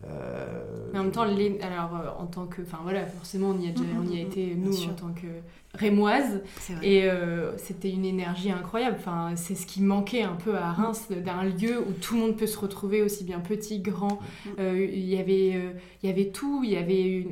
euh, 0.05 0.63
mais 0.91 0.99
en 0.99 1.03
même 1.03 1.11
temps, 1.11 1.21
alors 1.21 1.95
euh, 1.95 2.21
en 2.21 2.25
tant 2.25 2.45
que, 2.45 2.61
enfin 2.61 2.79
voilà, 2.83 3.05
forcément 3.05 3.49
on 3.49 3.59
y 3.59 3.69
a, 3.69 3.71
déjà, 3.71 3.89
on 4.01 4.11
y 4.11 4.17
a 4.17 4.21
été 4.21 4.55
nous 4.55 4.83
en 4.83 4.93
tant 4.93 5.13
que 5.13 5.27
rémoise, 5.73 6.43
et 6.83 7.05
euh, 7.05 7.57
c'était 7.57 7.89
une 7.89 8.05
énergie 8.05 8.51
incroyable. 8.51 8.97
Enfin, 8.99 9.31
c'est 9.35 9.55
ce 9.55 9.65
qui 9.65 9.81
manquait 9.81 10.21
un 10.21 10.35
peu 10.35 10.55
à 10.55 10.71
Reims, 10.71 11.07
d'un 11.09 11.43
lieu 11.43 11.79
où 11.79 11.93
tout 11.93 12.15
le 12.15 12.21
monde 12.21 12.37
peut 12.37 12.45
se 12.45 12.59
retrouver 12.59 13.01
aussi 13.01 13.23
bien 13.23 13.39
petit, 13.39 13.79
grand. 13.79 14.19
Il 14.59 15.05
y 15.05 15.17
avait, 15.17 15.59
il 16.03 16.09
y 16.09 16.11
avait 16.11 16.27
tout, 16.27 16.61
il 16.63 16.71
y 16.71 16.77
avait 16.77 17.25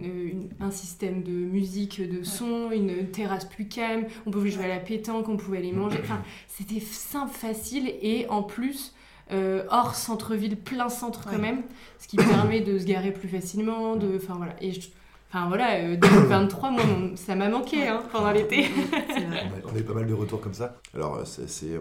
un 0.60 0.72
système 0.72 1.22
de 1.24 1.32
musique, 1.32 2.02
de 2.02 2.24
son, 2.24 2.72
une 2.72 3.08
terrasse 3.12 3.46
plus 3.46 3.68
calme. 3.68 4.06
On 4.26 4.32
pouvait 4.32 4.50
jouer 4.50 4.66
à 4.66 4.70
la 4.70 4.80
pétanque, 4.80 5.28
on 5.30 5.38
pouvait 5.38 5.58
aller 5.58 5.74
manger. 5.74 6.00
Enfin, 6.02 6.24
c'était 6.48 6.80
simple, 6.80 7.34
facile, 7.34 7.94
et 8.02 8.26
en 8.30 8.42
plus 8.42 8.94
euh, 9.32 9.64
hors 9.70 9.96
centre-ville, 9.96 10.58
plein 10.58 10.90
centre 10.90 11.26
quand 11.30 11.40
même, 11.40 11.64
ce 12.00 12.08
qui 12.08 12.18
permet 12.18 12.62
de 12.62 12.78
se 12.78 12.86
garer 12.86 13.12
plus 13.12 13.30
facilement, 13.30 13.96
de, 13.96 14.16
enfin 14.16 14.36
voilà. 14.36 14.56
Et 14.62 14.72
Enfin 15.34 15.48
voilà, 15.48 15.96
2023, 15.96 16.70
euh, 16.70 16.72
moi, 16.74 16.84
ça 17.16 17.36
m'a 17.36 17.48
manqué 17.48 17.88
hein, 17.88 18.04
pendant 18.12 18.32
l'été. 18.32 18.66
on 19.66 19.74
a 19.74 19.80
eu 19.80 19.84
pas 19.84 19.94
mal 19.94 20.06
de 20.06 20.14
retours 20.14 20.42
comme 20.42 20.54
ça. 20.54 20.78
Alors, 20.94 21.26
c'est, 21.26 21.80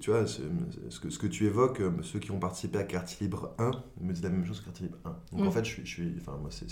tu 0.00 0.10
vois, 0.10 0.26
ce 0.26 1.00
que, 1.00 1.08
ce 1.08 1.18
que 1.18 1.26
tu 1.26 1.46
évoques, 1.46 1.80
euh, 1.80 1.90
ceux 2.02 2.18
qui 2.18 2.30
ont 2.30 2.38
participé 2.38 2.76
à 2.76 2.82
Quartier 2.82 3.16
Libre 3.22 3.54
1 3.58 3.70
me 4.02 4.12
disent 4.12 4.22
la 4.22 4.28
même 4.28 4.44
chose 4.44 4.60
que 4.60 4.66
Quartier 4.66 4.88
Libre 4.88 4.98
1. 5.06 5.08
Donc 5.32 5.46
en 5.46 5.48
mm. 5.48 5.52
fait, 5.52 5.64
je 5.64 5.82
suis, 5.86 6.14
enfin, 6.20 6.36
moi, 6.38 6.50
c'est, 6.50 6.66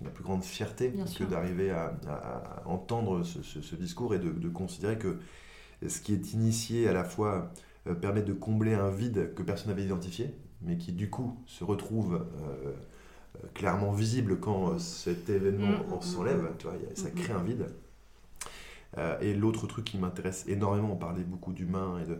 ma 0.00 0.10
plus 0.10 0.22
grande 0.22 0.44
fierté 0.44 0.92
que 1.18 1.24
d'arriver 1.24 1.72
à, 1.72 2.62
entendre 2.64 3.24
ce, 3.24 3.74
discours 3.74 4.14
et 4.14 4.20
de, 4.20 4.30
de, 4.30 4.48
considérer 4.48 4.96
que 4.96 5.18
ce 5.84 6.00
qui 6.00 6.12
est 6.12 6.34
initié 6.34 6.86
à 6.86 6.92
la 6.92 7.02
fois 7.02 7.34
euh, 7.34 7.64
permet 7.92 8.22
de 8.22 8.32
combler 8.32 8.74
un 8.74 8.90
vide 8.90 9.34
que 9.34 9.42
personne 9.42 9.68
n'avait 9.68 9.84
identifié, 9.84 10.34
mais 10.62 10.78
qui 10.78 10.92
du 10.92 11.10
coup 11.10 11.38
se 11.46 11.64
retrouve 11.64 12.14
euh, 12.14 12.72
euh, 13.36 13.48
clairement 13.52 13.92
visible 13.92 14.40
quand 14.40 14.78
cet 14.78 15.28
événement 15.28 15.66
mm, 15.68 15.96
mm, 15.96 16.00
s'enlève, 16.00 16.42
mm, 16.42 16.56
tu 16.58 16.66
vois, 16.66 16.76
ça 16.94 17.10
crée 17.10 17.32
un 17.32 17.42
vide. 17.42 17.66
et 19.20 19.34
l'autre 19.34 19.66
truc 19.66 19.84
qui 19.84 19.98
m'intéresse 19.98 20.44
énormément, 20.48 20.92
on 20.92 20.96
parlait 20.96 21.24
beaucoup 21.24 21.52
d'humain 21.52 21.98
et 22.00 22.06
de, 22.06 22.18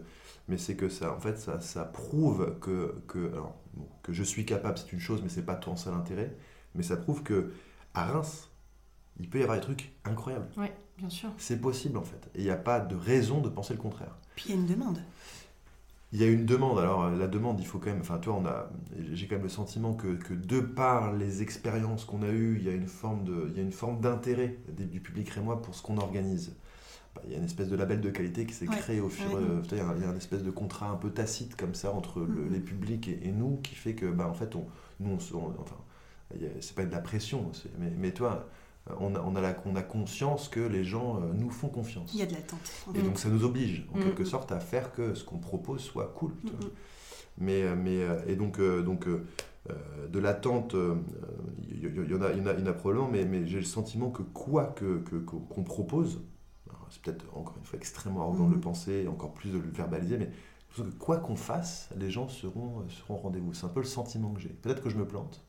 mais 0.48 0.59
c'est 0.59 0.77
que 0.77 0.88
ça, 0.88 1.14
en 1.14 1.20
fait, 1.20 1.38
ça, 1.38 1.61
ça 1.61 1.85
prouve 1.85 2.59
que, 2.61 2.94
que, 3.07 3.33
alors, 3.33 3.57
que 4.03 4.12
je 4.12 4.22
suis 4.22 4.44
capable, 4.44 4.77
c'est 4.77 4.92
une 4.92 5.00
chose, 5.00 5.22
mais 5.22 5.29
c'est 5.29 5.44
pas 5.44 5.55
ton 5.55 5.77
seul 5.77 5.94
intérêt. 5.94 6.37
Mais 6.74 6.83
ça 6.83 6.96
prouve 6.96 7.22
que 7.22 7.53
à 7.94 8.05
Reims, 8.05 8.50
il 9.18 9.31
peut 9.31 9.38
y 9.38 9.42
avoir 9.42 9.57
des 9.57 9.62
trucs 9.62 9.92
incroyables. 10.05 10.48
Oui, 10.57 10.66
bien 10.98 11.09
sûr. 11.09 11.31
C'est 11.38 11.61
possible 11.61 11.96
en 11.96 12.03
fait, 12.03 12.29
et 12.35 12.40
il 12.40 12.44
n'y 12.44 12.50
a 12.50 12.57
pas 12.57 12.81
de 12.81 12.94
raison 12.94 13.40
de 13.40 13.48
penser 13.48 13.72
le 13.72 13.81
contraire. 13.81 14.16
Puis 14.35 14.46
il 14.48 14.50
y 14.50 14.59
a 14.59 14.61
une 14.61 14.66
demande 14.66 14.98
il 16.14 16.20
y 16.20 16.24
a 16.24 16.29
une 16.29 16.46
demande. 16.46 16.79
Alors, 16.79 17.03
euh, 17.03 17.16
la 17.18 17.27
demande, 17.27 17.59
il 17.59 17.66
faut 17.66 17.79
quand 17.79 17.90
même. 17.90 18.00
Enfin, 18.00 18.18
toi, 18.18 18.37
on 18.40 18.46
a. 18.46 18.70
J'ai 19.12 19.27
quand 19.27 19.35
même 19.35 19.42
le 19.42 19.48
sentiment 19.48 19.94
que, 19.94 20.14
que 20.14 20.33
de 20.33 20.61
par 20.61 21.12
les 21.12 21.42
expériences 21.42 22.05
qu'on 22.05 22.22
a 22.22 22.29
eues, 22.29 22.57
il 22.61 22.64
y 22.64 22.68
a 22.68 22.72
une 22.72 22.87
forme 22.87 23.24
de, 23.24 23.48
il 23.50 23.57
y 23.57 23.61
a 23.61 23.62
une 23.62 23.72
forme 23.72 24.00
d'intérêt 24.00 24.57
du 24.79 25.00
public 25.00 25.29
rémois 25.31 25.61
pour 25.61 25.74
ce 25.74 25.83
qu'on 25.83 25.98
organise. 25.98 26.55
Bah, 27.16 27.22
il 27.27 27.33
y 27.33 27.35
a 27.35 27.38
une 27.38 27.44
espèce 27.44 27.68
de 27.68 27.74
label 27.74 28.00
de 28.00 28.11
qualité 28.11 28.46
qui 28.46 28.55
s'est 28.55 28.66
créé 28.66 29.00
au 29.00 29.09
fur 29.09 29.29
et 29.33 29.35
à 29.35 29.40
mesure. 29.40 29.96
Il 29.96 30.03
y 30.03 30.07
a 30.07 30.11
une 30.11 30.16
espèce 30.16 30.44
de 30.44 30.53
contrat 30.53 30.88
un 30.88 30.96
peu 30.96 31.11
tacite 31.11 31.57
comme 31.57 31.74
ça 31.74 31.92
entre 31.92 32.20
mm-hmm. 32.20 32.53
les 32.53 32.61
publics 32.61 33.09
et, 33.09 33.33
nous 33.33 33.57
qui 33.57 33.74
fait 33.74 33.94
que, 33.94 34.07
bah, 34.07 34.29
en 34.29 34.35
fait, 34.35 34.55
on, 34.55 34.66
nous, 35.00 35.18
on, 35.35 35.61
enfin, 35.61 35.77
c'est 36.61 36.77
pas 36.77 36.85
de 36.85 36.92
la 36.92 37.00
pression, 37.00 37.50
mais, 37.81 37.92
mais 37.98 38.12
toi 38.12 38.48
on 39.01 39.14
a, 39.14 39.20
on, 39.20 39.35
a 39.35 39.40
la, 39.40 39.57
on 39.64 39.77
a 39.77 39.83
conscience 39.83 40.49
que 40.49 40.61
les 40.61 40.85
gens 40.85 41.16
euh, 41.16 41.33
nous 41.35 41.51
font 41.51 41.68
confiance. 41.68 42.11
Il 42.12 42.20
y 42.20 42.23
a 42.23 42.27
de 42.27 42.35
l'attente. 42.35 42.70
Et 42.94 43.01
donc 43.01 43.18
ça 43.18 43.29
nous 43.29 43.44
oblige, 43.44 43.87
en 43.94 43.99
mm. 43.99 44.03
quelque 44.03 44.25
sorte, 44.25 44.53
à 44.53 44.61
faire 44.61 44.92
que 44.92 45.14
ce 45.14 45.25
qu'on 45.25 45.38
propose 45.38 45.81
soit 45.81 46.12
cool. 46.14 46.33
Mm, 46.42 46.49
mm. 46.49 46.70
Mais, 47.38 47.62
euh, 47.62 47.75
mais, 47.77 48.03
euh, 48.03 48.23
et 48.27 48.37
donc, 48.37 48.61
donc 48.61 49.09
de 49.09 50.18
l'attente, 50.18 50.77
il 51.70 51.83
y, 51.83 52.14
en 52.14 52.20
a, 52.20 52.33
y, 52.33 52.40
en 52.40 52.47
a, 52.47 52.53
y 52.53 52.62
en 52.62 52.66
a 52.66 52.73
probablement, 52.75 53.09
mais, 53.11 53.25
mais 53.25 53.47
j'ai 53.47 53.59
le 53.59 53.64
sentiment 53.64 54.11
que 54.11 54.23
quoi 54.23 54.75
qu'on 54.79 55.01
que, 55.01 55.16
qu'on 55.16 55.64
propose, 55.64 56.20
c'est 56.90 57.01
peut-être 57.01 57.25
encore 57.35 57.57
une 57.57 57.64
fois 57.64 57.79
extrêmement 57.79 58.20
arrogant 58.20 58.49
de 58.49 58.55
le 58.55 58.61
penser, 58.61 59.05
et 59.05 59.09
encore 59.09 59.33
plus 59.33 59.51
de 59.51 59.59
le 59.59 59.70
verbaliser, 59.70 60.18
mais 60.18 60.29
que 60.77 60.83
quoi 60.99 61.16
qu'on 61.16 61.37
fasse, 61.37 61.88
les 61.97 62.11
gens 62.11 62.29
seront, 62.29 62.87
seront 62.90 63.14
au 63.14 63.18
rendez-vous. 63.18 63.55
C'est 63.55 63.64
un 63.64 63.70
peu 63.70 63.81
le 63.81 63.87
sentiment 63.87 64.35
que 64.35 64.40
j'ai. 64.40 64.51
Peut-être 64.51 64.83
que 64.83 64.90
je 64.90 64.99
me 64.99 65.07
plante, 65.07 65.42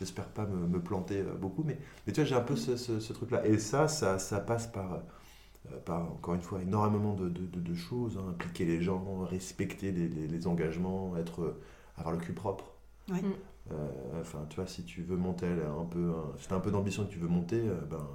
j'espère 0.00 0.26
pas 0.26 0.46
me, 0.46 0.80
planter 0.80 1.20
euh, 1.20 1.34
beaucoup, 1.34 1.62
mais, 1.62 1.78
mais 2.06 2.12
tu 2.12 2.20
vois, 2.20 2.28
j'ai 2.28 2.34
un 2.34 2.40
peu 2.40 2.56
ce, 2.56 3.12
truc-là. 3.12 3.46
Et 3.46 3.58
ça, 3.58 3.86
ça, 3.86 4.18
ça 4.18 4.40
passe 4.40 4.66
par, 4.66 4.94
euh, 4.94 5.78
par, 5.84 6.02
encore 6.10 6.34
une 6.34 6.40
fois, 6.40 6.60
énormément 6.62 7.14
de, 7.14 7.28
de, 7.28 7.74
choses, 7.74 8.18
hein. 8.18 8.30
impliquer 8.30 8.64
les 8.64 8.82
gens, 8.82 9.20
respecter 9.20 9.92
les, 9.92 10.08
les, 10.08 10.46
engagements, 10.46 11.16
être, 11.16 11.42
euh, 11.42 11.60
avoir 11.96 12.14
le 12.14 12.20
cul 12.20 12.32
propre. 12.32 12.72
Mm. 13.08 13.16
enfin, 14.20 14.46
tu 14.48 14.56
vois, 14.56 14.66
si 14.66 14.84
tu 14.84 15.02
veux 15.02 15.16
monter 15.16 15.46
un 15.46 15.84
peu, 15.84 16.12
si 16.38 16.46
tu 16.46 16.54
as 16.54 16.56
un 16.56 16.60
peu 16.60 16.70
d'ambition 16.70 17.04
que 17.04 17.10
tu 17.10 17.18
veux 17.18 17.28
monter, 17.28 17.60
ben, 17.90 18.06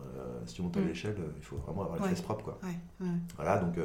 si 0.45 0.56
tu 0.56 0.62
montes 0.62 0.78
à 0.78 0.80
mm. 0.80 0.88
l'échelle, 0.88 1.17
il 1.38 1.43
faut 1.43 1.58
vraiment 1.58 1.84
avoir 1.84 2.02
les 2.02 2.10
fesses 2.10 2.21
propres, 2.21 2.43
quoi. 2.43 2.60
Voilà, 3.36 3.60
donc 3.60 3.78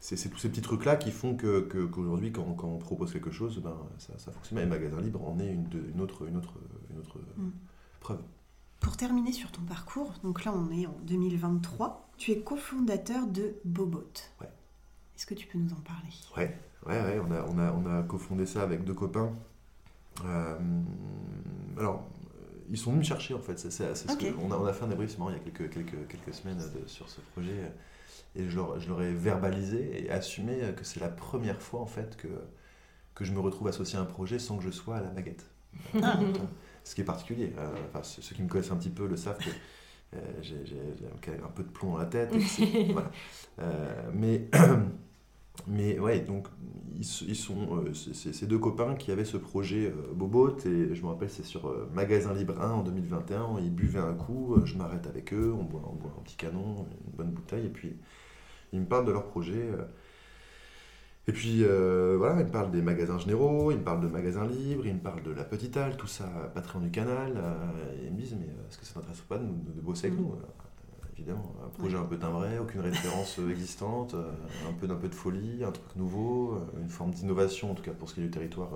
c'est 0.00 0.28
tous 0.28 0.38
ces 0.38 0.48
petits 0.48 0.62
trucs-là 0.62 0.96
qui 0.96 1.10
font 1.10 1.36
qu'aujourd'hui, 1.36 2.32
que, 2.32 2.38
quand, 2.38 2.54
quand, 2.54 2.68
on 2.68 2.78
propose 2.78 3.12
quelque 3.12 3.30
chose, 3.30 3.60
ben, 3.62 3.76
ça, 3.98 4.18
ça 4.18 4.32
fonctionne. 4.32 4.58
Et 4.58 4.66
Magasin 4.66 5.00
Libre 5.00 5.26
en 5.26 5.38
est 5.38 5.52
une, 5.52 5.68
une, 5.94 6.00
autre, 6.00 6.26
une, 6.26 6.36
autre, 6.36 6.54
une 6.90 6.98
autre 6.98 7.18
mm. 7.36 7.50
preuve. 8.00 8.20
Pour 8.80 8.96
terminer 8.96 9.32
sur 9.32 9.50
ton 9.50 9.62
parcours, 9.62 10.14
donc 10.22 10.44
là 10.44 10.52
on 10.54 10.70
est 10.70 10.86
en 10.86 10.96
2023, 11.02 12.10
tu 12.16 12.30
es 12.30 12.40
cofondateur 12.40 13.26
de 13.26 13.56
Bobot. 13.64 14.12
Ouais. 14.40 14.48
Est-ce 15.16 15.26
que 15.26 15.34
tu 15.34 15.48
peux 15.48 15.58
nous 15.58 15.72
en 15.72 15.80
parler? 15.80 16.08
Ouais, 16.36 16.56
ouais, 16.86 17.02
ouais 17.02 17.20
on, 17.20 17.32
a, 17.32 17.44
on, 17.48 17.58
a, 17.58 17.72
on 17.72 17.98
a 17.98 18.02
cofondé 18.04 18.46
ça 18.46 18.62
avec 18.62 18.84
deux 18.84 18.94
copains. 18.94 19.32
Euh, 20.24 20.58
alors, 21.76 22.06
ils 22.70 22.76
sont 22.76 22.92
venus 22.92 23.04
me 23.04 23.08
chercher 23.08 23.34
en 23.34 23.40
fait. 23.40 23.58
C'est, 23.58 23.84
on, 24.40 24.52
a, 24.52 24.56
on 24.56 24.64
a 24.64 24.72
fait 24.72 24.84
un 24.84 24.88
débriefement 24.88 25.30
il 25.30 25.34
y 25.34 25.36
a 25.36 25.40
quelques, 25.40 25.70
quelques, 25.70 26.06
quelques 26.06 26.34
semaines 26.34 26.60
sur 26.86 27.08
ce 27.08 27.20
projet 27.32 27.72
et 28.36 28.48
je 28.48 28.56
leur, 28.56 29.02
ai 29.02 29.12
verbalisé 29.12 30.04
et 30.04 30.10
assumé 30.10 30.58
que 30.76 30.84
c'est 30.84 31.00
la 31.00 31.08
première 31.08 31.60
fois 31.60 31.80
en 31.80 31.86
fait 31.86 32.16
que, 32.16 32.28
que 33.14 33.24
je 33.24 33.32
me 33.32 33.40
retrouve 33.40 33.68
associé 33.68 33.98
à 33.98 34.02
un 34.02 34.06
projet 34.06 34.38
sans 34.38 34.58
que 34.58 34.64
je 34.64 34.70
sois 34.70 34.96
à 34.96 35.00
la 35.00 35.10
baguette. 35.10 35.44
Ah. 36.02 36.18
Ce 36.84 36.94
qui 36.94 37.02
est 37.02 37.04
particulier. 37.04 37.52
Euh, 37.58 37.74
enfin, 37.88 38.02
ceux 38.02 38.34
qui 38.34 38.42
me 38.42 38.48
connaissent 38.48 38.70
un 38.70 38.76
petit 38.76 38.90
peu 38.90 39.06
le 39.06 39.16
savent 39.16 39.38
que 39.38 39.50
euh, 40.16 40.20
j'ai 40.40 40.54
un 41.44 41.48
peu 41.48 41.62
de 41.62 41.68
plomb 41.68 41.92
dans 41.92 41.98
la 41.98 42.06
tête. 42.06 42.32
voilà. 42.92 43.10
euh, 43.60 44.10
mais, 44.14 44.48
mais 45.66 45.98
ouais, 45.98 46.20
donc 46.20 46.48
ils, 46.96 47.04
sont 47.04 47.84
euh, 47.84 47.92
ces 47.94 48.46
deux 48.46 48.58
copains 48.58 48.94
qui 48.94 49.12
avaient 49.12 49.24
ce 49.24 49.36
projet 49.36 49.92
Bobot 50.14 50.56
et 50.66 50.94
je 50.94 51.02
me 51.02 51.08
rappelle 51.08 51.30
c'est 51.30 51.44
sur 51.44 51.72
Magasin 51.94 52.34
Libre 52.34 52.60
1 52.60 52.70
en 52.70 52.82
2021. 52.82 53.58
Ils 53.60 53.74
buvaient 53.74 53.98
un 53.98 54.14
coup, 54.14 54.56
je 54.64 54.76
m'arrête 54.76 55.06
avec 55.06 55.32
eux, 55.32 55.54
on 55.58 55.64
boit, 55.64 55.82
on 55.86 55.94
boit 55.94 56.14
un 56.18 56.22
petit 56.22 56.36
canon, 56.36 56.86
une 57.06 57.12
bonne 57.16 57.30
bouteille 57.30 57.66
et 57.66 57.70
puis 57.70 57.96
ils 58.72 58.80
me 58.80 58.86
parlent 58.86 59.06
de 59.06 59.12
leur 59.12 59.26
projet. 59.26 59.70
Euh. 59.72 59.84
Et 61.26 61.32
puis 61.32 61.62
euh, 61.62 62.16
voilà, 62.16 62.40
ils 62.40 62.46
me 62.46 62.50
parlent 62.50 62.70
des 62.70 62.80
magasins 62.80 63.18
généraux, 63.18 63.70
ils 63.70 63.78
me 63.78 63.84
parlent 63.84 64.00
de 64.00 64.08
magasins 64.08 64.46
libres, 64.46 64.86
ils 64.86 64.94
me 64.94 65.00
parlent 65.00 65.22
de 65.22 65.30
la 65.30 65.44
petite 65.44 65.76
halle, 65.76 65.96
tout 65.96 66.06
ça, 66.06 66.24
Patreon 66.54 66.80
du 66.80 66.90
canal. 66.90 67.34
Euh, 67.36 67.94
et 68.00 68.06
ils 68.06 68.12
me 68.12 68.18
disent, 68.18 68.36
mais 68.38 68.46
est-ce 68.46 68.78
que 68.78 68.86
ça 68.86 68.94
t'intéresse 68.94 69.20
pas 69.20 69.36
de, 69.36 69.44
de, 69.44 69.80
bosser 69.80 70.06
avec 70.06 70.18
mm. 70.18 70.22
nous 70.22 70.32
Évidemment, 71.18 71.52
un 71.64 71.68
projet 71.78 71.96
un 71.96 72.04
peu 72.04 72.16
timbré, 72.16 72.58
aucune 72.60 72.80
référence 72.80 73.38
existante, 73.50 74.14
un 74.14 74.72
peu 74.74 74.86
d'un 74.86 74.94
peu 74.94 75.08
de 75.08 75.14
folie, 75.14 75.64
un 75.64 75.72
truc 75.72 75.96
nouveau, 75.96 76.56
une 76.80 76.88
forme 76.88 77.10
d'innovation, 77.10 77.72
en 77.72 77.74
tout 77.74 77.82
cas 77.82 77.90
pour 77.92 78.08
ce 78.08 78.14
qui 78.14 78.20
est 78.20 78.24
du 78.24 78.30
territoire 78.30 78.70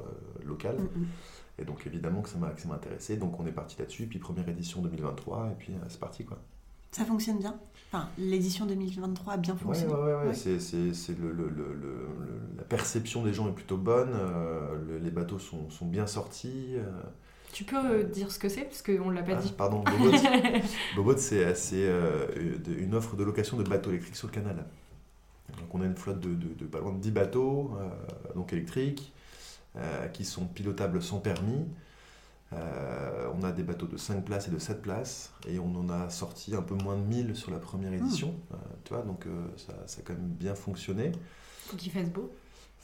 locale. 0.45 0.76
Mm, 0.76 1.01
mm. 1.01 1.07
Et 1.59 1.64
donc 1.64 1.86
évidemment 1.86 2.20
que 2.22 2.28
ça 2.28 2.38
m'a 2.38 2.49
intéressé. 2.74 3.16
Donc 3.16 3.38
on 3.38 3.47
est 3.47 3.53
parti 3.53 3.76
là-dessus. 3.78 4.07
Puis 4.07 4.18
première 4.18 4.49
édition 4.49 4.80
2023 4.82 5.51
et 5.53 5.55
puis 5.57 5.72
euh, 5.74 5.76
c'est 5.88 6.01
parti 6.01 6.24
quoi. 6.24 6.38
Ça 6.90 7.05
fonctionne 7.05 7.38
bien? 7.38 7.55
Enfin, 7.93 8.09
l'édition 8.18 8.66
2023 8.66 9.34
a 9.34 9.36
bien 9.36 9.55
fonctionné. 9.55 9.93
ouais, 9.95 10.01
ouais, 10.01 10.14
ouais, 10.14 10.26
Ouais. 10.28 10.34
c'est- 10.34 10.59
c'est 10.61 10.93
c'est 10.95 11.16
le, 11.18 11.30
le- 11.30 11.49
le- 11.49 11.72
le- 11.74 12.09
le- 12.20 12.40
la 12.57 12.64
perception 12.64 13.22
des 13.22 13.32
gens 13.32 13.49
est 13.49 13.53
plutôt 13.53 13.76
bonne. 13.76 14.11
euh, 14.14 14.74
le- 14.88 14.99
les 14.99 15.11
bateaux 15.11 15.38
sont, 15.38 15.70
sont 15.70 15.86
bien 15.86 16.07
sortis. 16.07 16.74
euh, 16.74 16.90
Tu 17.53 17.64
peux 17.64 17.76
euh, 17.76 18.03
dire 18.03 18.30
ce 18.32 18.38
que 18.38 18.48
c'est 18.48 18.62
parce 18.62 18.82
qu'on 18.82 19.11
l'a 19.11 19.22
pas 19.22 19.32
ah, 19.36 19.42
dit. 19.42 19.53
Pardon, 19.53 19.84
Bobot. 19.98 20.16
Bobot, 20.96 21.16
c'est 21.18 21.44
euh, 21.74 22.26
de- 22.59 22.74
une 22.74 22.94
offre 22.94 23.14
de 23.14 23.24
location 23.24 23.57
de 23.59 23.62
bateaux 23.62 23.90
électriques 23.90 24.16
sur 24.16 24.28
le 24.28 24.32
canal. 24.32 24.64
Donc 25.59 25.74
on 25.74 25.82
a 25.82 25.84
une 25.84 25.96
flotte 25.96 26.20
de, 26.20 26.34
de, 26.34 26.55
de 26.55 26.64
pas 26.64 26.80
loin 26.80 26.92
de 26.92 26.98
10 26.98 27.11
bateaux 27.11 27.76
euh, 27.78 28.34
donc 28.34 28.53
électriques 28.55 29.12
euh, 29.76 30.09
qui 30.09 30.24
sont 30.24 30.46
pilotables 30.46 31.03
sans 31.03 31.18
permis. 31.18 31.66
Euh, 32.55 33.28
on 33.38 33.42
a 33.44 33.53
des 33.53 33.62
bateaux 33.62 33.86
de 33.86 33.96
5 33.96 34.24
places 34.24 34.48
et 34.48 34.50
de 34.50 34.59
7 34.59 34.82
places 34.82 35.32
et 35.46 35.59
on 35.59 35.74
en 35.76 35.88
a 35.90 36.11
sorti 36.11 36.55
un 36.55 36.62
peu 36.62 36.74
moins 36.74 36.96
de 36.96 37.03
1000 37.03 37.36
sur 37.36 37.50
la 37.50 37.59
première 37.59 37.92
édition. 37.92 38.34
Euh, 38.53 38.57
tu 38.84 38.94
vois, 38.94 39.03
donc 39.03 39.26
euh, 39.26 39.30
ça, 39.57 39.74
ça 39.86 40.00
a 40.00 40.03
quand 40.03 40.14
même 40.14 40.28
bien 40.28 40.55
fonctionné. 40.55 41.12
Faut 41.66 41.76
qu'il 41.76 41.92
fasse 41.92 42.11
beau. 42.11 42.30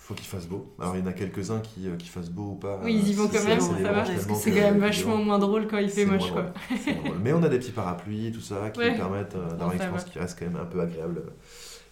Faut 0.08 0.14
qu'il 0.14 0.26
fasse 0.26 0.46
beau. 0.46 0.72
Alors 0.78 0.96
il 0.96 1.00
y 1.00 1.02
en 1.02 1.06
a 1.06 1.12
quelques-uns 1.12 1.60
qui, 1.60 1.86
euh, 1.86 1.96
qui 1.96 2.08
fassent 2.08 2.30
beau 2.30 2.52
ou 2.52 2.54
pas. 2.54 2.80
Oui, 2.82 2.94
ils 2.98 3.10
y 3.10 3.12
vont 3.12 3.28
quand 3.28 3.44
même, 3.44 3.60
ça 3.60 3.72
va. 3.92 3.92
Parce 4.04 4.24
que 4.24 4.34
c'est 4.36 4.52
quand 4.52 4.62
même 4.70 4.78
vachement 4.78 5.18
moins 5.18 5.38
drôle 5.38 5.66
quand 5.68 5.76
il 5.76 5.90
fait 5.90 6.06
moche, 6.06 6.32
quoi. 6.32 6.46
Drôle. 7.04 7.18
Mais 7.22 7.34
on 7.34 7.42
a 7.42 7.48
des 7.50 7.58
petits 7.58 7.72
parapluies, 7.72 8.32
tout 8.32 8.40
ça, 8.40 8.70
qui 8.70 8.80
Ouais. 8.80 8.92
nous 8.92 8.96
permettent 8.96 9.34
euh, 9.34 9.50
d'avoir 9.50 9.68
une 9.72 9.74
expérience 9.76 10.04
qui 10.04 10.18
reste 10.18 10.38
quand 10.38 10.46
même 10.46 10.56
un 10.56 10.64
peu 10.64 10.80
agréable. 10.80 11.24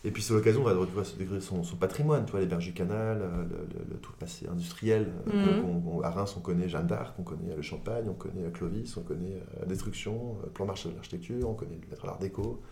Et 0.02 0.10
puis 0.12 0.22
c'est 0.22 0.32
l'occasion 0.32 0.64
de 0.64 0.86
tu 0.86 0.92
vois, 0.92 1.04
se 1.04 1.14
découvrir 1.16 1.42
son, 1.42 1.62
son 1.62 1.76
patrimoine, 1.76 2.24
tu 2.24 2.30
vois, 2.30 2.40
les 2.40 2.46
berges 2.46 2.64
du 2.64 2.72
canal, 2.72 3.18
euh, 3.20 3.42
le, 3.42 3.56
le- 3.80 3.84
le- 3.90 3.96
tout 3.98 4.12
le 4.12 4.18
passé 4.18 4.46
industriel. 4.50 5.08
Mhm. 5.26 5.64
on- 5.86 6.00
à 6.00 6.08
Reims, 6.10 6.34
on 6.38 6.40
connaît 6.40 6.70
Jeanne 6.70 6.86
d'Arc, 6.86 7.14
on 7.18 7.22
connaît 7.22 7.54
le 7.54 7.60
Champagne, 7.62 8.04
on 8.08 8.14
connaît 8.14 8.50
Clovis, 8.50 8.96
on 8.96 9.02
connaît 9.02 9.42
la 9.60 9.66
Destruction, 9.66 10.36
plan 10.54 10.64
marché 10.64 10.88
de 10.88 10.94
l'architecture, 10.94 11.46
on 11.50 11.54
connaît 11.54 11.80
l'art 12.02 12.18
déco. 12.18 12.62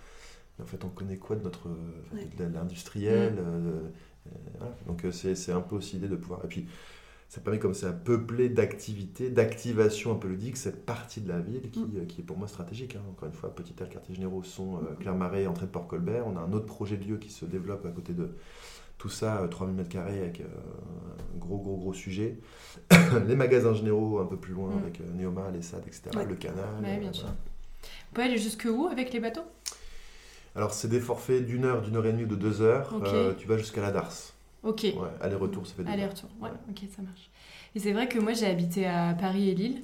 En 0.62 0.64
fait, 0.64 0.82
on 0.84 0.88
connaît 0.88 1.16
quoi 1.18 1.36
de 1.36 1.42
notre 1.42 1.68
euh, 1.68 2.16
Ouais. 2.16 2.28
de 2.38 2.44
l'industriel 2.54 3.32
Mhm. 3.34 3.38
euh, 3.40 3.80
voilà. 4.58 4.74
Donc 4.86 5.04
euh, 5.04 5.12
c'est 5.12 5.52
un 5.52 5.60
peu 5.60 5.76
aussi 5.76 5.96
l'idée 5.96 6.08
de 6.08 6.16
pouvoir. 6.16 6.44
Et 6.44 6.48
puis 6.48 6.66
ça 7.28 7.40
permet 7.40 7.58
comme 7.58 7.74
ça 7.74 7.92
peupler 7.92 8.48
d'activités, 8.48 9.28
d'activation 9.30 10.12
un 10.12 10.16
peu 10.16 10.28
ludique 10.28 10.56
cette 10.56 10.84
partie 10.86 11.20
de 11.20 11.28
la 11.28 11.40
ville 11.40 11.70
qui, 11.70 11.80
Mm. 11.80 11.90
euh, 11.96 12.04
qui 12.06 12.20
est 12.20 12.24
pour 12.24 12.36
moi 12.38 12.46
stratégique. 12.48 12.96
hein. 12.96 13.02
Encore 13.10 13.28
une 13.28 13.34
fois, 13.34 13.54
Petit 13.54 13.74
Al, 13.80 13.88
quartier 13.88 14.14
généraux 14.14 14.42
sont 14.44 14.76
euh, 14.76 14.94
Clermarais, 15.00 15.46
entrée 15.46 15.66
de 15.66 15.70
Port-Colbert. 15.70 16.26
On 16.26 16.36
a 16.36 16.40
un 16.40 16.52
autre 16.52 16.66
projet 16.66 16.96
de 16.96 17.04
lieu 17.04 17.16
qui 17.16 17.30
se 17.30 17.44
développe 17.44 17.84
à 17.86 17.90
côté 17.90 18.12
de 18.12 18.28
tout 18.98 19.08
ça, 19.08 19.38
euh, 19.42 19.48
3000 19.48 19.74
m2 19.84 19.98
avec 19.98 20.40
euh, 20.40 20.44
un 21.34 21.38
gros, 21.38 21.58
gros, 21.58 21.76
gros 21.76 21.92
sujet. 21.92 22.38
Les 23.26 23.34
magasins 23.36 23.74
généraux 23.74 24.18
un 24.20 24.26
peu 24.26 24.36
plus 24.36 24.52
loin 24.54 24.70
Mm. 24.70 24.78
avec 24.78 25.00
euh, 25.00 25.04
Neoma, 25.14 25.50
les 25.50 25.62
SAD, 25.62 25.82
etc. 25.86 26.02
Ouais. 26.16 26.26
Le 26.26 26.36
canal. 26.36 26.64
Ouais, 26.82 26.98
bien 26.98 27.08
euh, 27.10 27.12
sûr. 27.12 27.26
On 28.12 28.14
peut 28.14 28.22
aller 28.22 28.38
jusque 28.38 28.68
où 28.70 28.86
avec 28.86 29.12
les 29.12 29.18
bateaux? 29.20 29.42
Alors, 30.56 30.72
c'est 30.72 30.88
des 30.88 31.00
forfaits 31.00 31.44
d'une 31.44 31.64
heure, 31.64 31.82
d'une 31.82 31.96
heure 31.96 32.06
et 32.06 32.12
demie 32.12 32.24
ou 32.24 32.28
de 32.28 32.36
deux 32.36 32.62
heures. 32.62 32.94
Euh, 33.04 33.32
tu 33.36 33.46
vas 33.48 33.56
jusqu'à 33.56 33.82
la 33.82 33.90
Darse. 33.90 34.34
Ok. 34.62 34.82
Ouais, 34.84 34.92
aller-retour, 35.20 35.66
ça 35.66 35.74
fait 35.74 35.82
deux. 35.82 35.90
Aller-retour. 35.90 36.30
Ouais, 36.40 36.50
ok, 36.70 36.78
ça 36.94 37.02
marche. 37.02 37.28
Et 37.74 37.80
c'est 37.80 37.92
vrai 37.92 38.08
que 38.08 38.18
moi, 38.18 38.32
j'ai 38.32 38.46
habité 38.46 38.86
à 38.86 39.14
Paris 39.18 39.50
et 39.50 39.54
Lille. 39.54 39.82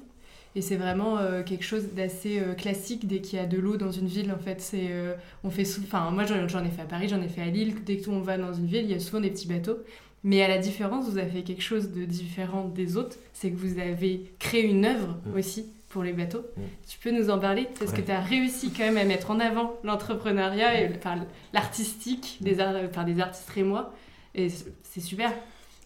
Et 0.55 0.61
c'est 0.61 0.75
vraiment 0.75 1.17
euh, 1.17 1.43
quelque 1.43 1.63
chose 1.63 1.93
d'assez 1.93 2.39
euh, 2.39 2.53
classique 2.53 3.07
dès 3.07 3.21
qu'il 3.21 3.39
y 3.39 3.41
a 3.41 3.45
de 3.45 3.57
l'eau 3.57 3.77
dans 3.77 3.91
une 3.91 4.07
ville. 4.07 4.31
En 4.33 4.37
fait, 4.37 4.59
c'est 4.59 4.87
euh, 4.89 5.13
on 5.43 5.49
fait 5.49 5.63
Enfin, 5.83 6.09
moi, 6.11 6.25
j'en 6.25 6.63
ai 6.65 6.69
fait 6.69 6.81
à 6.81 6.85
Paris, 6.85 7.07
j'en 7.07 7.21
ai 7.21 7.29
fait 7.29 7.41
à 7.41 7.45
Lille. 7.47 7.75
Dès 7.85 7.97
qu'on 8.01 8.19
va 8.19 8.37
dans 8.37 8.53
une 8.53 8.65
ville, 8.65 8.83
il 8.83 8.91
y 8.91 8.93
a 8.93 8.99
souvent 8.99 9.21
des 9.21 9.29
petits 9.29 9.47
bateaux. 9.47 9.77
Mais 10.23 10.41
à 10.41 10.47
la 10.47 10.57
différence, 10.57 11.09
vous 11.09 11.17
avez 11.17 11.29
fait 11.31 11.43
quelque 11.43 11.63
chose 11.63 11.91
de 11.91 12.05
différent 12.05 12.67
des 12.67 12.95
autres, 12.97 13.17
c'est 13.33 13.49
que 13.49 13.55
vous 13.57 13.79
avez 13.79 14.31
créé 14.39 14.63
une 14.63 14.85
œuvre 14.85 15.17
Mm. 15.25 15.37
aussi 15.37 15.65
pour 15.91 16.03
les 16.03 16.13
bateaux. 16.13 16.43
Mm. 16.57 16.61
Tu 16.87 16.97
peux 16.99 17.11
nous 17.11 17.29
en 17.29 17.39
parler 17.39 17.67
Parce 17.79 17.91
que 17.91 17.97
Ouais. 17.97 18.05
tu 18.05 18.11
as 18.11 18.21
réussi 18.21 18.71
quand 18.71 18.83
même 18.83 18.97
à 18.97 19.03
mettre 19.05 19.31
en 19.31 19.39
avant 19.39 19.77
l'entrepreneuriat 19.83 20.81
et 20.81 20.95
enfin, 20.95 21.15
l'artistique 21.53 22.37
des, 22.41 22.59
ar- 22.59 22.75
enfin, 22.89 23.03
des 23.03 23.19
artistes 23.19 23.49
rémois. 23.49 23.93
Et 24.35 24.47
c'est 24.83 25.01
super. 25.01 25.31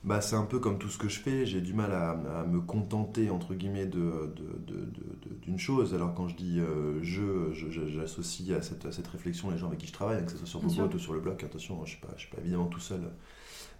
Bah, 0.03 0.22
c'est 0.22 0.36
un 0.36 0.43
peu 0.43 0.60
comme 0.60 0.78
tout 0.78 0.89
ce 0.89 0.99
que 0.99 1.10
je 1.10 1.20
fais, 1.20 1.47
j'ai 1.47 1.62
du 1.62 1.74
mal 1.74 1.91
à, 1.91 2.12
à 2.12 2.45
me 2.45 2.62
contenter 2.62 3.32
entre 3.32 3.56
guillemets 3.56 3.88
de, 3.88 4.32
de- 4.36 4.76
de- 4.76 5.36
d'une 5.41 5.58
chose. 5.58 5.95
Alors 5.95 6.14
quand 6.14 6.28
je 6.28 6.36
dis 6.36 6.60
euh, 6.60 6.99
je, 7.01 7.51
j'associe 7.88 8.56
à 8.56 8.62
cette, 8.62 8.86
à 8.86 8.91
cette 8.91 9.08
réflexion 9.08 9.49
les 9.49 9.58
gens 9.58 9.66
avec 9.68 9.80
qui 9.80 9.88
je 9.88 9.93
travaille, 9.93 10.24
que 10.24 10.32
ce 10.32 10.38
soit 10.38 10.47
sur 10.47 10.60
Bobot 10.62 10.93
ou 10.95 10.99
sur 10.99 11.14
le 11.14 11.22
blog, 11.22 11.43
attention, 11.43 11.78
je 11.78 11.82
ne 11.82 11.88
suis, 11.88 11.97
pas- 12.30 12.38
évidemment 12.39 12.68
tout 12.68 12.80
seul. 12.80 13.01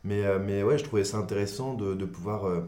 Mais, 0.04 0.24
euh, 0.26 0.40
mais 0.44 0.64
ouais, 0.64 0.80
je 0.80 0.84
trouvais 0.84 1.04
ça 1.04 1.18
intéressant 1.18 1.76
de, 1.76 1.94
de 1.94 2.06
pouvoir 2.06 2.46
euh, 2.46 2.62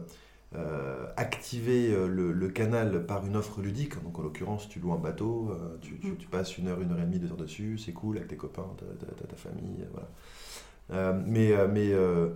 euh, 0.54 1.06
activer 1.16 1.92
euh, 1.92 2.06
le, 2.08 2.32
le 2.32 2.48
canal 2.48 3.04
par 3.06 3.26
une 3.26 3.36
offre 3.36 3.60
ludique. 3.60 4.02
Donc 4.02 4.18
en 4.18 4.22
l'occurrence, 4.22 4.68
tu 4.68 4.80
loues 4.80 4.92
un 4.92 4.98
bateau, 4.98 5.50
euh, 5.50 5.76
tu, 5.80 5.98
tu- 5.98 6.16
tu 6.16 6.26
passes 6.26 6.56
une 6.58 6.68
heure, 6.68 6.80
une 6.80 6.90
heure 6.92 6.98
et 7.00 7.04
demie, 7.04 7.18
deux 7.18 7.30
heures 7.30 7.36
dessus, 7.36 7.76
c'est 7.78 7.92
cool 7.92 8.16
avec 8.16 8.28
tes 8.28 8.36
copains, 8.36 8.66
ta, 8.78 9.06
ta- 9.06 9.12
ta- 9.14 9.26
ta 9.26 9.36
famille, 9.36 9.84
voilà. 9.92 10.08
Euh, 10.90 11.20
mais 11.26 11.52
mais 11.68 11.92
euh, 11.92 12.30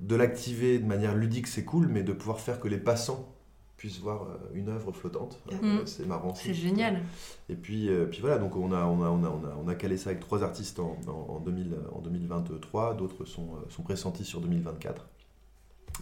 de 0.00 0.14
l'activer 0.16 0.78
de 0.78 0.86
manière 0.86 1.14
ludique, 1.16 1.46
c'est 1.46 1.64
cool, 1.64 1.88
mais 1.88 2.02
de 2.02 2.12
pouvoir 2.12 2.40
faire 2.40 2.60
que 2.60 2.68
les 2.68 2.78
passants 2.78 3.32
puissent 3.76 3.98
voir 4.00 4.26
une 4.54 4.68
œuvre 4.70 4.90
flottante, 4.92 5.38
Mhm. 5.52 5.80
c'est 5.86 6.06
marrant. 6.06 6.34
C'est 6.34 6.54
génial. 6.54 7.02
Et 7.48 7.56
puis, 7.56 7.90
puis 8.10 8.20
voilà, 8.20 8.38
donc 8.38 8.56
on 8.56 8.72
a, 8.72 8.84
on, 8.86 9.02
a, 9.02 9.08
on, 9.10 9.22
a, 9.24 9.28
on, 9.28 9.44
a, 9.44 9.54
on 9.64 9.68
a 9.68 9.74
calé 9.74 9.96
ça 9.98 10.10
avec 10.10 10.20
trois 10.20 10.42
artistes 10.42 10.78
en, 10.80 10.96
en, 11.08 11.34
en 11.34 11.40
2000, 11.40 11.76
en 11.92 12.00
2023, 12.00 12.94
d'autres 12.94 13.24
sont, 13.26 13.48
sont 13.68 13.82
pressentis 13.82 14.24
sur 14.24 14.40
2024. 14.40 15.06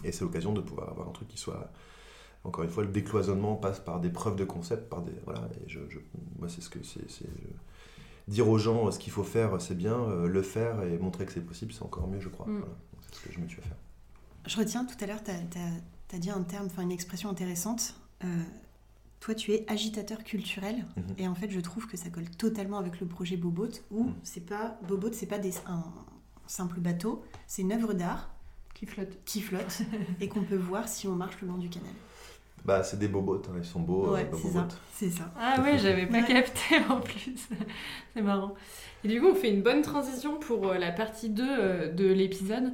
Et 0.03 0.11
c'est 0.11 0.21
l'occasion 0.21 0.53
de 0.53 0.61
pouvoir 0.61 0.89
avoir 0.89 1.07
un 1.07 1.11
truc 1.11 1.27
qui 1.27 1.37
soit. 1.37 1.71
Encore 2.43 2.63
une 2.63 2.69
fois, 2.69 2.83
le 2.83 2.89
décloisonnement 2.91 3.55
passe 3.55 3.79
par 3.79 3.99
des 3.99 4.09
preuves 4.09 4.35
de 4.35 4.45
concept, 4.45 4.89
par 4.89 5.01
des. 5.01 5.13
Voilà, 5.25 5.47
et 5.65 5.67
je, 5.69 5.79
je- 5.89 5.99
moi, 6.37 6.47
c'est 6.49 6.61
ce 6.61 6.69
que 6.69 6.83
c'est. 6.83 7.09
c'est- 7.09 7.25
je- 7.25 8.31
Dire 8.31 8.49
aux 8.49 8.57
gens 8.57 8.87
euh, 8.87 8.91
ce 8.91 8.97
qu'il 8.97 9.13
faut 9.13 9.23
faire, 9.23 9.61
c'est 9.61 9.75
bien, 9.75 9.93
euh, 9.99 10.27
le 10.27 10.41
faire 10.41 10.81
et 10.81 10.97
montrer 10.97 11.25
que 11.27 11.31
c'est 11.31 11.41
possible, 11.45 11.71
c'est 11.73 11.83
encore 11.83 12.07
mieux, 12.07 12.19
je 12.19 12.29
crois. 12.29 12.47
Mm. 12.47 12.57
Voilà. 12.57 12.65
Donc, 12.65 13.01
C'est 13.11 13.15
ce 13.19 13.21
que 13.27 13.31
je 13.33 13.39
me 13.39 13.45
tue 13.45 13.59
à 13.59 13.63
faire. 13.63 13.77
Je 14.47 14.57
retiens 14.57 14.83
tout 14.85 14.95
à 14.99 15.05
l'heure, 15.07 15.23
tu 15.23 15.31
as, 15.31 16.17
dit 16.19 16.29
un 16.31 16.41
terme, 16.43 16.65
enfin 16.67 16.81
une 16.81 16.91
expression 16.91 17.29
intéressante. 17.29 17.95
Euh, 18.23 18.43
toi, 19.19 19.33
tu 19.35 19.51
es 19.53 19.63
agitateur 19.71 20.23
culturel. 20.23 20.85
Mhm. 20.97 21.03
Et 21.19 21.27
en 21.27 21.35
fait, 21.35 21.49
je 21.51 21.59
trouve 21.59 21.85
que 21.87 21.97
ça 21.97 22.09
colle 22.09 22.29
totalement 22.29 22.77
avec 22.79 22.99
le 22.99 23.07
projet 23.07 23.37
Bobot, 23.37 23.69
où 23.91 24.05
Mhm. 24.05 24.13
c'est 24.23 24.45
pas 24.45 24.77
Bobot, 24.87 25.11
c'est 25.13 25.25
pas 25.27 25.39
des, 25.39 25.53
un 25.67 25.83
simple 26.47 26.79
bateau, 26.79 27.23
c'est 27.47 27.61
une 27.63 27.71
œuvre 27.73 27.93
d'art 27.93 28.29
Qui 28.75 28.85
flotte. 28.85 29.17
qui 29.25 29.41
flotte 29.41 29.81
et 30.21 30.27
qu'on 30.27 30.43
peut 30.43 30.55
voir 30.55 30.87
si 30.87 31.07
on 31.07 31.15
marche 31.15 31.41
le 31.41 31.47
long 31.47 31.57
du 31.57 31.69
canal. 31.69 31.89
Bah, 32.65 32.83
c'est 32.83 32.97
des 32.99 33.07
bobotes, 33.07 33.47
hein, 33.49 33.57
ils 33.59 33.65
sont 33.65 33.79
beaux, 33.79 34.13
ouais, 34.13 34.27
euh, 34.31 34.37
c'est 34.41 34.49
ça. 34.49 34.67
C'est 34.91 35.09
ça. 35.09 35.31
Ah 35.39 35.61
ouais, 35.61 35.77
j'avais 35.77 36.07
pas 36.07 36.21
capté 36.23 36.77
en 36.89 36.99
plus. 36.99 37.35
C'est 38.13 38.21
marrant. 38.21 38.55
Et 39.03 39.07
du 39.07 39.21
coup, 39.21 39.27
on 39.27 39.35
fait 39.35 39.51
une 39.51 39.61
bonne 39.61 39.83
transition 39.83 40.39
pour 40.39 40.67
euh, 40.67 40.77
la 40.79 40.91
partie 40.91 41.29
2 41.29 41.43
euh, 41.47 41.91
de 41.91 42.05
l'épisode. 42.05 42.73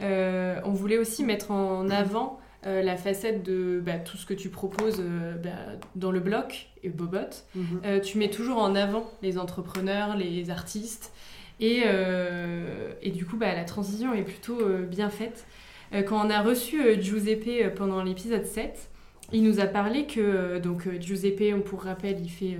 Euh, 0.00 0.60
on 0.64 0.70
voulait 0.70 0.98
aussi 0.98 1.24
mettre 1.24 1.50
en 1.50 1.88
avant 1.90 2.38
euh, 2.66 2.82
la 2.82 2.96
facette 2.96 3.42
de 3.42 3.82
bah, 3.84 3.98
tout 3.98 4.16
ce 4.16 4.24
que 4.24 4.32
tu 4.34 4.48
proposes 4.48 5.00
euh, 5.00 5.34
bah, 5.34 5.50
dans 5.96 6.10
le 6.10 6.20
bloc 6.20 6.68
et 6.82 6.88
Bobot. 6.88 7.18
Mhm. 7.54 7.80
Euh, 7.84 8.00
tu 8.00 8.16
mets 8.18 8.30
toujours 8.30 8.58
en 8.58 8.74
avant 8.74 9.10
les 9.20 9.36
entrepreneurs, 9.36 10.16
les 10.16 10.48
artistes. 10.48 11.12
Et, 11.60 11.82
euh, 11.86 12.92
et 13.02 13.10
du 13.10 13.24
coup, 13.24 13.36
bah, 13.36 13.54
la 13.54 13.64
transition 13.64 14.12
est 14.14 14.22
plutôt 14.22 14.60
euh, 14.60 14.82
bien 14.84 15.10
faite. 15.10 15.46
Euh, 15.92 16.02
quand 16.02 16.24
on 16.26 16.30
a 16.30 16.42
reçu 16.42 17.00
Giuseppe 17.00 17.74
pendant 17.74 18.02
l'épisode 18.02 18.44
7, 18.44 18.90
il 19.32 19.42
nous 19.42 19.60
a 19.60 19.66
parlé 19.66 20.06
que, 20.06 20.58
donc 20.58 20.88
Giuseppe, 21.00 21.54
on 21.54 21.60
pour 21.60 21.82
rappel, 21.82 22.18
il 22.20 22.28
fait 22.28 22.58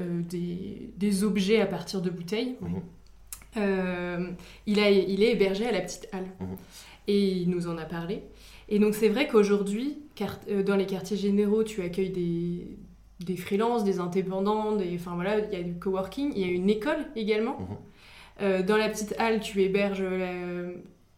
euh, 0.00 0.22
des, 0.28 0.90
des 0.96 1.22
objets 1.22 1.60
à 1.60 1.66
partir 1.66 2.00
de 2.00 2.10
bouteilles. 2.10 2.56
Mhm. 2.60 2.82
Euh, 3.58 4.30
il, 4.66 4.80
a, 4.80 4.90
il 4.90 5.22
est 5.22 5.30
hébergé 5.30 5.66
à 5.66 5.70
la 5.70 5.80
petite 5.80 6.08
halle. 6.12 6.26
Mhm. 6.40 6.56
Et 7.06 7.28
il 7.28 7.50
nous 7.50 7.68
en 7.68 7.78
a 7.78 7.84
parlé. 7.84 8.22
Et 8.68 8.80
donc 8.80 8.94
c'est 8.94 9.08
vrai 9.08 9.28
qu'aujourd'hui, 9.28 9.98
euh, 10.50 10.64
dans 10.64 10.74
les 10.74 10.86
quartiers 10.86 11.16
généraux, 11.16 11.62
tu 11.62 11.80
accueilles 11.80 12.10
des, 12.10 12.66
des 13.24 13.36
freelances, 13.36 13.84
des 13.84 14.00
indépendants, 14.00 14.74
des, 14.74 14.96
enfin 14.96 15.14
voilà, 15.14 15.38
il 15.38 15.56
y 15.56 15.60
a 15.60 15.62
du 15.62 15.74
coworking, 15.74 16.32
il 16.34 16.40
y 16.40 16.44
a 16.44 16.52
une 16.52 16.68
école 16.68 17.06
également. 17.14 17.60
Mhm. 17.60 17.76
Euh, 18.40 18.62
dans 18.62 18.76
la 18.76 18.88
petite 18.88 19.14
halle, 19.18 19.40
tu 19.40 19.62
héberges 19.62 20.02
euh, 20.02 20.72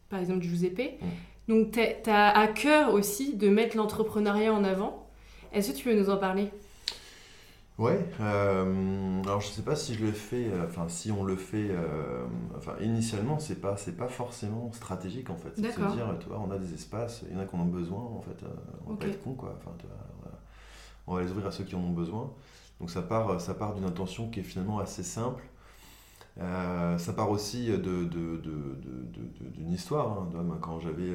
par 0.08 0.20
exemple 0.20 0.42
Giuseppe. 0.42 1.00
Donc 1.48 1.72
tu 1.72 2.10
as 2.10 2.36
à 2.36 2.46
cœur 2.48 2.92
aussi 2.92 3.36
de 3.36 3.48
mettre 3.48 3.76
l'entrepreneuriat 3.76 4.52
en 4.52 4.64
avant. 4.64 5.06
Est-ce 5.52 5.72
que 5.72 5.76
tu 5.76 5.88
veux 5.88 5.98
nous 5.98 6.10
en 6.10 6.16
parler? 6.16 6.50
Ouais, 7.78 7.98
euh, 8.20 9.22
alors 9.22 9.42
je 9.42 9.48
sais 9.48 9.60
pas 9.60 9.76
si 9.76 9.94
je 9.94 10.06
le 10.06 10.12
fais, 10.12 10.46
euh, 10.46 10.64
enfin 10.66 10.88
si 10.88 11.12
on 11.12 11.24
le 11.24 11.36
fait, 11.36 11.68
euh, 11.70 12.24
enfin 12.56 12.72
initialement 12.80 13.38
c'est 13.38 13.60
pas 13.60 13.76
c'est 13.76 13.98
pas 13.98 14.08
forcément 14.08 14.72
stratégique 14.72 15.28
en 15.28 15.36
fait. 15.36 15.50
C'est 15.56 15.60
de 15.60 15.70
se 15.70 15.94
dire, 15.94 16.06
tu 16.18 16.28
vois, 16.28 16.40
on 16.40 16.50
a 16.50 16.56
des 16.56 16.72
espaces, 16.72 17.22
il 17.28 17.36
y 17.36 17.38
en 17.38 17.42
a 17.42 17.44
qui 17.44 17.54
en 17.54 17.60
ont 17.60 17.64
besoin 17.66 18.00
en 18.00 18.22
fait, 18.22 18.42
euh, 18.44 18.48
on 18.86 18.92
va 18.92 18.96
pas 18.96 19.06
être 19.06 19.22
con 19.22 19.34
quoi, 19.34 19.54
enfin 19.58 19.72
tu 19.78 19.86
vois, 19.86 19.96
voilà. 20.22 20.38
on 21.06 21.14
va 21.16 21.22
les 21.22 21.30
ouvrir 21.30 21.48
à 21.48 21.52
ceux 21.52 21.64
qui 21.64 21.74
en 21.74 21.80
ont 21.80 21.92
besoin. 21.92 22.32
Donc 22.80 22.90
ça 22.90 23.02
part, 23.02 23.38
ça 23.42 23.52
part 23.52 23.74
d'une 23.74 23.84
intention 23.84 24.30
qui 24.30 24.40
est 24.40 24.42
finalement 24.42 24.78
assez 24.78 25.02
simple. 25.02 25.44
Euh, 26.40 26.98
ça 26.98 27.12
part 27.14 27.30
aussi 27.30 27.68
de, 27.68 27.76
de- 27.76 28.36
de- 28.36 28.78
d'une 29.54 29.72
histoire. 29.72 30.20
hein, 30.20 30.28
d'homme. 30.32 30.58
quand 30.60 30.80
j'avais 30.80 31.14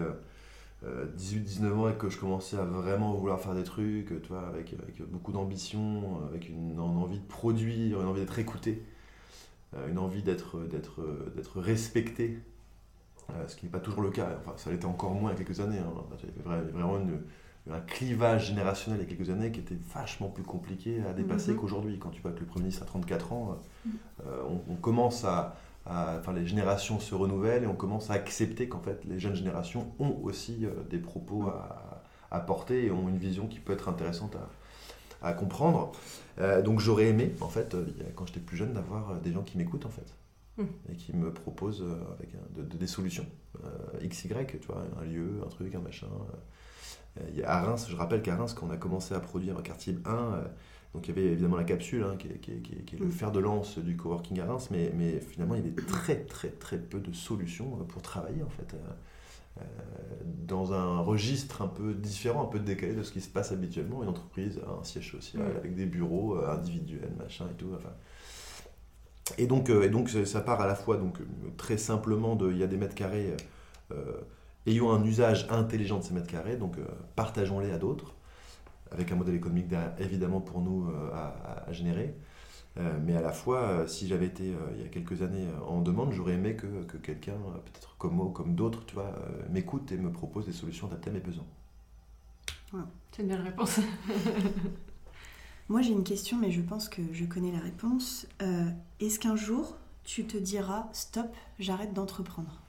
euh, 0.83 1.05
18-19 1.17 1.73
ans 1.73 1.89
et 1.89 1.93
que 1.93 2.09
je 2.09 2.17
commençais 2.19 2.57
à 2.57 2.63
vraiment 2.65 3.13
vouloir 3.13 3.39
faire 3.39 3.53
des 3.53 3.63
trucs, 3.63 4.11
avec, 4.11 4.75
beaucoup 5.11 5.31
d'ambition, 5.31 6.21
avec 6.29 6.49
une, 6.49 6.79
envie 6.79 7.19
de 7.19 7.25
produire, 7.27 8.01
une 8.01 8.07
envie 8.07 8.21
d'être 8.21 8.39
écouté, 8.39 8.83
une 9.89 9.99
envie 9.99 10.23
d'être, 10.23 10.57
respecté, 11.55 12.39
ce 13.47 13.55
qui 13.55 13.65
n'est 13.65 13.71
pas 13.71 13.79
toujours 13.79 14.01
le 14.01 14.09
cas. 14.11 14.27
Enfin, 14.41 14.53
ça 14.57 14.71
l'était 14.71 14.85
encore 14.85 15.11
moins 15.13 15.31
il 15.31 15.37
y 15.37 15.41
a 15.41 15.43
quelques 15.43 15.59
années. 15.59 15.79
Hein. 15.79 15.93
Avait 16.51 16.71
vraiment 16.71 16.99
un 17.69 17.79
clivage 17.79 18.47
générationnel 18.47 19.01
il 19.01 19.09
y 19.09 19.13
a 19.13 19.15
quelques 19.15 19.29
années 19.29 19.51
qui 19.51 19.59
était 19.59 19.77
vachement 19.93 20.29
plus 20.29 20.43
compliqué 20.43 21.01
à 21.07 21.13
dépasser 21.13 21.51
mhm. 21.51 21.57
qu'aujourd'hui. 21.57 21.99
Quand 21.99 22.09
tu 22.09 22.21
vois 22.21 22.31
que 22.31 22.39
le 22.39 22.45
Premier 22.45 22.63
ministre 22.63 22.83
a 22.83 22.87
34 22.87 23.33
ans, 23.33 23.57
mhm. 23.85 23.93
on, 24.67 24.75
commence 24.75 25.25
à, 25.25 25.55
enfin, 25.85 26.33
les 26.33 26.47
générations 26.47 26.99
se 26.99 27.13
renouvellent 27.13 27.63
et 27.63 27.67
on 27.67 27.75
commence 27.75 28.09
à 28.09 28.13
accepter 28.13 28.67
qu'en 28.67 28.79
fait 28.79 29.03
les 29.05 29.19
jeunes 29.19 29.35
générations 29.35 29.93
ont 29.99 30.17
aussi 30.23 30.65
euh, 30.65 30.71
des 30.89 30.99
propos 30.99 31.47
à, 32.31 32.39
porter 32.47 32.85
et 32.85 32.91
ont 32.91 33.09
une 33.09 33.17
vision 33.17 33.45
qui 33.45 33.59
peut 33.59 33.73
être 33.73 33.89
intéressante 33.89 34.37
à, 35.21 35.33
comprendre. 35.33 35.91
Euh, 36.39 36.61
donc 36.61 36.79
j'aurais 36.79 37.07
aimé, 37.07 37.33
en 37.41 37.49
fait, 37.49 37.75
euh, 37.75 37.85
quand 38.15 38.25
j'étais 38.25 38.39
plus 38.39 38.57
jeune, 38.57 38.73
d'avoir 38.73 39.19
des 39.19 39.33
gens 39.33 39.43
qui 39.43 39.57
m'écoutent 39.57 39.85
en 39.85 39.89
fait. 39.89 40.15
Et 40.91 40.95
qui 40.95 41.15
me 41.15 41.33
proposent 41.33 41.83
avec 42.19 42.35
des 42.77 42.85
solutions. 42.85 43.25
XY, 43.99 44.29
tu 44.45 44.67
vois, 44.67 44.83
un 45.01 45.05
lieu, 45.05 45.41
un 45.43 45.49
truc, 45.49 45.73
un 45.73 45.79
machin. 45.79 46.05
À 47.43 47.61
Reims, 47.61 47.87
je 47.89 47.95
rappelle 47.95 48.21
qu'à 48.21 48.35
Reims, 48.35 48.53
quand 48.53 48.67
on 48.67 48.71
a 48.71 48.77
commencé 48.77 49.13
à 49.13 49.19
produire 49.19 49.57
un 49.57 49.61
quartier 49.61 49.97
1, 50.05 50.43
donc 50.93 51.07
il 51.07 51.15
y 51.15 51.17
avait 51.17 51.31
évidemment 51.31 51.55
la 51.55 51.63
capsule, 51.63 52.03
hein, 52.03 52.17
qui, 52.17 52.27
est, 52.27 52.99
le 52.99 53.05
mm. 53.05 53.11
fer 53.11 53.31
de 53.31 53.39
lance 53.39 53.77
du 53.77 53.95
coworking 53.95 54.39
à 54.41 54.45
Reims, 54.45 54.67
mais, 54.71 54.91
mais, 54.95 55.19
finalement 55.19 55.55
il 55.55 55.65
y 55.65 55.67
avait 55.67 55.81
très 55.81 56.23
très 56.25 56.49
très 56.49 56.77
peu 56.77 56.99
de 56.99 57.13
solutions 57.13 57.77
euh, 57.79 57.83
pour 57.83 58.01
travailler 58.01 58.43
en 58.43 58.49
fait. 58.49 58.73
Euh, 58.73 58.77
euh, 59.59 59.63
dans 60.47 60.71
un 60.71 61.01
registre 61.01 61.61
un 61.61 61.67
peu 61.67 61.93
différent, 61.93 62.43
un 62.43 62.45
peu 62.45 62.59
décalé 62.59 62.95
de 62.95 63.03
ce 63.03 63.11
qui 63.11 63.19
se 63.19 63.27
passe 63.27 63.51
habituellement. 63.51 64.01
Une 64.01 64.07
entreprise 64.07 64.61
a 64.65 64.79
un 64.79 64.83
siège 64.83 65.11
social 65.11 65.43
mm. 65.43 65.57
avec 65.57 65.75
des 65.75 65.85
bureaux 65.85 66.37
individuels, 66.45 67.11
machin 67.17 67.45
et 67.51 67.55
tout. 67.55 67.69
Enfin. 67.75 67.91
Et 69.37 69.47
donc, 69.47 69.69
et 69.69 69.89
donc 69.89 70.09
ça 70.09 70.41
part 70.41 70.61
à 70.61 70.67
la 70.67 70.75
fois 70.75 70.97
donc, 70.97 71.19
très 71.57 71.77
simplement 71.77 72.35
de 72.35 72.49
il 72.51 72.57
y 72.57 72.63
a 72.63 72.67
des 72.67 72.77
mètres 72.77 72.95
carrés, 72.95 73.35
ayons 74.67 74.91
un 74.91 75.03
usage 75.03 75.47
intelligent 75.49 75.99
de 75.99 76.03
ces 76.03 76.13
mètres 76.13 76.27
carrés, 76.27 76.57
donc 76.57 76.77
partageons-les 77.15 77.71
à 77.71 77.77
d'autres 77.77 78.15
avec 78.91 79.11
un 79.11 79.15
modèle 79.15 79.35
économique 79.35 79.67
évidemment 79.99 80.41
pour 80.41 80.61
nous 80.61 80.89
euh, 80.89 81.11
à, 81.13 81.71
générer. 81.71 82.15
Euh, 82.77 82.97
mais 83.03 83.15
à 83.15 83.21
la 83.21 83.33
fois, 83.33 83.59
euh, 83.59 83.87
si 83.87 84.07
j'avais 84.07 84.27
été 84.27 84.53
il 84.75 84.81
y 84.81 84.85
a 84.85 84.89
quelques 84.89 85.21
années 85.21 85.47
en 85.67 85.81
demande, 85.81 86.11
j'aurais 86.13 86.33
aimé 86.33 86.55
que, 86.55 86.83
que 86.83 86.97
quelqu'un, 86.97 87.35
peut-être 87.65 87.97
comme 87.97 88.15
moi 88.15 88.25
ou 88.25 88.31
comme 88.31 88.55
d'autres, 88.55 88.85
tu 88.85 88.95
vois, 88.95 89.13
m'écoute 89.49 89.91
et 89.91 89.97
me 89.97 90.11
propose 90.11 90.45
des 90.45 90.53
solutions 90.53 90.87
adaptées 90.87 91.09
à 91.09 91.13
mes 91.13 91.19
besoins. 91.19 91.45
C'est 93.11 93.23
une 93.23 93.27
belle 93.27 93.41
réponse. 93.41 93.81
moi 95.69 95.81
j'ai 95.81 95.91
une 95.91 96.05
question, 96.05 96.37
mais 96.37 96.51
je 96.51 96.61
pense 96.61 96.87
que 96.87 97.01
je 97.11 97.25
connais 97.25 97.51
la 97.51 97.59
réponse. 97.59 98.27
Est-ce 99.01 99.19
qu'un 99.19 99.35
jour 99.35 99.75
tu 100.05 100.25
te 100.25 100.37
diras 100.37 100.87
stop, 100.93 101.27
j'arrête 101.59 101.93
d'entreprendre? 101.93 102.60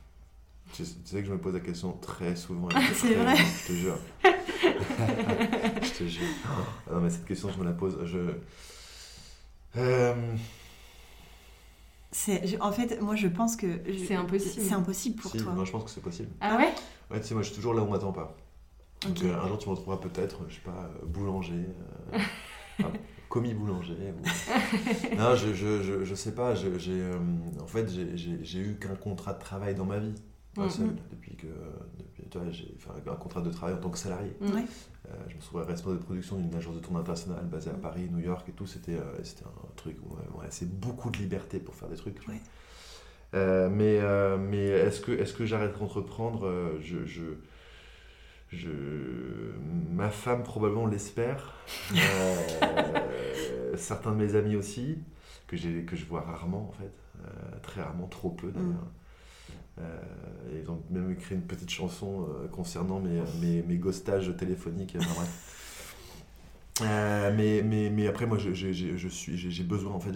Tu, 0.73 0.85
sais 0.85 1.21
que 1.21 1.27
je 1.27 1.33
me 1.33 1.39
pose 1.39 1.55
la 1.55 1.61
question 1.61 1.93
très 1.93 2.35
souvent. 2.35 2.69
C'est 2.95 3.15
vrai. 3.15 3.37
Je 3.37 3.67
te 3.67 3.73
jure. 3.73 3.99
je 5.83 5.99
te 5.99 6.05
jure. 6.05 6.27
non, 6.91 7.01
mais 7.01 7.11
cette 7.11 7.27
question, 7.27 7.51
je 7.51 7.59
me 7.59 7.65
la 7.65 7.73
pose. 7.73 7.99
Je. 8.05 8.19
Euh, 9.77 10.15
en 12.61 12.73
fait, 12.73 13.01
moi 13.01 13.17
je 13.17 13.29
pense 13.29 13.57
que. 13.57 13.81
C'est 14.07 14.15
impossible. 14.15 14.67
C'est 14.67 14.75
impossible 14.75 15.21
pour 15.21 15.33
toi. 15.33 15.53
Moi 15.53 15.65
je 15.65 15.73
pense 15.73 15.85
que 15.85 15.91
c'est 15.91 16.03
possible. 16.03 16.31
Ah 16.41 16.57
ouais? 16.57 16.73
Ouais, 17.11 17.21
tu 17.21 17.29
sais, 17.29 17.35
moi 17.35 17.43
je 17.43 17.49
suis 17.49 17.57
toujours 17.57 17.75
là 17.75 17.83
où 17.83 17.87
on 17.87 17.91
m'attend 17.91 18.13
pas. 18.13 18.37
Donc 19.07 19.23
euh, 19.25 19.41
un 19.41 19.49
jour 19.49 19.59
tu 19.59 19.69
me 19.69 19.75
retrouveras 19.75 20.01
peut-être, 20.01 20.41
je 20.49 20.55
sais 20.55 20.61
pas, 20.61 20.71
euh, 20.71 21.07
boulanger, 21.07 21.67
commis 23.29 23.53
boulanger. 23.53 23.97
non, 25.19 25.35
je, 25.35 25.53
je, 25.53 25.83
je, 25.83 26.05
je, 26.05 26.15
sais 26.15 26.35
pas, 26.35 26.55
j'ai, 26.55 27.03
en 27.61 27.67
fait 27.67 27.89
j'ai 27.89 28.59
eu 28.61 28.79
qu'un 28.79 28.95
contrat 28.95 29.35
de 29.35 29.41
travail 29.41 29.75
dans 29.75 29.87
ma 29.87 29.99
vie. 29.99 30.15
Pas 30.55 30.69
seul, 30.69 30.95
depuis 31.11 31.35
que 31.37 31.47
depuis, 31.99 32.25
j'ai 32.51 32.75
fait 32.79 32.91
un 33.11 33.15
contrat 33.15 33.41
de 33.41 33.51
travail 33.51 33.75
en 33.75 33.79
tant 33.79 33.91
que 33.91 33.99
salarié. 33.99 34.37
Euh, 34.43 35.15
je 35.29 35.35
me 35.35 35.41
trouvais 35.41 35.65
responsable 35.65 35.99
de 35.99 36.05
production 36.05 36.37
d'une 36.37 36.55
agence 36.55 36.77
de 36.77 36.81
tournée 36.81 37.01
internationale 37.01 37.45
basée 37.47 37.71
à 37.71 37.75
Paris, 37.75 38.09
New 38.11 38.21
York 38.21 38.49
et 38.49 38.53
tout. 38.53 38.67
C'était 38.67 38.95
euh, 38.95 39.19
un 39.45 39.75
truc 39.77 39.97
où 40.05 40.15
ouais, 40.39 40.47
c'est 40.51 40.71
beaucoup 40.71 41.11
de 41.11 41.19
liberté 41.19 41.59
pour 41.59 41.75
faire 41.75 41.89
des 41.89 41.97
trucs. 41.97 42.19
Euh, 43.35 43.69
mais 43.71 44.01
mais 44.39 44.67
est-ce 44.67 45.01
que, 45.01 45.13
est 45.13 45.35
que 45.35 45.47
j'arrête 45.47 45.79
d'entreprendre 45.79 46.79
je, 46.81 47.05
je, 47.07 47.23
je, 48.51 48.71
Ma 49.91 50.11
femme 50.11 50.43
probablement 50.43 50.87
l'espère. 50.87 51.55
certains 53.77 54.13
de 54.13 54.17
mes 54.17 54.35
amis 54.37 54.55
aussi, 54.55 54.99
que, 55.47 55.57
que 55.57 55.97
je 55.97 56.05
vois 56.05 56.21
rarement 56.21 56.69
en 56.69 56.73
fait. 56.73 56.93
très 57.63 57.83
rarement, 57.83 58.07
trop 58.07 58.31
peu 58.31 58.51
d'ailleurs. 58.51 58.69
Mm. 58.69 59.02
Euh, 59.83 60.61
ils 60.63 60.71
ont 60.71 60.83
même 60.91 61.11
écrit 61.11 61.35
une 61.35 61.43
petite 61.43 61.71
chanson 61.71 62.27
euh, 62.29 62.49
concernant 62.49 63.01
mes, 63.01 63.23
mes, 63.41 63.63
mes 63.63 63.77
ghostages 63.77 64.35
téléphoniques. 64.37 64.97
Euh, 66.83 67.33
mais, 67.37 67.63
mais, 67.63 67.91
mais, 67.91 68.07
après, 68.07 68.27
moi, 68.27 68.39
j'ai 68.39 69.65
besoin, 69.65 69.93
en 69.93 70.01
fait, 70.01 70.13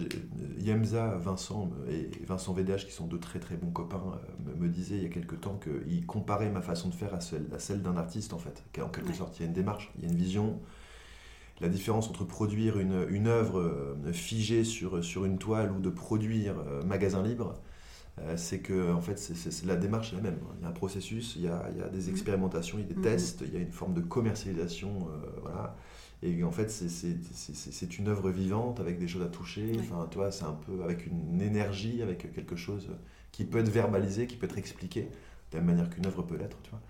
Yemza, 0.59 1.17
Vincent 1.17 1.71
et 1.89 2.09
Vincent 2.25 2.53
VDH, 2.53 2.85
qui 2.85 2.91
sont 2.91 3.07
deux 3.07 3.19
très 3.19 3.39
très 3.39 3.55
bons 3.55 3.71
copains, 3.71 4.19
me, 4.57 4.67
disaient 4.67 4.97
il 4.97 5.03
y 5.03 5.07
a 5.07 5.09
quelques 5.09 5.41
temps 5.41 5.59
qu'ils 5.59 6.05
comparaient 6.05 6.51
ma 6.51 6.61
façon 6.61 6.89
de 6.89 6.93
faire 6.93 7.13
à 7.13 7.19
celle, 7.19 7.47
à 7.53 7.59
celle 7.59 7.81
d'un 7.81 7.97
artiste, 7.97 8.33
en 8.33 8.39
fait. 8.39 8.63
En 8.81 8.89
quelque 8.89 9.13
sorte, 9.13 9.39
il 9.39 9.43
y 9.43 9.45
a 9.45 9.47
une 9.47 9.53
démarche, 9.53 9.91
il 9.97 10.05
y 10.05 10.07
a 10.07 10.11
une 10.11 10.17
vision. 10.17 10.59
La 11.59 11.69
différence 11.69 12.07
entre 12.07 12.23
produire 12.23 12.77
une, 12.77 13.07
une 13.09 13.25
œuvre 13.25 13.97
figée 14.11 14.63
sur, 14.63 15.03
sur 15.03 15.25
une 15.25 15.39
toile 15.39 15.71
ou 15.71 15.79
de 15.79 15.89
produire 15.89 16.53
magasin 16.85 17.23
libre, 17.23 17.55
c'est 18.35 18.59
que 18.59 18.93
en 18.93 19.01
fait, 19.01 19.17
c'est 19.17 19.65
la 19.65 19.75
démarche 19.75 20.13
est 20.13 20.15
la 20.15 20.23
même. 20.23 20.39
Il 20.57 20.63
y 20.63 20.65
a 20.65 20.69
un 20.69 20.71
processus, 20.71 21.35
il 21.35 21.43
y 21.43 21.47
a, 21.47 21.69
il 21.71 21.79
y 21.79 21.83
a 21.83 21.87
des 21.87 22.07
mm. 22.07 22.09
expérimentations, 22.09 22.77
il 22.79 22.81
y 22.81 22.85
a 22.85 22.93
des 22.93 22.99
mm. 22.99 23.03
tests, 23.03 23.43
il 23.45 23.53
y 23.53 23.57
a 23.57 23.59
une 23.59 23.71
forme 23.71 23.93
de 23.93 24.01
commercialisation. 24.01 24.89
Euh, 24.89 25.39
voilà. 25.41 25.75
Et 26.23 26.43
en 26.43 26.51
fait, 26.51 26.71
c'est 26.71 27.99
une 27.99 28.07
œuvre 28.07 28.31
vivante 28.31 28.79
avec 28.79 28.97
des 28.97 29.07
choses 29.07 29.21
à 29.21 29.27
toucher. 29.27 29.71
Enfin, 29.79 30.07
tu 30.09 30.17
vois, 30.17 30.31
c'est 30.31 30.45
un 30.45 30.57
peu 30.65 30.83
avec 30.83 31.05
une 31.05 31.41
énergie, 31.41 32.01
avec 32.01 32.33
quelque 32.33 32.55
chose 32.55 32.89
qui 33.31 33.45
peut 33.45 33.59
être 33.59 33.69
verbalisé, 33.69 34.25
qui 34.25 34.35
peut 34.35 34.47
être 34.47 34.57
expliqué, 34.57 35.01
de 35.51 35.57
la 35.57 35.59
même 35.61 35.75
manière 35.75 35.91
qu'une 35.91 36.07
œuvre 36.07 36.23
peut 36.23 36.35
l'être, 36.35 36.57
tu 36.63 36.71
vois. 36.71 36.81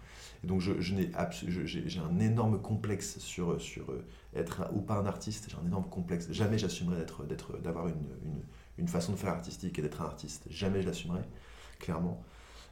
Et 0.44 0.48
donc, 0.48 0.62
je, 0.62 0.80
j'ai 0.80 2.00
un 2.00 2.20
énorme 2.20 2.62
complexe 2.62 3.20
sur, 3.20 3.60
sur 3.60 3.88
être 4.34 4.70
ou 4.74 4.80
pas 4.80 4.96
un 4.96 5.06
artiste. 5.06 5.48
J'ai 5.50 5.58
un 5.62 5.68
énorme 5.68 5.90
complexe. 5.90 6.32
Jamais 6.32 6.58
j'assumerai 6.58 6.98
d'être, 7.28 7.58
d'avoir 7.62 7.88
une, 7.88 7.96
une 8.24 8.42
une 8.78 8.88
façon 8.88 9.12
de 9.14 9.18
faire 9.18 9.32
artistique 9.32 9.78
et 9.80 9.82
d'être 9.82 10.02
un 10.02 10.06
artiste. 10.06 10.46
Jamais 10.50 10.82
je 10.82 10.88
l'assumerai, 10.88 11.22
clairement. 11.80 12.24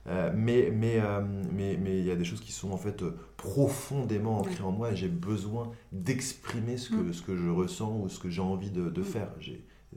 Euh, 0.07 0.31
mais 0.35 0.69
mais 0.71 0.99
euh, 0.99 1.21
mais 1.51 1.77
mais 1.77 1.97
il 1.97 2.05
y 2.05 2.11
a 2.11 2.15
des 2.15 2.25
choses 2.25 2.39
qui 2.39 2.51
sont 2.51 2.71
en 2.71 2.77
fait 2.77 3.03
profondément 3.37 4.39
ancrées 4.39 4.63
en 4.63 4.71
moi 4.71 4.91
et 4.91 4.95
j'ai 4.95 5.07
besoin 5.07 5.71
d'exprimer 5.91 6.77
ce 6.77 6.91
que 6.91 6.95
mm. 6.95 7.13
ce 7.13 7.21
que 7.23 7.35
je 7.35 7.49
ressens 7.49 8.01
ou 8.01 8.07
ce 8.07 8.19
que 8.19 8.29
j'ai 8.29 8.41
envie 8.41 8.69
de, 8.69 8.89
de 8.89 9.01
mm. 9.01 9.05
faire. 9.05 9.29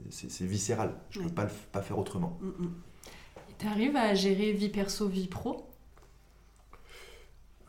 C'est 0.09 0.45
viscéral. 0.45 0.95
Je 1.11 1.19
ne 1.19 1.25
peux 1.25 1.35
pas 1.35 1.47
pas 1.71 1.81
faire 1.81 1.99
autrement. 1.99 2.39
Mm, 2.41 2.67
tu 3.59 3.67
arrives 3.67 3.95
à 3.95 4.15
gérer 4.15 4.51
vie 4.53 4.69
perso 4.69 5.07
vie 5.07 5.27
pro? 5.27 5.69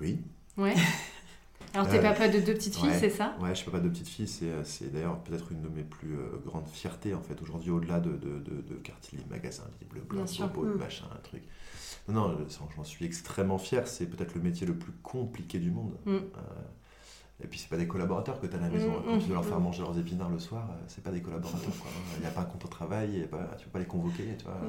Oui. 0.01 0.19
Ouais. 0.57 0.75
Alors, 1.75 1.89
t'es 1.89 1.99
euh, 1.99 2.03
papa 2.03 2.29
de 2.29 2.41
deux 2.41 2.55
petites 2.55 2.77
filles, 2.77 2.95
c'est 2.99 3.11
ça 3.11 3.37
Ouais, 3.41 3.51
je 3.51 3.55
suis 3.55 3.65
papa 3.65 3.79
de 3.79 3.85
deux 3.85 3.91
petites 3.91 4.09
filles. 4.09 4.29
C'est, 4.29 4.47
euh, 4.51 4.65
c'est 4.65 4.93
d'ailleurs 4.93 5.19
peut-être 5.21 5.53
une 5.53 5.63
de 5.63 5.69
mes 5.69 5.83
plus 5.83 6.15
euh, 6.15 6.41
grandes 6.45 6.69
fiertés, 6.69 7.15
en 7.15 7.23
fait, 7.23 7.41
aujourd'hui, 7.43 7.71
au-delà 7.71 8.01
de, 8.01 8.11
de, 8.11 8.39
de, 8.39 8.63
de 8.63 8.75
quartier 8.83 9.19
magasin 9.31 9.63
libre, 9.81 10.05
blog, 10.09 10.27
bobo, 10.39 10.65
mm. 10.65 10.79
machin, 10.79 11.07
un 11.15 11.21
truc. 11.21 11.43
Non, 12.09 12.29
non, 12.29 12.39
j'en 12.77 12.85
suis 12.85 13.05
extrêmement 13.05 13.59
fier. 13.59 13.87
C'est 13.87 14.07
peut-être 14.07 14.35
le 14.35 14.41
métier 14.41 14.67
le 14.67 14.75
plus 14.75 14.93
compliqué 15.03 15.59
du 15.59 15.71
monde. 15.71 15.97
Mm. 16.07 16.17
Et 17.43 17.47
puis, 17.47 17.59
c'est 17.59 17.69
pas 17.69 17.77
des 17.77 17.87
collaborateurs 17.87 18.41
que 18.41 18.47
tu 18.47 18.55
as 18.55 18.59
à 18.59 18.63
la 18.63 18.69
maison. 18.69 18.93
Quand 19.05 19.19
tu 19.19 19.27
dois 19.27 19.37
leur 19.37 19.45
faire 19.45 19.61
manger 19.61 19.83
leurs 19.83 19.99
épinards 19.99 20.31
le 20.31 20.39
soir, 20.39 20.69
c'est 20.89 21.03
pas 21.03 21.11
des 21.11 21.23
collaborateurs. 21.23 21.61
Il 22.17 22.21
n'y 22.21 22.27
a 22.27 22.31
pas 22.31 22.43
un 22.43 22.45
compte 22.45 22.65
au 22.65 22.69
travail, 22.69 23.27
pas, 23.31 23.55
tu 23.59 23.65
peux 23.65 23.71
pas 23.71 23.79
les 23.79 23.87
convoquer. 23.87 24.37
Tu 24.39 24.45
vois. 24.45 24.61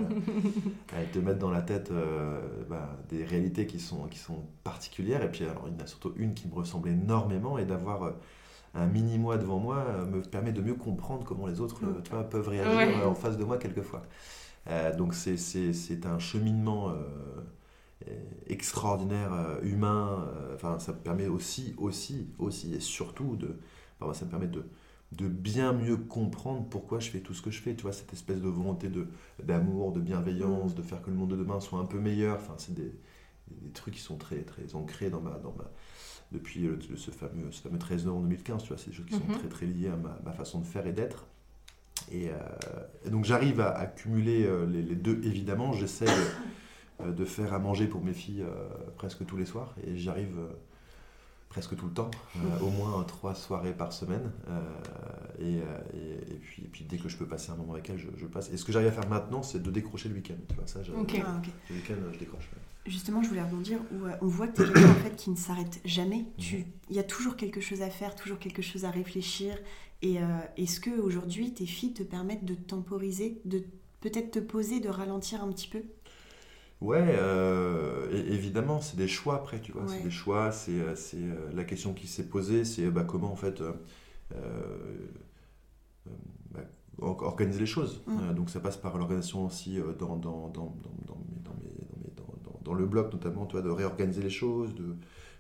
te 1.12 1.20
mettre 1.20 1.40
dans 1.40 1.52
la 1.52 1.62
tête 1.62 1.92
euh, 1.92 2.40
bah, 2.70 2.98
des 3.10 3.24
réalités 3.24 3.66
qui 3.66 3.80
sont, 3.80 4.08
qui 4.08 4.20
sont 4.20 4.44
particulières. 4.64 5.24
Et 5.24 5.32
puis, 5.32 5.44
alors, 5.44 5.66
il 5.68 5.74
y 5.74 5.76
en 5.76 5.84
a 5.84 5.88
surtout 5.88 6.14
une 6.16 6.34
qui 6.34 6.48
me 6.48 6.54
ressemble 6.54 6.90
énormément 6.90 7.58
et 7.58 7.66
d'avoir 7.66 8.04
euh, 8.04 8.12
un 8.74 8.88
mini-moi 8.88 9.38
devant 9.38 9.60
moi 9.60 9.78
euh, 9.88 10.06
me 10.06 10.22
permet 10.22 10.54
de 10.54 10.62
mieux 10.62 10.76
comprendre 10.76 11.26
comment 11.26 11.48
les 11.48 11.60
autres 11.60 11.82
tu 12.04 12.12
vois, 12.12 12.24
peuvent 12.24 12.48
réagir 12.48 13.08
en 13.08 13.16
face 13.16 13.38
de 13.38 13.44
moi 13.44 13.58
quelquefois. 13.58 14.04
donc, 14.98 15.14
c'est 15.14 16.06
un 16.06 16.20
cheminement 16.20 16.94
extraordinaire, 18.48 19.34
euh, 19.34 19.62
humain. 19.64 20.28
Euh, 20.36 20.56
enfin, 20.56 20.80
ça 20.80 20.94
me 20.94 20.98
permet 20.98 21.28
aussi, 21.28 21.74
aussi, 21.78 22.28
aussi, 22.40 22.74
et 22.74 22.80
surtout 22.80 23.36
de, 23.36 23.60
ça 24.14 24.26
me 24.26 24.30
permet 24.30 24.48
de, 24.48 24.66
de 25.12 25.28
bien 25.28 25.74
mieux 25.74 25.98
comprendre 25.98 26.66
pourquoi 26.70 27.00
je 27.00 27.10
fais 27.10 27.20
tout 27.20 27.34
ce 27.34 27.42
que 27.42 27.52
je 27.52 27.62
fais. 27.62 27.76
Tu 27.76 27.84
vois, 27.84 27.94
cette 27.94 28.14
espèce 28.14 28.42
de 28.42 28.48
volonté 28.48 28.90
de 28.90 29.08
d'amour, 29.44 29.92
de 29.92 30.00
bienveillance, 30.00 30.76
de 30.76 30.82
faire 30.82 31.02
que 31.02 31.10
le 31.10 31.16
monde 31.16 31.32
de 31.32 31.36
demain 31.36 31.60
soit 31.60 31.80
un 31.80 31.86
peu 31.86 32.00
meilleur. 32.00 32.38
Enfin, 32.38 32.56
c'est 32.58 32.74
des, 32.74 32.92
des 33.50 33.72
trucs 33.72 33.96
qui 33.96 34.02
sont 34.02 34.18
très, 34.18 34.42
très 34.44 34.76
ancrés 34.76 35.10
dans 35.10 35.22
ma, 35.22 35.32
dans 35.32 35.54
ma, 35.54 35.70
depuis 36.32 36.70
ce, 36.96 37.12
fameux, 37.12 37.52
ce 37.52 37.62
fameux 37.62 37.80
13 37.80 38.06
novembre 38.06 38.24
2015, 38.24 38.64
tu 38.64 38.70
vois, 38.70 38.78
c'est 38.78 38.90
des 38.90 38.96
choses 38.96 39.06
qui 39.06 39.16
sont 39.16 39.28
mhm. 39.28 39.38
très, 39.38 39.50
très 39.50 39.66
liées 39.66 39.90
à 39.90 39.98
ma, 39.98 40.20
ma 40.24 40.32
façon 40.32 40.60
de 40.60 40.66
faire 40.66 40.88
et 40.88 40.94
d'être. 40.94 41.28
Et, 42.12 42.30
donc 43.10 43.26
j'arrive 43.26 43.62
à, 43.62 43.86
cumuler 43.86 44.50
les, 44.68 44.82
les, 44.82 44.96
deux, 44.96 45.22
évidemment. 45.24 45.72
J'essaie 45.74 46.08
de, 47.08 47.26
faire 47.26 47.54
à 47.54 47.60
manger 47.60 47.88
pour 47.88 48.04
mes 48.04 48.14
filles 48.14 48.46
presque 48.98 49.26
tous 49.26 49.38
les 49.38 49.46
soirs, 49.46 49.74
et 49.86 49.98
j'y 49.98 50.10
arrive 50.10 50.38
presque 51.52 51.76
tout 51.76 51.86
le 51.86 51.92
temps, 51.92 52.10
euh, 52.38 52.60
au 52.62 52.70
moins 52.70 53.04
trois 53.04 53.36
soirées 53.36 53.74
par 53.74 53.92
semaine. 53.92 54.32
Euh, 54.50 54.62
euh, 55.42 56.22
et, 56.30 56.36
puis, 56.36 56.64
puis, 56.72 56.86
dès 56.86 56.98
que 56.98 57.10
je 57.10 57.18
peux 57.18 57.26
passer 57.26 57.52
un 57.52 57.56
moment 57.58 57.74
avec 57.74 57.90
elle, 57.90 57.98
je, 57.98 58.26
passe. 58.26 58.50
Et 58.52 58.58
ce 58.58 58.64
que 58.64 58.72
j'arrive 58.72 58.88
à 58.88 58.94
faire 58.94 59.10
maintenant, 59.10 59.44
c'est 59.44 59.62
de 59.62 59.70
décrocher 59.70 60.08
le 60.08 60.16
week-end. 60.16 60.36
Tu 60.48 60.56
vois, 60.56 60.66
ça, 60.66 60.80
ah, 60.82 60.92
Le 60.92 60.98
week-end, 61.76 61.96
je 62.14 62.18
décroche. 62.18 62.50
Justement, 62.86 63.22
je 63.22 63.28
voulais 63.28 63.44
rebondir 63.44 63.80
où 63.92 64.08
on 64.22 64.28
voit 64.28 64.48
que 64.48 64.64
tu 64.64 64.80
es 64.80 64.86
en 64.86 64.96
fait, 64.96 65.16
qui 65.18 65.30
ne 65.30 65.36
s'arrête 65.36 65.82
jamais. 65.84 66.26
Mhm. 66.40 66.64
Il 66.90 66.96
y 66.96 67.00
a 67.00 67.04
toujours 67.04 67.36
quelque 67.36 67.60
chose 67.60 67.82
à 67.82 67.90
faire, 67.90 68.16
toujours 68.16 68.40
quelque 68.40 68.62
chose 68.62 68.86
à 68.86 68.92
réfléchir. 68.92 69.58
Et 70.02 70.18
est-ce 70.58 70.80
que 70.80 70.90
aujourd'hui 70.90 71.54
tes 71.54 71.68
filles 71.68 71.94
te 71.94 72.02
permettent 72.02 72.46
de 72.46 72.56
temporiser, 72.56 73.40
de 73.46 73.62
peut-être 74.00 74.32
te 74.32 74.40
poser, 74.40 74.80
de 74.80 74.90
ralentir 74.90 75.44
un 75.44 75.52
petit 75.52 75.68
peu? 75.68 75.84
Ouais, 76.82 77.16
euh, 77.20 78.10
évidemment, 78.12 78.82
c'est 78.82 78.98
des 78.98 79.08
choix 79.08 79.36
après, 79.36 79.62
tu 79.62 79.72
vois. 79.72 79.84
C'est 79.88 80.02
des 80.02 80.10
choix, 80.10 80.52
c'est 80.52 80.72
euh, 80.72 80.96
euh, 81.14 81.52
la 81.54 81.64
question 81.64 81.94
qui 81.94 82.08
s'est 82.08 82.28
posée, 82.28 82.66
c'est 82.66 82.90
bah, 82.90 83.04
comment 83.04 83.32
en 83.32 83.36
fait 83.36 83.62
bah, 86.50 86.62
organiser 87.00 87.60
les 87.60 87.66
choses. 87.68 88.02
Mm. 88.08 88.34
donc 88.34 88.50
ça 88.50 88.60
passe 88.60 88.78
par 88.78 88.98
l'organisation 88.98 89.46
aussi 89.46 89.78
dans, 90.00 90.16
dans, 90.16 90.50
dans, 90.50 90.76
dans, 92.64 92.74
le 92.74 92.86
bloc 92.86 93.12
notamment, 93.12 93.46
de 93.46 93.70
réorganiser 93.70 94.22
les 94.22 94.30
choses, 94.30 94.74
de, 94.74 94.96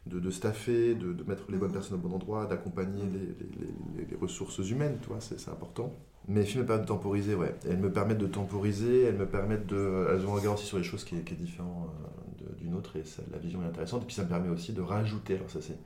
de, 0.06 0.20
de 0.20 0.30
staffer, 0.30 0.96
de, 0.96 1.14
de, 1.14 1.24
mettre 1.24 1.50
les 1.50 1.58
bonnes 1.58 1.70
mm. 1.70 1.74
personnes 1.74 1.98
au 1.98 2.02
bon 2.02 2.14
endroit, 2.14 2.46
d'accompagner 2.46 3.04
mm. 3.04 3.14
les, 3.14 4.02
les, 4.02 4.06
les, 4.06 4.16
ressources 4.16 4.60
humaines, 4.60 5.00
tu 5.02 5.08
vois, 5.08 5.22
c'est 5.22 5.50
important. 5.50 5.98
Mes 6.32 6.46
films 6.46 6.62
me 6.62 6.68
permettent 6.68 6.84
de 6.84 6.88
temporiser, 6.88 7.36
ouais. 7.36 7.54
Elles 7.70 7.78
me 7.78 7.92
permettent 7.92 8.18
de 8.18 8.28
temporiser, 8.28 9.04
elles 9.04 9.18
me 9.18 9.26
permettent 9.26 9.68
de. 9.68 10.08
Elles 10.12 10.26
ont 10.26 10.32
un 10.32 10.36
regard 10.36 10.54
aussi 10.54 10.66
sur 10.66 10.78
les 10.78 10.84
choses 10.84 11.04
qui 11.04 11.18
est, 11.18 11.24
qui 11.24 11.34
est 11.34 11.38
différent 11.38 11.90
euh, 11.90 12.54
d'une 12.58 12.74
autre 12.74 12.96
et 12.96 13.04
ça, 13.04 13.22
la 13.32 13.38
vision 13.38 13.62
est 13.64 13.66
intéressante. 13.66 14.04
Et 14.04 14.06
puis 14.06 14.16
ça 14.16 14.24
me 14.24 14.30
permet 14.30 14.48
aussi 14.48 14.72
de 14.72 14.82
rajouter, 14.82 15.36
alors 15.36 15.50
ça 15.50 15.62
c'est. 15.62 15.78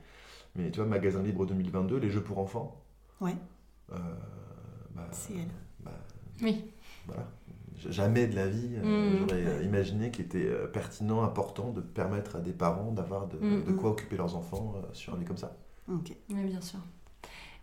Mais 0.54 0.70
tu 0.70 0.78
vois, 0.78 0.88
Magasin 0.88 1.20
Libre 1.20 1.46
2022, 1.46 1.98
les 1.98 2.10
jeux 2.10 2.22
pour 2.22 2.38
enfants. 2.38 2.80
Ouais. 3.20 3.34
Euh, 3.92 3.96
bah, 4.94 5.08
c'est 5.10 5.34
elle. 5.34 5.50
Bah, 5.80 5.90
oui. 6.42 6.64
Voilà. 7.06 7.28
Jamais 7.88 8.28
de 8.28 8.36
la 8.36 8.46
vie, 8.46 8.70
euh, 8.76 9.10
mmh. 9.10 9.18
j'aurais 9.18 9.64
imaginé 9.64 10.10
qu'il 10.12 10.26
était 10.26 10.48
pertinent, 10.72 11.24
important 11.24 11.72
de 11.72 11.80
permettre 11.80 12.36
à 12.36 12.40
des 12.40 12.52
parents 12.52 12.92
d'avoir 12.92 13.26
de, 13.26 13.36
mmh, 13.36 13.64
de, 13.64 13.72
mmh. 13.72 13.76
quoi 13.76 13.90
occuper 13.90 14.16
leurs 14.16 14.36
enfants 14.36 14.76
sur 14.92 15.14
un 15.14 15.18
lit 15.18 15.24
comme 15.24 15.36
ça. 15.36 15.56
Ok. 15.88 16.12
Oui, 16.30 16.44
bien 16.44 16.60
sûr. 16.60 16.78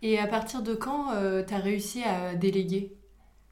Et 0.02 0.18
à 0.18 0.26
partir 0.26 0.62
de 0.62 0.74
quand 0.74 1.12
euh, 1.12 1.42
tu 1.44 1.54
as 1.54 1.58
réussi 1.58 2.02
à 2.02 2.34
déléguer? 2.34 2.96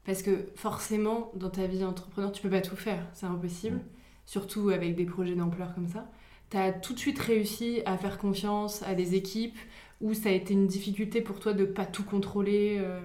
Parce 0.05 0.21
que 0.21 0.47
forcément, 0.55 1.31
dans 1.35 1.49
ta 1.49 1.65
vie 1.65 1.79
d'entrepreneur, 1.79 2.31
tu 2.31 2.41
peux 2.41 2.49
pas 2.49 2.61
tout 2.61 2.75
faire, 2.75 3.07
c'est 3.13 3.25
impossible, 3.25 3.79
surtout 4.25 4.69
avec 4.69 4.95
des 4.95 5.05
projets 5.05 5.35
d'ampleur 5.35 5.73
comme 5.73 5.87
ça. 5.87 6.09
Tu 6.49 6.57
as 6.57 6.73
tout 6.73 6.93
de 6.93 6.99
suite 6.99 7.19
réussi 7.19 7.81
à 7.85 7.97
faire 7.97 8.17
confiance 8.17 8.83
à 8.83 8.95
des 8.95 9.15
équipes 9.15 9.57
ou 10.01 10.13
ça 10.13 10.29
a 10.29 10.31
été 10.33 10.53
une 10.53 10.67
difficulté 10.67 11.21
pour 11.21 11.39
toi 11.39 11.53
de 11.53 11.63
pas 11.65 11.85
tout 11.85 12.03
contrôler 12.03 12.77
euh 12.79 12.99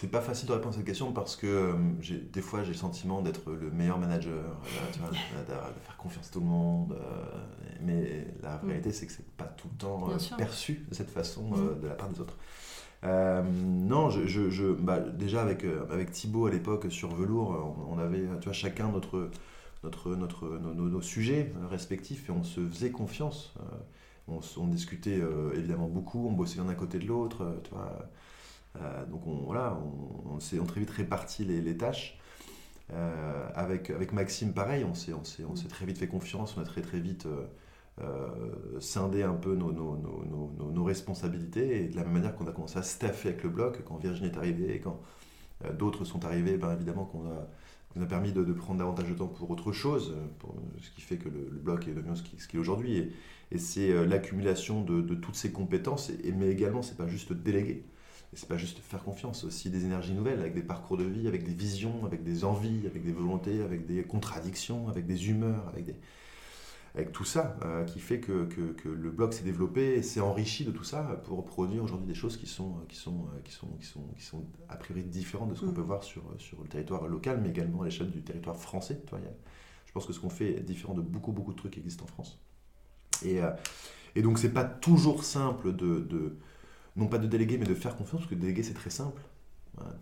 c'est 0.00 0.08
pas 0.08 0.22
facile 0.22 0.48
de 0.48 0.54
répondre 0.54 0.74
à 0.74 0.78
cette 0.78 0.86
question 0.86 1.12
parce 1.12 1.36
que 1.36 1.46
euh, 1.46 1.74
des 2.32 2.40
fois 2.40 2.62
j'ai 2.62 2.72
le 2.72 2.78
sentiment 2.78 3.20
d'être 3.20 3.52
le 3.52 3.70
meilleur 3.70 3.98
manager, 3.98 4.32
de, 4.94 5.52
faire 5.52 5.96
confiance 5.98 6.28
à 6.28 6.32
tout 6.32 6.40
le 6.40 6.46
monde. 6.46 6.92
Euh, 6.92 7.38
mais 7.82 8.26
la 8.42 8.56
mm. 8.56 8.66
réalité 8.66 8.92
c'est 8.92 9.04
que 9.04 9.12
c'est 9.12 9.30
pas 9.32 9.44
tout 9.44 9.68
le 9.70 9.76
temps 9.76 10.08
euh, 10.10 10.36
perçu 10.38 10.86
de 10.88 10.94
cette 10.94 11.10
façon 11.10 11.50
mm. 11.50 11.80
de 11.82 11.86
la 11.86 11.94
part 11.94 12.08
des 12.08 12.18
autres. 12.18 12.38
non, 13.02 14.08
je, 14.08 14.26
je, 14.26 14.72
bah, 14.72 15.00
déjà 15.00 15.42
avec, 15.42 15.66
avec 15.90 16.12
Thibaut 16.12 16.46
à 16.46 16.50
l'époque 16.50 16.86
sur 16.88 17.14
Velours, 17.14 17.76
on, 17.90 17.98
avait 17.98 18.22
tu 18.40 18.44
vois, 18.44 18.54
chacun 18.54 18.88
notre, 18.88 19.28
notre, 19.84 20.16
notre, 20.16 20.48
nos, 20.48 21.02
sujets 21.02 21.52
respectifs 21.70 22.26
et 22.30 22.32
on 22.32 22.42
se 22.42 22.66
faisait 22.66 22.90
confiance. 22.90 23.52
On, 24.28 24.40
on, 24.56 24.66
discutait 24.66 25.20
évidemment 25.54 25.88
beaucoup, 25.88 26.26
on 26.26 26.32
bossait 26.32 26.58
l'un 26.58 26.70
à 26.70 26.74
côté 26.74 26.98
de 26.98 27.06
l'autre. 27.06 27.60
tu 27.64 27.70
vois 27.72 27.92
euh, 28.00 28.04
donc 29.10 29.26
on, 29.26 29.44
voilà, 29.44 29.78
on, 30.26 30.38
s'est 30.40 30.58
très 30.58 30.80
vite 30.80 30.90
réparti 30.90 31.44
les, 31.44 31.76
tâches. 31.76 32.18
Euh, 32.92 33.48
avec, 33.54 33.90
avec 33.90 34.12
Maxime, 34.12 34.52
pareil, 34.52 34.84
on 34.84 34.94
s'est, 34.94 35.12
on, 35.12 35.22
on 35.48 35.68
très 35.68 35.86
vite 35.86 35.98
fait 35.98 36.08
confiance, 36.08 36.56
on 36.56 36.60
a 36.60 36.64
très 36.64 36.82
très 36.82 36.98
vite 36.98 37.26
euh, 38.00 38.26
scindé 38.80 39.22
un 39.22 39.34
peu 39.34 39.54
nos, 39.54 39.72
nos, 39.72 40.84
responsabilités. 40.84 41.84
Et 41.84 41.88
de 41.88 41.96
la 41.96 42.04
même 42.04 42.14
manière 42.14 42.34
qu'on 42.34 42.46
a 42.46 42.52
commencé 42.52 42.78
à 42.78 42.82
staffer 42.82 43.30
avec 43.30 43.42
le 43.42 43.50
bloc, 43.50 43.82
quand 43.84 43.96
Virginie 43.96 44.28
est 44.28 44.36
arrivée 44.36 44.74
et 44.74 44.80
quand 44.80 45.00
d'autres 45.78 46.04
sont 46.04 46.24
arrivés, 46.24 46.56
ben 46.56 46.72
évidemment 46.72 47.04
qu'on 47.04 47.26
a, 47.26 48.02
a 48.02 48.06
permis 48.06 48.32
de, 48.32 48.42
prendre 48.52 48.78
davantage 48.78 49.08
de 49.08 49.14
temps 49.14 49.26
pour 49.26 49.50
autre 49.50 49.72
chose, 49.72 50.16
ce 50.80 50.90
qui 50.90 51.02
fait 51.02 51.18
que 51.18 51.28
le, 51.28 51.58
bloc 51.60 51.86
est 51.86 51.92
devenu 51.92 52.16
ce 52.16 52.48
qu'il 52.48 52.58
est 52.58 52.60
aujourd'hui. 52.60 52.96
Et, 52.96 53.12
et 53.52 53.58
c'est 53.58 54.06
l'accumulation 54.06 54.82
de, 54.82 55.00
de, 55.00 55.14
toutes 55.14 55.36
ces 55.36 55.52
compétences, 55.52 56.10
et, 56.10 56.32
mais 56.32 56.48
également, 56.48 56.82
c'est 56.82 56.96
pas 56.96 57.08
juste 57.08 57.32
déléguer. 57.32 57.84
Et 58.32 58.36
c'est 58.36 58.48
pas 58.48 58.56
juste 58.56 58.78
faire 58.78 59.02
confiance, 59.02 59.42
aussi 59.42 59.70
des 59.70 59.84
énergies 59.84 60.12
nouvelles, 60.12 60.38
avec 60.38 60.54
des 60.54 60.62
parcours 60.62 60.96
de 60.96 61.04
vie, 61.04 61.26
avec 61.26 61.42
des 61.42 61.52
visions, 61.52 62.06
avec 62.06 62.22
des 62.22 62.44
envies, 62.44 62.86
avec 62.86 63.04
des 63.04 63.12
volontés, 63.12 63.62
avec 63.62 63.86
des 63.86 64.04
contradictions, 64.04 64.88
avec 64.88 65.06
des 65.06 65.28
humeurs, 65.28 65.66
avec, 65.68 65.86
des... 65.86 65.96
avec 66.94 67.10
tout 67.10 67.24
ça 67.24 67.56
euh, 67.64 67.84
qui 67.84 67.98
fait 67.98 68.20
que, 68.20 68.44
que, 68.44 68.72
que 68.72 68.88
le 68.88 69.10
blog 69.10 69.32
s'est 69.32 69.42
développé 69.42 69.94
et 69.94 70.02
s'est 70.02 70.20
enrichi 70.20 70.64
de 70.64 70.70
tout 70.70 70.84
ça 70.84 71.02
pour 71.24 71.44
produire 71.44 71.82
aujourd'hui 71.82 72.06
des 72.06 72.14
choses 72.14 72.36
qui 72.36 72.46
sont, 72.46 72.76
qui, 72.88 72.94
sont, 72.94 73.26
qui, 73.44 73.50
sont, 73.52 73.66
qui, 73.80 73.86
sont, 73.86 74.00
qui 74.16 74.24
sont 74.24 74.44
a 74.68 74.76
priori 74.76 75.02
différentes 75.02 75.50
de 75.50 75.54
ce 75.56 75.62
qu'on 75.62 75.72
mm. 75.72 75.74
peut 75.74 75.80
voir 75.80 76.04
sur, 76.04 76.22
sur 76.38 76.62
le 76.62 76.68
territoire 76.68 77.08
local, 77.08 77.40
mais 77.42 77.48
également 77.48 77.82
à 77.82 77.86
l'échelle 77.86 78.12
du 78.12 78.22
territoire 78.22 78.56
français. 78.56 79.02
je 79.86 79.92
pense 79.92 80.06
que 80.06 80.12
ce 80.12 80.20
qu'on 80.20 80.30
fait 80.30 80.56
est 80.56 80.62
différent 80.62 80.94
de 80.94 81.02
beaucoup, 81.02 81.32
beaucoup 81.32 81.52
de 81.52 81.58
trucs 81.58 81.72
qui 81.72 81.80
existent 81.80 82.04
en 82.04 82.08
France. 82.08 82.38
Et, 83.24 83.42
euh, 83.42 83.50
et 84.14 84.22
donc, 84.22 84.38
c'est 84.38 84.52
pas 84.52 84.64
toujours 84.64 85.24
simple 85.24 85.74
de, 85.74 85.98
de 85.98 86.36
non 86.96 87.06
pas 87.06 87.18
de 87.18 87.26
déléguer, 87.26 87.58
mais 87.58 87.66
de 87.66 87.74
faire 87.74 87.96
confiance, 87.96 88.22
parce 88.22 88.30
que 88.30 88.34
déléguer, 88.34 88.62
c'est 88.62 88.74
très 88.74 88.90
simple. 88.90 89.22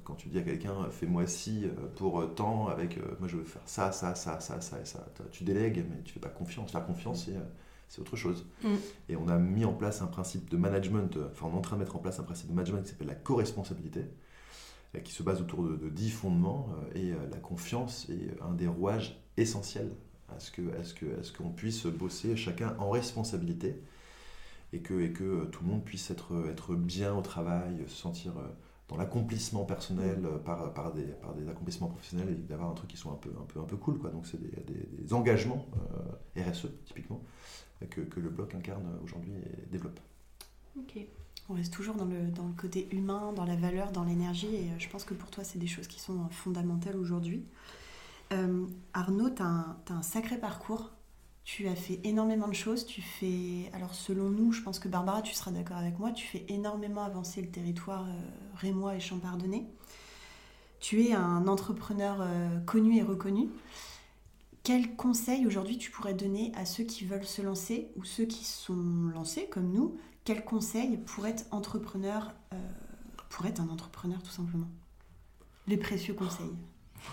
Quand 0.05 0.15
tu 0.15 0.29
dis 0.29 0.39
à 0.39 0.43
quelqu'un, 0.43 0.89
fais-moi 0.91 1.27
ci 1.27 1.65
euh, 1.65 1.87
pour 1.97 2.21
euh, 2.21 2.27
temps, 2.27 2.69
avec 2.69 2.99
euh, 2.99 3.03
moi 3.21 3.29
je 3.29 3.37
veux 3.37 3.45
faire 3.45 3.63
ça, 3.67 3.93
ça, 3.93 4.15
ça, 4.15 4.41
ça, 4.41 4.61
ça 4.61 4.81
et 4.81 4.85
ça, 4.85 5.07
tu 5.31 5.45
délègues, 5.45 5.85
mais 5.89 6.03
tu 6.03 6.15
fais 6.15 6.21
pas 6.21 6.29
confiance. 6.29 6.73
Faire 6.73 6.87
confiance, 6.87 7.29
c'est 7.89 8.01
autre 8.01 8.17
chose. 8.17 8.47
Mm. 8.65 8.75
Et 9.09 9.17
on 9.17 9.29
a 9.29 9.39
mis 9.39 9.65
en 9.65 9.73
place 9.73 10.03
un 10.03 10.07
principe 10.07 10.51
de 10.51 10.57
management, 10.57 11.17
enfin 11.31 11.47
on 11.47 11.55
est 11.55 11.59
en 11.59 11.61
train 11.61 11.77
de 11.77 11.81
mettre 11.81 11.97
en 11.97 12.01
place 12.01 12.19
un 12.19 12.25
principe 12.25 12.49
de 12.49 12.55
management 12.55 12.83
qui 12.83 12.91
s'appelle 12.91 13.09
la 13.09 13.15
co-responsabilité, 13.15 14.05
qui 15.05 15.13
se 15.13 15.23
base 15.23 15.41
autour 15.41 15.63
de, 15.63 15.77
de 15.77 15.89
10 15.89 16.11
fondements, 16.11 16.71
et 16.95 17.13
la 17.31 17.39
confiance 17.39 18.09
est 18.09 18.41
un 18.43 18.55
des 18.55 18.67
rouages 18.67 19.23
essentiels 19.37 19.91
à 20.29 20.35
qu'on 20.35 21.23
ce 21.23 21.33
qu'on 21.33 21.51
puisse 21.51 21.87
bosser 21.87 22.37
chacun 22.37 22.75
en 22.79 22.91
responsabilité 22.91 23.81
et 24.73 24.81
que, 24.81 25.01
et 25.01 25.13
que 25.13 25.47
tout 25.47 25.65
le 25.65 25.71
monde 25.71 25.85
puisse 25.85 26.11
être, 26.11 26.49
être 26.51 26.75
bien 26.75 27.15
au 27.15 27.23
travail, 27.23 27.85
se 27.87 27.97
sentir 27.97 28.37
euh, 28.39 28.47
dans 28.89 28.97
l'accomplissement 28.97 29.65
personnel 29.65 30.25
euh, 30.25 30.39
par, 30.39 30.73
par, 30.75 30.93
des, 30.93 31.05
par 31.05 31.35
des 31.35 31.49
accomplissements 31.49 31.89
professionnels 31.89 32.31
et 32.31 32.35
d'avoir 32.35 32.71
un 32.71 32.75
truc 32.75 32.91
qui 32.91 32.97
soit 32.97 33.13
un 33.13 33.17
peu, 33.17 33.31
un 33.31 33.45
peu, 33.45 33.61
un 33.61 33.65
peu 33.65 33.77
cool. 33.77 33.99
Quoi. 33.99 34.11
Donc 34.11 34.27
c'est 34.27 34.41
des, 34.41 34.75
des, 34.75 35.15
engagements 35.15 35.67
euh, 36.37 36.51
RSE 36.51 36.69
typiquement 36.85 37.23
que, 37.91 38.01
que, 38.03 38.21
le 38.21 38.29
bloc 38.29 38.55
incarne 38.55 38.85
aujourd'hui 39.03 39.33
et 39.33 39.67
développe. 39.71 40.01
Ok. 40.79 40.99
On 41.49 41.55
reste 41.55 41.73
toujours 41.73 41.95
dans 41.95 42.05
le, 42.05 42.31
dans 42.31 42.47
le 42.47 42.53
côté 42.53 42.89
humain, 42.93 43.33
dans 43.33 43.47
la 43.47 43.57
valeur, 43.57 43.91
dans 43.91 44.05
l'énergie 44.05 44.55
et 44.55 44.71
je 44.79 44.89
pense 44.91 45.05
que 45.05 45.15
pour 45.15 45.31
toi 45.31 45.45
c'est 45.45 45.59
des 45.59 45.67
choses 45.67 45.87
qui 45.87 45.99
sont 45.99 46.29
fondamentales 46.29 46.97
aujourd'hui. 46.97 47.47
Arnaud, 48.93 49.31
tu 49.31 49.41
as, 49.43 49.77
un 49.89 50.03
sacré 50.03 50.37
parcours 50.37 50.91
tu 51.49 51.67
as 51.67 51.75
fait 51.75 51.99
énormément 52.05 52.47
de 52.47 52.53
choses. 52.53 52.85
Tu 52.85 53.01
fais, 53.01 53.71
alors 53.73 53.95
selon 53.95 54.29
nous, 54.29 54.53
je 54.53 54.61
pense 54.61 54.79
que 54.79 54.87
Barbara, 54.87 55.23
tu 55.23 55.33
seras 55.33 55.51
d'accord 55.51 55.79
avec 55.79 55.99
moi, 55.99 56.13
tu 56.13 56.27
fais 56.27 56.45
énormément 56.49 57.03
avancer 57.03 57.41
le 57.41 57.49
territoire 57.49 58.05
euh, 58.05 58.21
rémois 58.57 58.97
et 58.97 59.01
champardonnais. 59.01 59.65
Tu 60.79 61.07
es 61.07 61.15
un 61.15 61.49
entrepreneur 61.49 62.19
euh, 62.21 62.61
connu 62.67 62.99
et 62.99 63.03
reconnu. 63.03 63.49
Quel 64.63 64.95
conseil 64.95 65.47
aujourd'hui 65.47 65.79
tu 65.79 65.91
pourrais 65.91 66.13
donner 66.13 66.53
à 66.55 66.67
ceux 66.67 66.85
qui 66.85 67.07
veulent 67.07 67.25
se 67.25 67.41
lancer 67.41 67.93
ou 67.97 68.05
ceux 68.05 68.27
qui 68.27 68.45
sont 68.45 69.09
lancés 69.15 69.49
comme 69.51 69.73
nous? 69.73 69.97
Quel 70.25 70.45
conseil 70.45 70.99
pour 70.99 71.27
être 71.27 71.47
entrepreneur, 71.51 72.31
euh, 72.53 72.57
pour 73.31 73.47
être 73.47 73.63
un 73.63 73.71
entrepreneur 73.71 74.23
tout 74.23 74.31
simplement? 74.31 74.69
Les 75.67 75.79
précieux 75.79 76.13
conseils. 76.13 76.53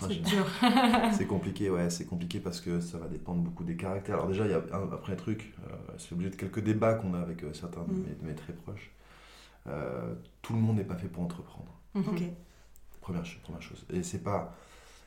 c'est 1.12 1.26
compliqué, 1.26 1.70
ouais, 1.70 1.90
c'est 1.90 2.06
compliqué 2.06 2.40
parce 2.40 2.60
que 2.60 2.80
ça 2.80 2.98
va 2.98 3.06
dépendre 3.06 3.42
beaucoup 3.42 3.64
des 3.64 3.76
caractères. 3.76 4.16
Alors 4.16 4.28
déjà, 4.28 4.44
il 4.44 4.50
y 4.50 4.54
a 4.54 4.62
un, 4.72 4.92
après 4.92 5.12
un 5.12 5.16
truc, 5.16 5.54
euh, 5.64 5.74
c'est 5.98 6.12
obligé 6.12 6.30
de 6.30 6.36
quelques 6.36 6.62
débats 6.62 6.94
qu'on 6.94 7.14
a 7.14 7.20
avec 7.20 7.42
euh, 7.42 7.52
certains 7.52 7.82
de, 7.82 7.92
mm. 7.92 8.16
mes, 8.22 8.34
très 8.34 8.52
proches. 8.52 8.90
Euh, 9.68 10.14
tout 10.42 10.54
le 10.54 10.60
monde 10.60 10.76
n'est 10.76 10.84
pas 10.84 10.96
fait 10.96 11.08
pour 11.08 11.22
entreprendre. 11.22 11.72
Mm-hmm. 11.94 12.08
Ok. 12.08 12.22
Première, 13.00 13.22
première 13.42 13.62
chose. 13.62 13.86
Et 13.90 14.02
c'est 14.02 14.22
pas, 14.22 14.54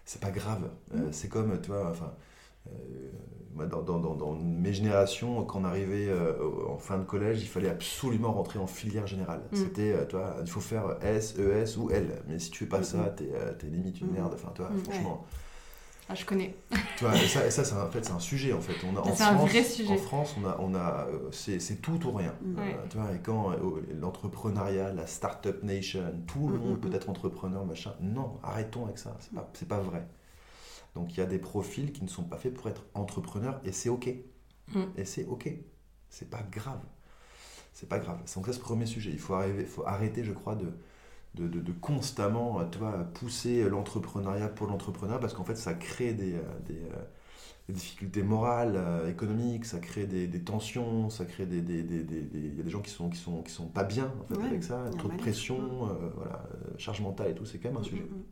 c'est 0.06 0.22
pas 0.22 0.32
grave. 0.32 0.70
Mm. 0.94 1.12
c'est 1.12 1.30
comme, 1.30 1.60
tu 1.62 1.72
vois, 1.72 1.90
enfin, 1.90 2.14
dans, 3.70 3.82
dans, 3.82 4.16
dans, 4.16 4.36
mes 4.36 4.72
générations, 4.74 5.44
quand 5.44 5.62
on 5.62 5.66
arrivait 5.66 6.10
en 6.70 6.78
fin 6.78 6.98
de 6.98 7.04
collège, 7.04 7.42
il 7.42 7.48
fallait 7.48 7.70
absolument 7.70 8.32
rentrer 8.32 8.58
en 8.58 8.68
filière 8.68 9.06
générale. 9.06 9.42
Mm. 9.52 9.56
C'était, 9.56 10.08
toi, 10.08 10.38
il 10.42 10.50
faut 10.50 10.62
faire 10.62 10.98
S, 11.02 11.36
ES 11.38 11.78
ou 11.78 11.92
L. 11.92 12.22
Mais 12.28 12.40
si 12.40 12.52
tu 12.52 12.60
fais 12.60 12.70
pas 12.70 12.84
ça, 12.84 13.14
t'es 13.18 13.26
es 13.26 13.70
limite 13.70 14.00
une 14.00 14.12
merde. 14.12 14.34
Enfin, 14.34 14.52
toi, 14.56 14.70
franchement. 14.84 15.26
Ah, 16.12 16.16
je 16.16 16.26
connais. 16.26 16.56
Tu 16.98 17.04
vois, 17.04 17.16
et 17.16 17.28
ça, 17.28 17.52
ça 17.52 17.64
c'est 17.64 17.76
en 17.76 17.88
fait, 17.88 18.04
c'est 18.04 18.12
un 18.12 18.20
sujet 18.20 18.52
en 18.52 18.60
fait. 18.60 18.74
On 18.84 18.98
a, 18.98 19.16
c'est 19.16 19.24
un 19.24 19.36
vrai 19.36 19.64
sujet. 19.64 19.94
En 19.94 19.98
France, 19.98 20.36
on 20.42 20.48
a, 20.48 20.58
on 20.60 20.74
a, 20.74 21.08
euh, 21.08 21.30
c'est, 21.32 21.82
tout 21.84 22.04
ou 22.08 22.12
rien. 22.12 22.34
Euh, 22.58 22.72
tu 22.90 22.98
vois, 22.98 23.14
et 23.14 23.20
quand 23.20 23.52
euh, 23.52 23.58
l'entrepreneuriat, 24.02 24.92
la 24.92 25.06
startup 25.06 25.62
nation, 25.62 26.02
tout 26.26 26.48
le 26.48 26.58
mm, 26.58 26.62
monde 26.62 26.78
mm, 26.78 26.82
peut 26.82 26.90
mm. 26.90 26.96
être 26.96 27.10
entrepreneur, 27.12 27.64
machin. 27.64 27.94
Non, 28.02 28.40
arrêtons 28.42 28.86
avec 28.86 28.98
ça. 28.98 29.16
C'est 29.20 29.34
pas, 29.34 29.48
c'est 29.54 29.68
pas 29.68 29.78
vrai. 29.78 30.08
Donc 30.96 31.16
il 31.16 31.20
y 31.20 31.24
a 31.24 31.26
des 31.26 31.40
profils 31.40 31.92
qui 31.92 32.04
ne 32.04 32.10
sont 32.10 32.24
pas 32.24 32.38
faits 32.38 32.54
pour 32.54 32.68
être 32.68 32.86
entrepreneurs 32.94 33.62
et 33.64 33.72
c'est 33.72 33.90
ok. 33.90 34.08
Et 34.98 35.06
c'est 35.06 35.26
ok. 35.26 35.50
C'est 36.10 36.30
pas 36.30 36.44
grave. 36.44 36.82
C'est 37.74 37.90
pas 37.90 38.00
grave. 38.00 38.20
Donc 38.36 38.46
ça, 38.46 38.54
c'est 38.54 38.60
le 38.60 38.64
premier 38.64 38.86
sujet. 38.86 39.10
Il 39.12 39.20
faut, 39.20 39.34
arriver, 39.34 39.66
faut 39.66 39.86
arrêter, 39.86 40.24
je 40.24 40.32
crois, 40.32 40.56
de 40.56 40.72
de, 41.36 41.72
constamment 41.74 42.66
tu 42.70 42.80
vois, 42.80 42.92
pousser 43.14 43.68
l'entrepreneuriat 43.70 44.50
pour 44.50 44.68
l'entrepreneur 44.68 45.20
parce 45.20 45.34
qu'en 45.34 45.44
fait 45.44 45.56
ça 45.56 45.74
crée 45.74 46.14
des, 46.14 46.34
euh, 46.34 46.42
euh, 46.72 47.06
des, 47.68 47.74
difficultés 47.74 48.24
morales, 48.24 48.74
euh, 48.76 49.10
économiques, 49.10 49.66
ça 49.66 49.80
crée 49.80 50.08
des, 50.08 50.28
tensions, 50.42 51.10
ça 51.10 51.26
crée 51.26 51.46
des, 51.46 51.60
Il 51.60 52.58
y 52.58 52.60
a 52.60 52.64
des 52.64 52.70
gens 52.70 52.82
qui 52.82 52.90
sont, 52.90 53.10
qui 53.10 53.18
sont, 53.18 53.44
qui 53.44 53.52
sont 53.52 53.68
pas 53.68 53.84
bien 53.84 54.12
en 54.20 54.36
fait, 54.36 54.48
avec 54.48 54.64
ça, 54.64 54.90
trop 54.98 55.08
de 55.08 55.18
pression, 55.18 55.90
voilà, 56.16 56.44
charge 56.78 57.02
mentale 57.02 57.32
et 57.32 57.36
tout, 57.36 57.46
c'est 57.46 57.60
quand 57.60 57.70
même 57.70 57.78
un 57.78 57.82
mm, 57.82 57.86
sujet. 57.86 58.02
Mm, 58.04 58.24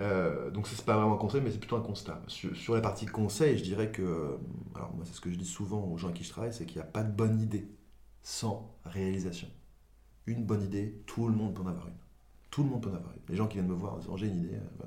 mm. 0.00 0.50
donc 0.52 0.66
c'est 0.66 0.84
pas 0.84 0.96
vraiment 0.96 1.14
un 1.14 1.18
conseil, 1.18 1.40
mais 1.40 1.50
c'est 1.50 1.58
plutôt 1.58 1.76
un 1.76 1.82
constat. 1.82 2.22
Sur, 2.26 2.56
sur, 2.56 2.74
la 2.74 2.80
partie 2.80 3.06
conseil, 3.06 3.58
je 3.58 3.62
dirais 3.62 3.90
que, 3.90 4.38
alors 4.74 4.94
moi 4.94 5.04
c'est 5.04 5.14
ce 5.14 5.20
que 5.20 5.30
je 5.30 5.36
dis 5.36 5.46
souvent 5.46 5.84
aux 5.84 5.96
gens 5.96 6.08
avec 6.08 6.18
qui 6.18 6.24
je 6.24 6.30
travaille, 6.30 6.52
c'est 6.52 6.66
qu'il 6.66 6.76
n'y 6.76 6.82
a 6.82 6.90
pas 6.90 7.02
de 7.02 7.12
bonne 7.12 7.40
idée 7.40 7.68
sans 8.22 8.76
réalisation 8.84 9.48
une 10.30 10.44
bonne 10.44 10.62
idée, 10.62 11.02
tout 11.06 11.26
le 11.26 11.34
monde 11.34 11.54
peut 11.54 11.62
en 11.62 11.66
avoir 11.66 11.86
une. 11.86 11.94
Tout 12.50 12.62
le 12.62 12.68
monde 12.68 12.82
peut 12.82 12.90
en 12.90 12.94
avoir 12.94 13.12
une. 13.12 13.20
Les 13.28 13.36
gens 13.36 13.46
qui 13.46 13.54
viennent 13.54 13.68
me 13.68 13.74
voir 13.74 13.94
en 13.94 13.98
disant 13.98 14.16
j'ai 14.16 14.26
une 14.26 14.38
idée, 14.38 14.54
euh, 14.54 14.78
bah, 14.78 14.86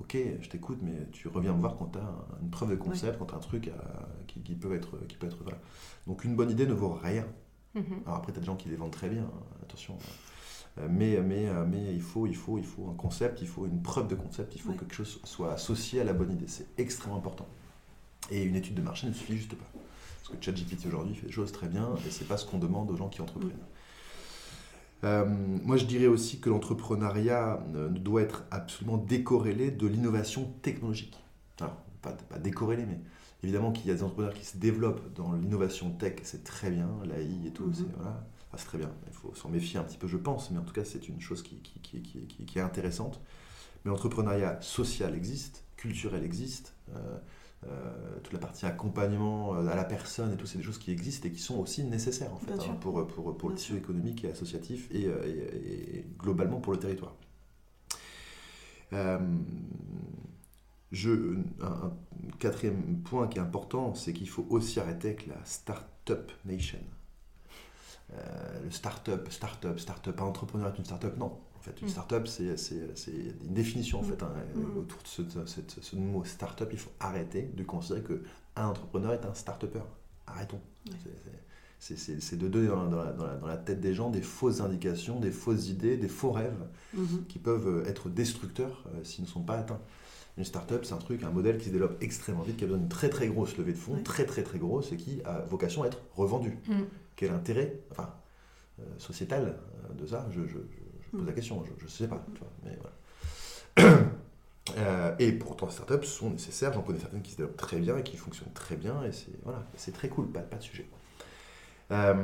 ok, 0.00 0.16
je 0.40 0.48
t'écoute, 0.48 0.78
mais 0.82 1.08
tu 1.12 1.28
reviens 1.28 1.52
me 1.52 1.60
voir 1.60 1.76
quand 1.76 1.92
tu 1.92 1.98
as 1.98 2.14
une 2.42 2.50
preuve 2.50 2.70
de 2.70 2.76
concept, 2.76 3.18
quand 3.18 3.26
tu 3.26 3.34
as 3.34 3.36
un 3.36 3.40
truc 3.40 3.70
qui, 4.26 4.54
peut 4.54 4.74
être. 4.74 4.98
Qui 5.06 5.16
peut 5.16 5.26
être 5.26 5.38
Donc 6.06 6.24
une 6.24 6.36
bonne 6.36 6.50
idée 6.50 6.66
ne 6.66 6.74
vaut 6.74 6.92
rien. 6.92 7.26
Mhm. 7.74 8.02
Alors 8.06 8.18
après, 8.18 8.32
tu 8.32 8.38
as 8.38 8.40
des 8.40 8.46
gens 8.46 8.56
qui 8.56 8.68
les 8.68 8.76
vendent 8.76 8.92
très 8.92 9.08
bien, 9.08 9.22
hein, 9.22 9.42
attention. 9.62 9.98
Euh, 10.78 10.88
mais, 10.90 11.20
mais, 11.20 11.48
euh, 11.48 11.64
mais 11.66 11.94
il, 11.94 12.02
faut, 12.02 12.26
il, 12.26 12.36
faut, 12.36 12.58
il 12.58 12.64
faut 12.64 12.88
un 12.90 12.94
concept, 12.94 13.40
il 13.40 13.48
faut 13.48 13.66
une 13.66 13.80
preuve 13.82 14.08
de 14.08 14.14
concept, 14.14 14.54
il 14.54 14.60
faut 14.60 14.72
que 14.72 14.80
quelque 14.80 14.94
chose 14.94 15.20
soit 15.24 15.52
associé 15.52 16.00
à 16.00 16.04
la 16.04 16.12
bonne 16.12 16.32
idée. 16.32 16.48
C'est 16.48 16.66
extrêmement 16.78 17.16
important. 17.16 17.46
Et 18.30 18.42
une 18.42 18.56
étude 18.56 18.74
de 18.74 18.82
marché 18.82 19.06
ne 19.06 19.12
suffit 19.12 19.36
juste 19.36 19.54
pas. 19.54 19.64
Parce 19.72 20.36
que 20.36 20.44
ChatGPT 20.44 20.86
aujourd'hui 20.86 21.14
fait 21.14 21.26
des 21.26 21.32
choses 21.32 21.52
très 21.52 21.68
bien 21.68 21.94
et 22.06 22.10
c'est 22.10 22.26
pas 22.26 22.36
ce 22.36 22.44
qu'on 22.44 22.58
demande 22.58 22.90
aux 22.90 22.96
gens 22.96 23.08
qui 23.08 23.22
entreprennent. 23.22 23.52
Euh, 25.04 25.24
moi, 25.26 25.76
je 25.76 25.84
dirais 25.84 26.06
aussi 26.06 26.40
que 26.40 26.50
l'entrepreneuriat 26.50 27.62
ne 27.72 27.88
doit 27.88 28.22
être 28.22 28.44
absolument 28.50 28.96
décorrélé 28.96 29.70
de 29.70 29.86
l'innovation 29.86 30.52
technologique. 30.62 31.16
Alors, 31.60 31.76
pas, 32.02 32.12
pas 32.12 32.38
décorrélé, 32.38 32.84
mais 32.86 32.98
évidemment 33.42 33.72
qu'il 33.72 33.86
y 33.86 33.90
a 33.90 33.94
des 33.94 34.02
entrepreneurs 34.02 34.34
qui 34.34 34.44
se 34.44 34.56
développent 34.56 35.14
dans 35.14 35.32
l'innovation 35.32 35.90
tech, 35.90 36.14
c'est 36.24 36.44
très 36.44 36.70
bien, 36.70 36.88
l'AI 37.04 37.46
et 37.46 37.50
tout, 37.50 37.66
mhm. 37.66 37.74
c'est 37.74 37.84
très 38.64 38.78
bien. 38.78 38.90
Il 39.06 39.12
faut 39.12 39.34
s'en 39.34 39.48
méfier 39.48 39.78
un 39.78 39.84
petit 39.84 39.98
peu, 39.98 40.06
je 40.06 40.16
pense, 40.16 40.50
mais 40.50 40.58
en 40.58 40.64
tout 40.64 40.72
cas, 40.72 40.84
c'est 40.84 41.08
une 41.08 41.20
chose 41.20 41.42
qui, 41.42 41.60
qui, 41.60 41.80
qui, 41.80 42.26
qui, 42.26 42.58
est 42.58 42.62
intéressante. 42.62 43.20
Mais 43.84 43.90
l'entrepreneuriat 43.90 44.60
social 44.60 45.14
existe, 45.14 45.64
culturel 45.76 46.24
existe. 46.24 46.74
Euh, 46.94 47.18
euh, 47.66 48.20
toute 48.22 48.34
la 48.34 48.38
partie 48.38 48.66
accompagnement 48.66 49.54
euh, 49.54 49.66
à 49.66 49.74
la 49.74 49.84
personne 49.84 50.32
et 50.32 50.36
tout, 50.36 50.46
c'est 50.46 50.58
des 50.58 50.64
choses 50.64 50.78
qui 50.78 50.92
existent 50.92 51.26
et 51.26 51.32
qui 51.32 51.40
sont 51.40 51.58
aussi 51.58 51.84
nécessaires 51.84 52.32
en 52.32 52.38
fait, 52.38 52.52
hein, 52.52 52.76
pour, 52.80 53.06
pour, 53.06 53.36
pour 53.36 53.48
le 53.48 53.54
tissu 53.54 53.76
économique 53.76 54.24
et 54.24 54.30
associatif 54.30 54.88
et, 54.92 55.06
et, 55.06 56.06
globalement 56.18 56.60
pour 56.60 56.74
le 56.74 56.78
territoire. 56.78 57.16
je, 60.92 61.38
un, 61.62 61.92
quatrième 62.38 63.00
point 63.02 63.26
qui 63.26 63.38
est 63.38 63.42
important, 63.42 63.94
c'est 63.94 64.12
qu'il 64.12 64.28
faut 64.28 64.46
aussi 64.50 64.78
arrêter 64.78 65.08
avec 65.08 65.26
la 65.26 65.42
Startup 65.44 66.30
Nation. 66.44 66.78
Le 68.10 68.70
start-up, 68.70 69.28
start-up, 69.30 69.78
start-up, 69.78 70.20
entrepreneur 70.20 70.72
est 70.72 70.78
une 70.78 70.84
start-up, 70.84 71.16
non 71.16 71.38
fait. 71.66 71.80
Une 71.80 71.88
mm. 71.88 71.90
start-up, 71.90 72.26
c'est 72.26 72.54
une 72.72 73.54
définition 73.54 74.00
en 74.00 74.02
mm. 74.02 74.06
fait. 74.06 74.22
Hein, 74.22 74.32
mm. 74.54 74.78
Autour 74.78 74.98
de 75.02 75.46
ce, 75.46 75.60
ce, 75.80 75.96
mot 75.96 76.24
start-up, 76.24 76.68
il 76.72 76.78
faut 76.78 76.92
arrêter 77.00 77.50
de 77.54 77.62
considérer 77.62 78.02
qu'un 78.02 78.66
entrepreneur 78.66 79.12
est 79.12 79.24
un 79.24 79.34
start-upper. 79.34 79.82
Arrêtons. 80.26 80.60
C'est 81.78 82.38
de 82.38 82.48
donner 82.48 82.68
dans, 82.68 82.84
la, 82.84 83.12
dans, 83.12 83.46
la, 83.46 83.56
tête 83.56 83.80
des 83.80 83.94
gens 83.94 84.10
des 84.10 84.22
fausses 84.22 84.60
indications, 84.60 85.20
des 85.20 85.30
fausses 85.30 85.68
idées, 85.68 85.96
des 85.96 86.08
faux 86.08 86.32
rêves 86.32 86.66
mm-hmm. 86.96 87.26
qui 87.28 87.38
peuvent 87.38 87.86
être 87.86 88.08
destructeurs 88.08 88.84
euh, 88.88 89.04
s'ils 89.04 89.24
ne 89.24 89.28
sont 89.28 89.42
pas 89.42 89.58
atteints. 89.58 89.80
Une 90.36 90.44
start-up, 90.44 90.84
c'est 90.84 90.92
un 90.92 90.98
truc, 90.98 91.22
un 91.22 91.30
modèle 91.30 91.56
qui 91.58 91.66
se 91.66 91.70
développe 91.70 91.96
extrêmement 92.02 92.42
vite, 92.42 92.58
qui 92.58 92.64
a 92.64 92.66
besoin 92.66 92.80
d'une 92.80 92.90
très 92.90 93.08
très 93.08 93.28
grosse 93.28 93.56
levée 93.56 93.72
de 93.72 93.78
fonds, 93.78 94.02
très 94.02 94.26
très 94.26 94.42
très 94.42 94.58
grosse, 94.58 94.92
et 94.92 94.96
qui 94.96 95.22
a 95.24 95.40
vocation 95.40 95.82
à 95.82 95.86
être 95.86 96.00
revendu. 96.14 96.58
Quel 97.16 97.30
intérêt, 97.32 97.80
enfin, 97.90 98.12
euh, 98.80 98.82
sociétal 98.98 99.56
euh, 99.90 99.94
de 99.94 100.06
ça? 100.06 100.26
Je, 100.30 100.42
je 100.46 100.58
pose 101.16 101.26
la 101.26 101.32
question, 101.32 101.64
je 101.78 101.84
ne 101.84 101.88
sais 101.88 102.08
pas. 102.08 102.24
mais 102.64 102.78
voilà. 102.80 104.00
Euh, 104.76 105.14
et 105.20 105.30
pourtant, 105.32 105.66
les 105.66 105.72
startups 105.72 106.04
sont 106.04 106.30
nécessaires. 106.30 106.72
J'en 106.72 106.82
connais 106.82 106.98
certaines 106.98 107.22
qui 107.22 107.30
se 107.30 107.36
développent 107.36 107.56
très 107.56 107.78
bien 107.78 107.96
et 107.96 108.02
qui 108.02 108.16
fonctionnent 108.16 108.52
très 108.52 108.76
bien. 108.76 109.04
Et 109.04 109.12
c'est 109.12 109.30
voilà, 109.44 109.64
très 109.94 110.08
cool, 110.08 110.26
pas, 110.26 110.40
pas 110.40 110.56
de 110.56 110.62
sujet. 110.62 110.86
Euh, 111.92 112.14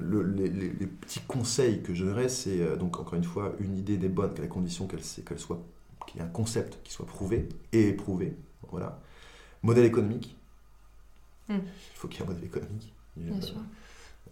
le, 0.00 0.22
les, 0.22 0.48
les, 0.48 0.86
petits 0.86 1.20
conseils 1.20 1.82
que 1.82 1.92
je 1.92 2.04
donnerais, 2.04 2.30
c'est 2.30 2.60
euh, 2.60 2.76
donc 2.76 2.98
encore 2.98 3.14
une 3.14 3.24
fois, 3.24 3.54
une 3.60 3.76
idée 3.76 3.98
des 3.98 4.08
bonnes, 4.08 4.32
à 4.38 4.40
la 4.40 4.46
condition 4.46 4.86
qu'elle 4.86 5.02
qu'elle 5.26 5.38
soit, 5.38 5.62
qu'il 6.08 6.20
y 6.20 6.24
ait 6.24 6.26
un 6.26 6.30
concept 6.30 6.78
qui 6.82 6.92
soit 6.92 7.06
prouvé 7.06 7.48
et 7.72 7.88
éprouvé. 7.88 8.36
Voilà. 8.70 9.00
Modèle 9.62 9.84
économique. 9.84 10.36
Hmm. 11.48 11.56
Il 11.56 11.96
faut 11.96 12.08
qu'il 12.08 12.20
y 12.20 12.22
ait 12.22 12.26
un 12.26 12.32
modèle 12.32 12.44
économique. 12.44 12.92
Bien 13.16 13.40
sûr. 13.40 13.56
Euh, 13.56 14.30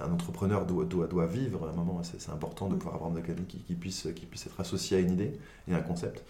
un 0.00 0.10
entrepreneur 0.10 0.66
doit, 0.66 0.84
doit, 0.84 1.06
doit, 1.06 1.26
vivre 1.26 1.66
à 1.66 1.70
un 1.70 1.74
moment, 1.74 2.02
c'est 2.02 2.30
important 2.30 2.68
de 2.68 2.74
pouvoir 2.74 2.96
avoir 2.96 3.14
quelqu'un 3.14 3.44
qui, 3.46 3.58
qui, 3.58 3.74
puisse, 3.74 4.08
qui 4.16 4.26
puisse 4.26 4.46
être 4.46 4.58
associé 4.58 4.96
à 4.96 5.00
une 5.00 5.12
idée 5.12 5.38
et 5.68 5.74
à 5.74 5.78
un 5.78 5.82
concept. 5.82 6.24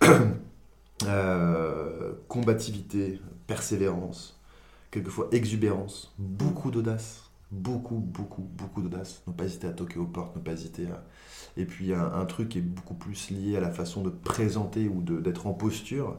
euh, 1.04 2.12
combativité, 2.28 3.20
persévérance, 3.46 4.38
quelquefois 4.90 5.28
exubérance, 5.32 6.14
beaucoup 6.18 6.70
d'audace, 6.70 7.30
beaucoup, 7.50 7.96
beaucoup, 7.96 8.42
beaucoup 8.42 8.82
d'audace. 8.82 9.22
Ne 9.26 9.32
pas 9.32 9.44
hésiter 9.44 9.66
à 9.66 9.72
toquer 9.72 9.98
aux 9.98 10.06
portes, 10.06 10.36
ne 10.36 10.40
pas 10.40 10.52
hésiter 10.52 10.86
à... 10.86 11.02
Et 11.56 11.64
puis 11.64 11.92
un, 11.92 12.12
un, 12.12 12.24
truc 12.26 12.50
qui 12.50 12.58
est 12.58 12.62
beaucoup 12.62 12.94
plus 12.94 13.30
lié 13.30 13.56
à 13.56 13.60
la 13.60 13.70
façon 13.70 14.02
de 14.02 14.10
présenter 14.10 14.88
ou 14.88 15.02
d'être 15.02 15.46
en 15.46 15.52
posture, 15.52 16.16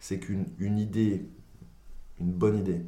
c'est 0.00 0.18
qu'une 0.18 0.46
une 0.58 0.78
idée, 0.78 1.26
une 2.20 2.32
bonne 2.32 2.58
idée, 2.58 2.84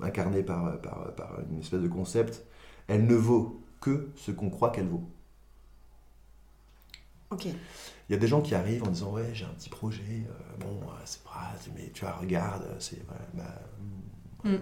incarnée 0.00 0.42
par, 0.42 0.80
par, 0.80 1.14
par, 1.14 1.38
une 1.50 1.60
espèce 1.60 1.80
de 1.80 1.88
concept, 1.88 2.44
elle 2.86 3.06
ne 3.06 3.14
vaut 3.14 3.62
que 3.80 4.10
ce 4.16 4.30
qu'on 4.30 4.50
croit 4.50 4.70
qu'elle 4.70 4.88
vaut. 4.88 5.08
Ok. 7.30 7.46
Il 7.46 8.12
y 8.12 8.14
a 8.14 8.18
des 8.18 8.26
gens 8.26 8.40
qui 8.40 8.54
arrivent 8.54 8.82
en 8.82 8.90
disant 8.90 9.12
ouais 9.12 9.30
j'ai 9.32 9.44
un 9.44 9.54
petit 9.54 9.68
projet, 9.68 10.02
euh, 10.28 10.56
bon 10.58 10.80
euh, 10.82 10.92
c'est 11.04 11.22
pas, 11.22 11.52
mais 11.76 11.90
tu 11.92 12.04
vois 12.04 12.14
regarde, 12.14 12.64
c'est 12.80 13.06
bah, 13.34 13.44
mm. 14.44 14.56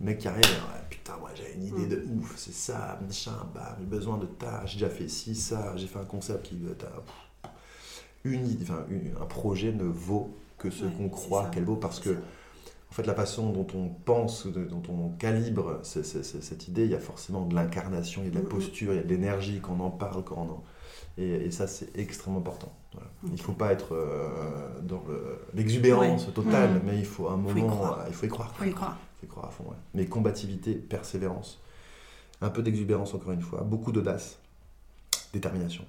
Mec 0.00 0.18
qui 0.18 0.28
arrive, 0.28 0.44
putain 0.90 1.16
moi 1.18 1.30
j'ai 1.34 1.54
une 1.54 1.64
idée 1.64 1.86
mm. 1.86 1.88
de 1.88 2.06
ouf, 2.14 2.34
c'est 2.36 2.54
ça, 2.54 2.98
machin, 3.02 3.48
bah 3.54 3.76
j'ai 3.78 3.86
besoin 3.86 4.18
de 4.18 4.26
ta, 4.26 4.64
j'ai 4.66 4.78
déjà 4.78 4.90
fait 4.90 5.08
ci, 5.08 5.34
ça, 5.34 5.76
j'ai 5.76 5.86
fait 5.86 5.98
un 5.98 6.04
concept 6.04 6.46
qui 6.46 6.58
une, 8.24 8.58
enfin, 8.62 8.84
un 9.20 9.26
projet 9.26 9.72
ne 9.72 9.84
vaut 9.84 10.36
que 10.58 10.70
ce 10.70 10.84
qu'on 10.84 11.08
croit 11.08 11.46
qu'elle 11.46 11.64
vaut 11.64 11.76
parce 11.76 12.00
que 12.00 12.16
en 12.88 12.94
fait, 12.94 13.06
la 13.06 13.14
façon 13.14 13.50
dont 13.50 13.66
on 13.74 13.88
pense, 13.88 14.46
dont 14.46 14.82
on 14.88 15.10
calibre 15.18 15.80
cette 15.82 16.68
idée, 16.68 16.84
il 16.84 16.90
y 16.92 16.94
a 16.94 17.00
forcément 17.00 17.44
de 17.44 17.54
l'incarnation, 17.54 18.22
il 18.22 18.26
y 18.26 18.28
a 18.28 18.30
de 18.30 18.36
la 18.36 18.44
mm-hmm. 18.44 18.48
posture, 18.48 18.92
il 18.92 18.96
y 18.96 19.00
a 19.00 19.02
de 19.02 19.08
l'énergie 19.08 19.60
quand 19.60 19.76
on 19.78 19.84
en 19.84 19.90
parle, 19.90 20.22
quand 20.24 20.36
on 20.38 20.52
en... 20.52 20.64
Et, 21.18 21.50
ça, 21.50 21.66
c'est 21.66 21.94
extrêmement 21.98 22.38
important. 22.38 22.72
Il 23.24 23.32
ne 23.32 23.36
faut 23.36 23.52
pas 23.52 23.72
être 23.72 23.94
euh, 23.94 24.80
dans 24.82 25.02
l'exubérance 25.52 26.32
totale, 26.32 26.80
mais 26.86 26.98
il 26.98 27.04
faut 27.04 27.28
un 27.28 27.36
moment, 27.36 27.50
il 27.54 27.60
faut 27.60 27.66
y 27.66 27.70
croire. 27.70 28.04
Il 28.08 28.14
faut 28.14 28.26
y 28.26 28.28
croire. 28.28 28.54
Il 28.54 28.64
faut 28.64 28.70
y 28.70 28.74
croire 28.74 28.98
à 29.44 29.50
fond. 29.50 29.64
Mais 29.94 30.06
combativité, 30.06 30.74
persévérance, 30.74 31.60
un 32.40 32.50
peu 32.50 32.62
d'exubérance 32.62 33.14
encore 33.14 33.32
une 33.32 33.42
fois, 33.42 33.62
beaucoup 33.62 33.92
d'audace, 33.92 34.38
détermination. 35.32 35.84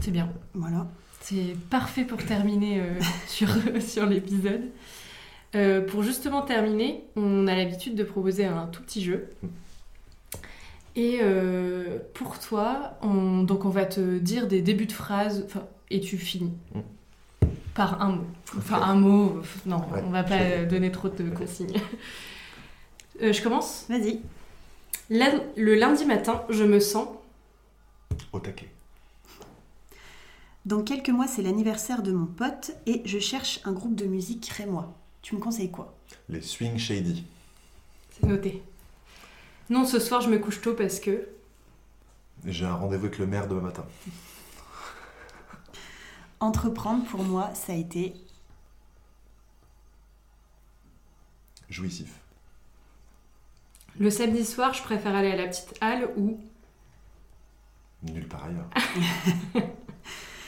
C'est 0.00 0.10
bien. 0.10 0.30
Voilà. 0.54 0.86
C'est 1.20 1.56
parfait 1.70 2.04
pour 2.04 2.24
terminer 2.24 2.80
euh, 2.80 3.00
sur, 3.26 3.48
sur 3.80 4.06
l'épisode. 4.06 4.62
Euh, 5.54 5.82
pour 5.86 6.02
justement 6.02 6.42
terminer, 6.42 7.04
on 7.14 7.46
a 7.46 7.54
l'habitude 7.54 7.94
de 7.94 8.04
proposer 8.04 8.46
un 8.46 8.66
tout 8.66 8.82
petit 8.82 9.02
jeu. 9.02 9.30
Et 10.96 11.20
euh, 11.22 11.98
pour 12.14 12.38
toi, 12.38 12.98
on, 13.02 13.42
donc 13.42 13.64
on 13.64 13.70
va 13.70 13.84
te 13.84 14.18
dire 14.18 14.46
des 14.46 14.62
débuts 14.62 14.86
de 14.86 14.92
phrases 14.92 15.46
et 15.90 16.00
tu 16.00 16.18
finis. 16.18 16.52
Par 17.74 18.02
un 18.02 18.10
mot. 18.16 18.24
Enfin, 18.58 18.82
un 18.82 18.94
mot, 18.94 19.40
non, 19.64 19.78
Ouais, 19.90 20.02
on 20.06 20.10
va 20.10 20.22
pas 20.24 20.38
je- 20.38 20.42
euh, 20.44 20.66
donner 20.66 20.92
trop 20.92 21.08
de 21.08 21.30
consignes. 21.30 21.74
Euh, 23.22 23.32
je 23.32 23.42
commence? 23.42 23.86
Vas-y. 23.88 24.20
Le 25.10 25.74
lundi 25.74 26.04
matin, 26.04 26.42
je 26.50 26.64
me 26.64 26.80
sens. 26.80 27.08
Au 28.32 28.40
taquet. 28.40 28.68
Dans 30.64 30.82
quelques 30.82 31.08
mois, 31.10 31.26
c'est 31.26 31.42
l'anniversaire 31.42 32.02
de 32.02 32.12
mon 32.12 32.26
pote 32.26 32.72
et 32.86 33.02
je 33.04 33.18
cherche 33.18 33.60
un 33.64 33.72
groupe 33.72 33.94
de 33.94 34.04
musique 34.06 34.48
rémois. 34.48 34.94
Tu 35.22 35.34
me 35.34 35.40
conseilles 35.40 35.70
quoi? 35.70 35.94
Les 36.28 36.40
Swing 36.40 36.78
Shady. 36.78 37.24
C'est 38.10 38.26
noté. 38.26 38.62
Non, 39.70 39.84
ce 39.86 39.98
soir, 39.98 40.20
je 40.20 40.28
me 40.28 40.38
couche 40.38 40.60
tôt 40.60 40.74
parce 40.74 41.00
que. 41.00 41.26
J'ai 42.44 42.64
un 42.64 42.74
rendez-vous 42.74 43.06
avec 43.06 43.18
le 43.18 43.26
maire 43.26 43.46
demain 43.48 43.62
matin. 43.62 43.84
Entreprendre, 46.42 47.04
pour 47.04 47.22
moi, 47.22 47.54
ça 47.54 47.72
a 47.72 47.76
été 47.76 48.14
Jouissif. 51.68 52.20
Le 53.96 54.10
samedi 54.10 54.44
soir, 54.44 54.74
je 54.74 54.82
préfère 54.82 55.14
aller 55.14 55.30
à 55.30 55.36
la 55.36 55.46
petite 55.46 55.72
halle 55.80 56.10
ou. 56.16 56.40
Nulle 58.02 58.26
part 58.26 58.46
ailleurs. 58.46 58.68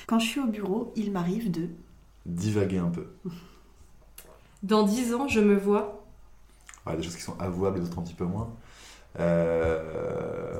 Quand 0.09 0.19
je 0.19 0.27
suis 0.27 0.41
au 0.41 0.49
bureau, 0.49 0.93
il 0.97 1.13
m'arrive 1.13 1.53
de. 1.53 1.69
Divaguer 2.27 2.79
un 2.79 2.91
peu. 2.91 3.07
Dans 4.65 4.83
10 4.83 5.15
ans, 5.15 5.29
je 5.29 5.39
me 5.39 5.55
vois. 5.57 6.05
Ouais, 6.87 6.97
des 6.97 7.05
choses 7.05 7.15
qui 7.15 7.23
sont 7.23 7.39
avouables 7.39 7.79
et 7.79 7.81
d'autres 7.81 8.01
un 8.01 8.03
petit 8.03 8.15
peu 8.15 8.25
moins. 8.25 8.53
Euh, 9.21 10.59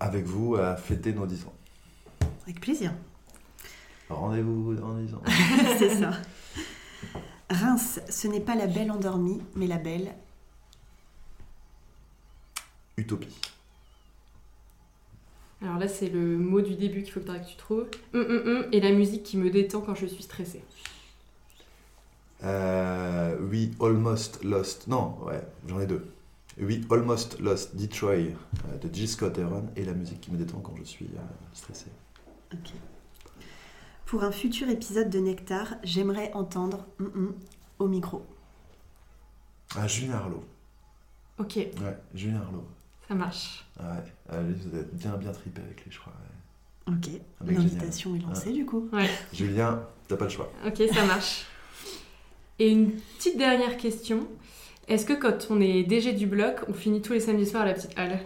avec 0.00 0.24
vous 0.24 0.56
à 0.56 0.74
fêter 0.76 1.12
nos 1.12 1.26
10 1.26 1.44
ans. 1.44 1.52
Avec 2.44 2.62
plaisir. 2.62 2.94
Rendez-vous 4.08 4.74
dans 4.74 4.94
10 4.94 5.14
ans. 5.14 5.22
c'est 5.78 5.96
ça. 5.96 6.12
Reims, 7.50 8.00
ce 8.08 8.28
n'est 8.28 8.40
pas 8.40 8.54
la 8.54 8.66
belle 8.66 8.90
endormie, 8.90 9.40
mais 9.54 9.66
la 9.66 9.78
belle. 9.78 10.14
Utopie. 12.96 13.34
Alors 15.60 15.78
là, 15.78 15.88
c'est 15.88 16.08
le 16.08 16.38
mot 16.38 16.60
du 16.60 16.74
début 16.74 17.02
qu'il 17.02 17.12
faut 17.12 17.20
que 17.20 17.48
tu 17.48 17.56
trouves. 17.56 17.86
Hum, 18.14 18.24
hum, 18.28 18.42
hum, 18.46 18.66
et 18.72 18.80
la 18.80 18.92
musique 18.92 19.22
qui 19.24 19.36
me 19.36 19.50
détend 19.50 19.80
quand 19.80 19.94
je 19.94 20.06
suis 20.06 20.22
stressée. 20.22 20.62
Euh, 22.44 23.36
we 23.50 23.70
almost 23.80 24.44
lost. 24.44 24.86
Non, 24.86 25.16
ouais, 25.26 25.42
j'en 25.66 25.80
ai 25.80 25.86
deux. 25.86 26.06
We 26.60 26.80
almost 26.90 27.40
lost 27.40 27.76
Detroit 27.76 28.12
euh, 28.12 28.78
de 28.82 28.92
Jill 28.92 29.08
Scott 29.08 29.38
Heron 29.38 29.66
et 29.76 29.84
la 29.84 29.92
musique 29.92 30.20
qui 30.20 30.32
me 30.32 30.38
détend 30.38 30.60
quand 30.60 30.74
je 30.76 30.84
suis 30.84 31.06
euh, 31.06 31.20
stressé. 31.52 31.86
Ok. 32.52 32.72
Pour 34.08 34.24
un 34.24 34.32
futur 34.32 34.70
épisode 34.70 35.10
de 35.10 35.18
Nectar, 35.18 35.74
j'aimerais 35.82 36.30
entendre 36.32 36.86
hum, 36.98 37.10
hum 37.14 37.34
au 37.78 37.88
micro. 37.88 38.24
Ah, 39.76 39.86
Julien 39.86 40.14
Arlo. 40.14 40.42
Ok, 41.36 41.56
Ouais, 41.56 41.98
Julien 42.14 42.40
Arlo. 42.40 42.66
ça 43.06 43.14
marche. 43.14 43.66
Ah 43.78 43.92
Ouais, 43.92 44.02
ah, 44.30 44.40
lui, 44.40 44.54
vous 44.54 44.78
êtes 44.78 44.94
bien 44.96 45.12
bien 45.18 45.30
tripé 45.30 45.60
avec 45.60 45.84
lui, 45.84 45.92
je 45.92 45.98
crois. 45.98 46.14
ouais. 46.86 46.94
Ok. 46.94 47.20
L'invitation 47.46 48.16
est 48.16 48.20
lancée 48.20 48.52
du 48.52 48.64
coup. 48.64 48.88
Ouais, 48.94 49.10
Julien, 49.34 49.82
t'as 50.08 50.16
pas 50.16 50.24
le 50.24 50.30
choix. 50.30 50.50
ok, 50.66 50.82
ça 50.90 51.04
marche. 51.04 51.44
Et 52.58 52.70
une 52.70 52.92
petite 52.92 53.36
dernière 53.36 53.76
question. 53.76 54.26
Est-ce 54.88 55.04
que 55.04 55.12
quand 55.12 55.48
on 55.50 55.60
est 55.60 55.82
DG 55.82 56.14
du 56.14 56.26
bloc, 56.26 56.60
on 56.66 56.72
finit 56.72 57.02
tous 57.02 57.12
les 57.12 57.20
samedis 57.20 57.44
soirs 57.44 57.64
à 57.64 57.66
la 57.66 57.74
petite 57.74 57.92
halle? 57.98 58.20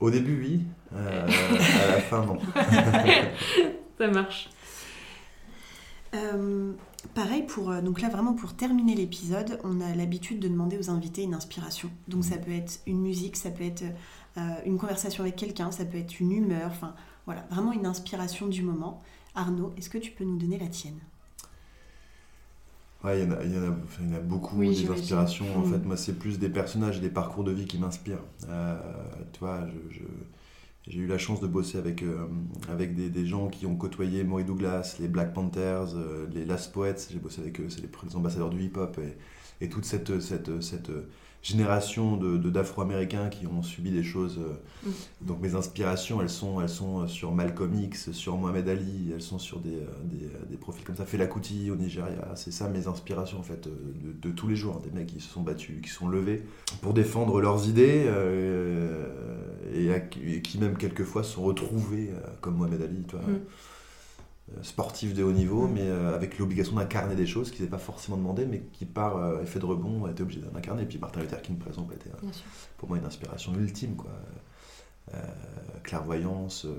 Au 0.00 0.10
début, 0.10 0.40
oui. 0.40 0.60
Euh, 0.92 1.26
à 1.26 1.86
la 1.86 2.00
fin, 2.00 2.26
non. 2.26 2.38
Ça 4.00 4.08
marche. 4.08 4.48
Euh, 6.14 6.72
pareil 7.14 7.42
pour 7.44 7.70
euh, 7.70 7.82
donc 7.82 8.00
là 8.00 8.08
vraiment 8.08 8.32
pour 8.32 8.54
terminer 8.54 8.94
l'épisode, 8.94 9.60
on 9.62 9.80
a 9.82 9.94
l'habitude 9.94 10.40
de 10.40 10.48
demander 10.48 10.78
aux 10.78 10.88
invités 10.90 11.22
une 11.22 11.34
inspiration. 11.34 11.90
Donc 12.08 12.24
ça 12.24 12.38
peut 12.38 12.50
être 12.50 12.80
une 12.86 13.00
musique, 13.02 13.36
ça 13.36 13.50
peut 13.50 13.62
être 13.64 13.84
euh, 14.38 14.40
une 14.64 14.78
conversation 14.78 15.22
avec 15.22 15.36
quelqu'un, 15.36 15.70
ça 15.70 15.84
peut 15.84 15.98
être 15.98 16.18
une 16.18 16.32
humeur, 16.32 16.70
enfin 16.70 16.94
voilà, 17.26 17.46
vraiment 17.50 17.72
une 17.72 17.84
inspiration 17.86 18.48
du 18.48 18.62
moment. 18.62 19.02
Arnaud, 19.34 19.72
est-ce 19.76 19.90
que 19.90 19.98
tu 19.98 20.10
peux 20.12 20.24
nous 20.24 20.38
donner 20.38 20.58
la 20.58 20.66
tienne? 20.68 20.98
Ouais, 23.04 23.20
il 23.20 23.24
y 23.24 23.26
en 23.28 23.32
a, 23.36 23.44
il 23.44 23.54
y 23.54 23.58
en 23.58 23.62
a, 23.62 23.68
enfin, 23.84 24.02
il 24.02 24.10
y 24.10 24.14
en 24.14 24.16
a 24.16 24.20
beaucoup 24.20 24.56
Oui, 24.58 24.74
des 24.82 24.90
inspirations. 24.90 25.46
En 25.56 25.60
Mm. 25.60 25.72
fait, 25.72 25.78
moi, 25.86 25.96
c'est 25.96 26.18
plus 26.18 26.38
des 26.38 26.48
personnages 26.50 26.98
et 26.98 27.00
des 27.00 27.08
parcours 27.10 27.44
de 27.44 27.52
vie 27.52 27.66
qui 27.66 27.78
m'inspirent. 27.78 28.22
Euh, 28.48 28.78
tu 29.32 29.40
vois, 29.40 29.60
je- 29.68 29.94
je- 29.94 30.00
j'ai 30.86 31.00
eu 31.00 31.06
la 31.06 31.18
chance 31.18 31.40
de 31.40 31.46
bosser 31.46 31.78
avec, 31.78 32.02
euh, 32.02 32.26
avec 32.68 32.94
des, 32.94 33.26
gens 33.26 33.48
qui 33.48 33.66
ont 33.66 33.76
côtoyé 33.76 34.24
Maury 34.24 34.44
Douglas, 34.44 34.96
les 34.98 35.08
Black 35.08 35.34
Panthers, 35.34 35.94
euh, 35.94 36.26
les 36.32 36.44
Last 36.44 36.72
Poets. 36.72 37.08
J'ai 37.10 37.18
bossé 37.18 37.40
avec 37.42 37.60
eux, 37.60 37.68
c'est 37.68 37.82
les, 37.82 37.88
les 38.08 38.16
ambassadeurs 38.16 38.50
du 38.50 38.62
hip-hop. 38.62 38.98
Et, 38.98 39.64
et 39.64 39.68
toute 39.68 39.84
cette, 39.84 40.20
cette, 40.20 40.62
cette 40.62 40.90
génération 41.42 42.16
de, 42.16 42.36
de- 42.36 42.50
d'Afro-Américains 42.50 43.28
qui 43.30 43.46
ont 43.46 43.62
subi 43.62 43.90
des 43.90 44.02
choses. 44.02 44.38
euh, 44.38 44.54
Mm. 44.82 44.90
Donc 45.26 45.42
mes 45.42 45.54
inspirations, 45.54 46.22
elles 46.22 46.30
sont, 46.30 46.60
elles 46.62 46.68
sont 46.70 47.06
sur 47.06 47.32
Malcolm 47.32 47.74
X, 47.74 48.12
sur 48.12 48.36
Mohamed 48.38 48.66
Ali, 48.66 49.10
elles 49.14 49.20
sont 49.20 49.38
sur 49.38 49.60
des, 49.60 49.74
euh, 49.74 49.86
des, 50.04 50.24
euh, 50.24 50.46
des 50.48 50.56
profils 50.56 50.82
comme 50.84 50.96
ça. 50.96 51.04
Fela 51.04 51.26
Kuti 51.26 51.70
au 51.70 51.76
Nigeria, 51.76 52.32
c'est 52.34 52.50
ça 52.50 52.66
mes 52.70 52.86
inspirations 52.86 53.38
en 53.38 53.42
fait 53.42 53.66
euh, 53.66 53.70
de, 54.02 54.28
de 54.28 54.34
tous 54.34 54.48
les 54.48 54.56
jours. 54.56 54.80
Des 54.80 54.90
mecs 54.90 55.08
qui 55.08 55.20
se 55.20 55.28
sont 55.28 55.42
battus, 55.42 55.82
qui 55.82 55.90
se 55.90 55.96
sont 55.96 56.08
levés 56.08 56.44
pour 56.80 56.94
défendre 56.94 57.40
leurs 57.42 57.68
idées 57.68 58.04
euh, 58.06 59.06
et, 59.74 59.92
à- 59.92 59.98
et 60.26 60.40
qui 60.42 60.58
même 60.58 60.76
quelquefois 60.78 61.22
se 61.22 61.34
sont 61.34 61.42
retrouvés 61.42 62.10
euh, 62.10 62.26
comme 62.40 62.56
Mohamed 62.56 62.80
Ali, 62.82 63.04
tu 63.06 63.16
vois, 63.16 63.24
Mm. 63.26 63.40
Euh, 64.56 64.62
sportif 64.62 65.14
de 65.14 65.22
haut 65.22 65.32
niveau, 65.32 65.68
mais 65.68 65.82
euh, 65.82 66.14
avec 66.14 66.38
l'obligation 66.38 66.74
d'incarner 66.76 67.14
des 67.14 67.26
choses 67.26 67.50
qu'ils 67.50 67.60
n'avaient 67.60 67.70
pas 67.70 67.78
forcément 67.78 68.16
demandé, 68.16 68.46
mais 68.46 68.62
qui 68.72 68.84
par 68.86 69.16
euh, 69.16 69.42
effet 69.42 69.58
de 69.58 69.64
rebond 69.66 70.06
étaient 70.08 70.22
obligés 70.22 70.40
d'incarner. 70.40 70.82
Et 70.82 70.86
puis 70.86 70.98
Martin 70.98 71.20
Luther 71.20 71.40
King 71.42 71.56
par 71.56 71.68
exemple 71.68 71.94
était 71.94 72.10
pour 72.78 72.88
moi 72.88 72.98
une 72.98 73.04
inspiration 73.04 73.54
ultime 73.54 73.94
quoi 73.96 74.10
Euh, 75.12 75.18
clairvoyance 75.82 76.66
euh, 76.66 76.70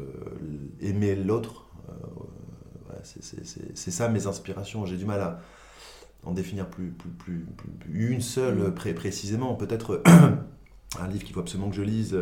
aimer 0.80 1.16
l'autre 1.16 1.66
euh, 1.90 1.94
voilà, 2.86 3.02
c'est- 3.04 3.92
ça 3.92 4.08
mes 4.08 4.26
inspirations 4.26 4.86
j'ai 4.86 4.96
du 4.96 5.04
mal 5.06 5.20
à 5.20 5.42
en 6.24 6.32
définir 6.32 6.68
plus, 6.70 6.92
plus, 6.92 7.10
plus, 7.10 7.40
plus- 7.80 8.10
une 8.14 8.22
seule 8.22 8.70
Mm. 8.70 8.74
pré- 8.74 8.94
précisément 8.94 9.56
peut-être 9.56 10.02
un 11.00 11.08
livre 11.10 11.24
qu'il 11.26 11.34
faut 11.34 11.42
absolument 11.42 11.70
que 11.72 11.76
je 11.76 11.82
lise 11.82 12.18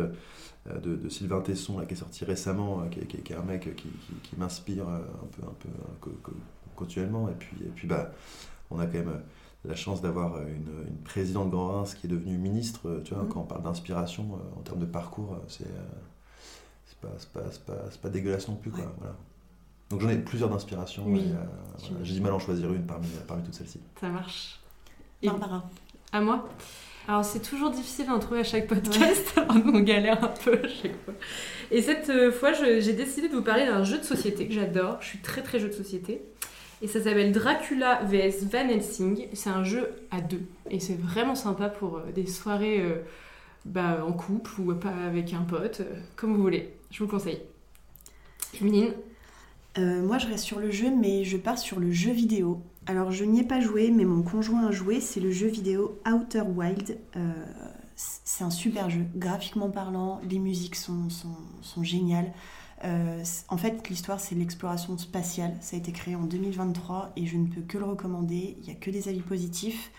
de, 0.78 0.96
de 0.96 1.08
Sylvain 1.08 1.40
Tesson 1.40 1.78
là, 1.78 1.86
qui 1.86 1.94
est 1.94 1.96
sorti 1.96 2.24
récemment 2.24 2.80
euh, 2.82 2.88
qui, 2.88 3.00
est- 3.00 3.06
qui 3.06 3.16
est- 3.16 3.20
qui 3.22 3.32
est 3.32 3.36
un 3.36 3.42
mec 3.42 3.62
qui, 3.76 3.88
qui- 3.88 4.14
qui 4.22 4.36
m'inspire 4.36 4.88
euh, 4.88 4.98
un 4.98 5.26
peu, 5.26 5.42
un 5.46 5.54
peu 5.60 5.68
euh, 5.68 6.12
co- 6.22 6.32
continuellement 6.76 7.28
et 7.28 7.34
puis, 7.34 7.56
et 7.62 7.68
puis 7.74 7.86
bah, 7.88 8.12
on 8.70 8.78
a 8.78 8.86
quand 8.86 8.94
même 8.98 9.08
euh, 9.08 9.18
la 9.68 9.74
chance 9.74 10.00
d'avoir 10.00 10.34
euh, 10.36 10.46
une, 10.46 10.88
une 10.88 10.96
présidente 11.04 11.50
Grand 11.50 11.68
Reims 11.72 11.94
qui 11.94 12.06
est 12.06 12.10
devenue 12.10 12.38
ministre. 12.38 12.88
euh, 12.88 13.02
Tu 13.02 13.12
vois, 13.14 13.24
Mhm. 13.24 13.28
quand 13.30 13.40
on 13.40 13.44
parle 13.44 13.62
d'inspiration 13.62 14.34
euh, 14.34 14.58
en 14.58 14.62
termes 14.62 14.80
de 14.80 14.86
parcours, 14.86 15.34
euh, 15.34 15.44
c'est 15.48 15.66
euh, 15.66 15.80
c'est 16.86 16.98
pas, 16.98 17.14
c'est 17.18 17.30
pas, 17.30 17.42
c'est 17.50 17.64
pas, 17.64 17.74
pas 18.02 18.08
dégueulasse 18.08 18.48
non 18.48 18.56
plus. 18.56 18.70
Quoi, 18.70 18.80
Ouais. 18.84 18.90
voilà. 18.98 19.14
Donc 19.90 20.00
j'en 20.00 20.08
ai 20.08 20.18
plusieurs 20.18 20.48
d'inspiration. 20.50 21.04
Oui, 21.06 21.24
euh, 21.32 21.44
voilà. 21.90 22.04
J'ai 22.04 22.14
du 22.14 22.20
mal 22.20 22.32
à 22.32 22.36
en 22.36 22.38
choisir 22.38 22.72
une 22.72 22.86
parmi, 22.86 23.08
parmi 23.26 23.42
toutes 23.42 23.54
celles-ci. 23.54 23.80
Ça 24.00 24.08
marche. 24.08 24.60
Et 25.22 25.26
Barbara. 25.26 25.68
à 26.12 26.20
moi? 26.20 26.48
Alors 27.10 27.24
c'est 27.24 27.40
toujours 27.40 27.70
difficile 27.70 28.06
d'en 28.06 28.20
trouver 28.20 28.38
à 28.38 28.44
chaque 28.44 28.68
podcast, 28.68 29.40
on 29.48 29.80
galère 29.80 30.22
un 30.22 30.28
peu 30.28 30.60
à 30.62 30.68
chaque 30.68 30.94
fois. 31.04 31.14
Et 31.72 31.82
cette 31.82 32.08
euh, 32.08 32.30
fois, 32.30 32.52
j'ai 32.52 32.92
décidé 32.92 33.26
de 33.26 33.34
vous 33.34 33.42
parler 33.42 33.66
d'un 33.66 33.82
jeu 33.82 33.98
de 33.98 34.04
société 34.04 34.46
que 34.46 34.54
j'adore. 34.54 34.98
Je 35.00 35.08
suis 35.08 35.18
très 35.18 35.42
très 35.42 35.58
jeu 35.58 35.66
de 35.66 35.72
société. 35.72 36.22
Et 36.82 36.86
ça 36.86 37.02
s'appelle 37.02 37.32
Dracula 37.32 38.00
vs 38.04 38.44
Van 38.52 38.68
Helsing. 38.68 39.26
C'est 39.32 39.50
un 39.50 39.64
jeu 39.64 39.90
à 40.12 40.20
deux. 40.20 40.42
Et 40.70 40.78
c'est 40.78 40.94
vraiment 40.94 41.34
sympa 41.34 41.68
pour 41.68 41.96
euh, 41.96 42.12
des 42.14 42.26
soirées 42.26 42.80
euh, 42.80 43.02
bah, 43.64 44.04
en 44.06 44.12
couple 44.12 44.60
ou 44.60 44.72
pas 44.76 44.94
avec 45.04 45.32
un 45.32 45.42
pote, 45.42 45.80
euh, 45.80 45.96
comme 46.14 46.36
vous 46.36 46.42
voulez. 46.42 46.76
Je 46.92 47.00
vous 47.00 47.06
le 47.06 47.10
conseille. 47.10 47.42
Euh, 49.78 50.02
moi, 50.02 50.18
je 50.18 50.26
reste 50.26 50.44
sur 50.44 50.58
le 50.58 50.70
jeu, 50.70 50.90
mais 50.94 51.24
je 51.24 51.36
pars 51.36 51.58
sur 51.58 51.78
le 51.78 51.90
jeu 51.92 52.12
vidéo. 52.12 52.60
Alors, 52.86 53.10
je 53.10 53.24
n'y 53.24 53.40
ai 53.40 53.44
pas 53.44 53.60
joué, 53.60 53.90
mais 53.90 54.04
mon 54.04 54.22
conjoint 54.22 54.66
a 54.66 54.72
joué. 54.72 55.00
C'est 55.00 55.20
le 55.20 55.30
jeu 55.30 55.48
vidéo 55.48 56.00
Outer 56.06 56.42
Wild. 56.42 56.98
Euh, 57.16 57.32
c'est 57.94 58.44
un 58.44 58.50
super 58.50 58.88
jeu, 58.88 59.04
graphiquement 59.14 59.70
parlant. 59.70 60.20
Les 60.28 60.38
musiques 60.38 60.76
sont, 60.76 61.08
géniales. 61.82 62.32
Euh, 62.84 63.22
en 63.48 63.58
fait, 63.58 63.88
l'histoire, 63.90 64.20
c'est 64.20 64.34
l'exploration 64.34 64.96
spatiale. 64.96 65.56
Ça 65.60 65.76
a 65.76 65.78
été 65.78 65.92
créé 65.92 66.16
en 66.16 66.24
2023 66.24 67.12
et 67.16 67.26
je 67.26 67.36
ne 67.36 67.46
peux 67.46 67.60
que 67.60 67.76
le 67.76 67.84
recommander. 67.84 68.56
Il 68.60 68.64
n'y 68.64 68.72
a 68.72 68.74
que 68.74 68.90
des 68.90 69.08
avis 69.08 69.20
positifs. 69.20 69.92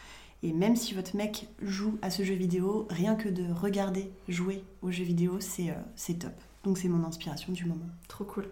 Et 0.43 0.53
même 0.53 0.75
si 0.75 0.95
votre 0.95 1.15
mec 1.15 1.47
joue 1.61 1.99
à 2.01 2.09
ce 2.09 2.23
jeu 2.23 2.34
vidéo, 2.34 2.88
rien 2.89 3.13
que 3.13 3.29
de 3.29 3.51
regarder 3.53 4.11
jouer 4.27 4.63
au 4.82 4.89
jeu 4.89 5.03
vidéo, 5.03 5.39
c'est 5.39 5.69
euh, 5.69 5.75
c'est 5.95 6.15
top. 6.15 6.34
Donc, 6.63 6.79
c'est 6.79 6.89
mon 6.89 7.05
inspiration 7.05 7.53
du 7.53 7.65
moment. 7.65 7.88
Trop 8.07 8.25
cool. 8.25 8.49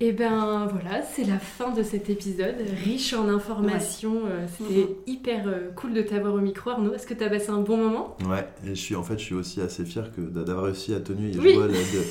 Et 0.00 0.12
ben 0.12 0.68
voilà, 0.70 1.02
c'est 1.02 1.24
la 1.24 1.40
fin 1.40 1.70
de 1.72 1.82
cet 1.82 2.08
épisode, 2.08 2.54
riche 2.84 3.14
en 3.14 3.28
informations. 3.28 4.22
euh, 4.26 4.46
C'était 4.56 4.82
Mhm. 4.82 4.88
hyper 5.08 5.48
euh, 5.48 5.70
cool 5.74 5.92
de 5.92 6.02
t'avoir 6.02 6.34
au 6.34 6.38
micro, 6.40 6.70
Arnaud. 6.70 6.94
Est-ce 6.94 7.04
que 7.06 7.14
t'as 7.14 7.28
passé 7.28 7.50
un 7.50 7.60
bon 7.62 7.76
moment? 7.76 8.16
Ouais, 8.28 8.46
et 8.64 8.68
je 8.68 8.74
suis, 8.74 8.94
en 8.94 9.02
fait, 9.02 9.18
je 9.18 9.24
suis 9.24 9.34
aussi 9.34 9.60
assez 9.60 9.84
fier 9.84 10.12
que 10.14 10.20
d'avoir 10.20 10.66
réussi 10.66 10.94
à 10.94 11.00
tenir 11.00 11.34
Oui. 11.42 11.50
je 11.50 11.54
vois, 11.56 11.66
là, 11.66 11.72
de, 11.72 12.02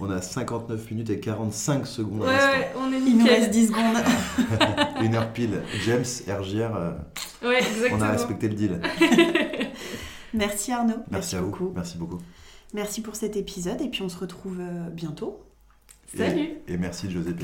On 0.00 0.10
a 0.10 0.20
59 0.22 0.90
minutes 0.90 1.10
et 1.10 1.20
45 1.20 1.86
secondes 1.86 2.22
Ouais, 2.22 2.28
à 2.28 2.50
ouais, 2.50 2.70
on 2.78 2.90
est 2.92 2.98
Il 2.98 3.18
nous 3.18 3.24
reste 3.26 3.38
nickel. 3.38 3.50
10 3.50 3.66
secondes. 3.68 5.02
Une 5.04 5.14
heure 5.14 5.30
pile. 5.32 5.60
James, 5.84 6.04
RGR, 6.26 6.74
euh, 6.74 6.92
Ouais, 7.46 7.60
on 7.92 8.00
a 8.00 8.10
respecté 8.10 8.48
le 8.48 8.54
deal. 8.54 8.80
Merci 10.34 10.72
Arnaud. 10.72 10.94
Merci, 11.10 11.36
à 11.36 11.40
vous. 11.42 11.50
beaucoup. 11.50 11.72
Merci 11.74 11.98
beaucoup. 11.98 12.18
Merci 12.72 13.02
pour 13.02 13.14
cet 13.16 13.36
épisode 13.36 13.80
et 13.82 13.88
puis 13.88 14.02
on 14.02 14.08
se 14.08 14.18
retrouve 14.18 14.58
bientôt. 14.92 15.40
Salut. 16.16 16.48
Et, 16.68 16.72
et 16.74 16.76
merci 16.76 17.10
Giuseppe. 17.10 17.42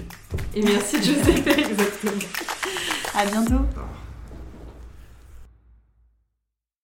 Et 0.55 0.62
merci 0.62 1.03
Giuseppe, 1.03 1.47
exactement. 1.49 2.12
À 3.14 3.27
bientôt. 3.27 3.64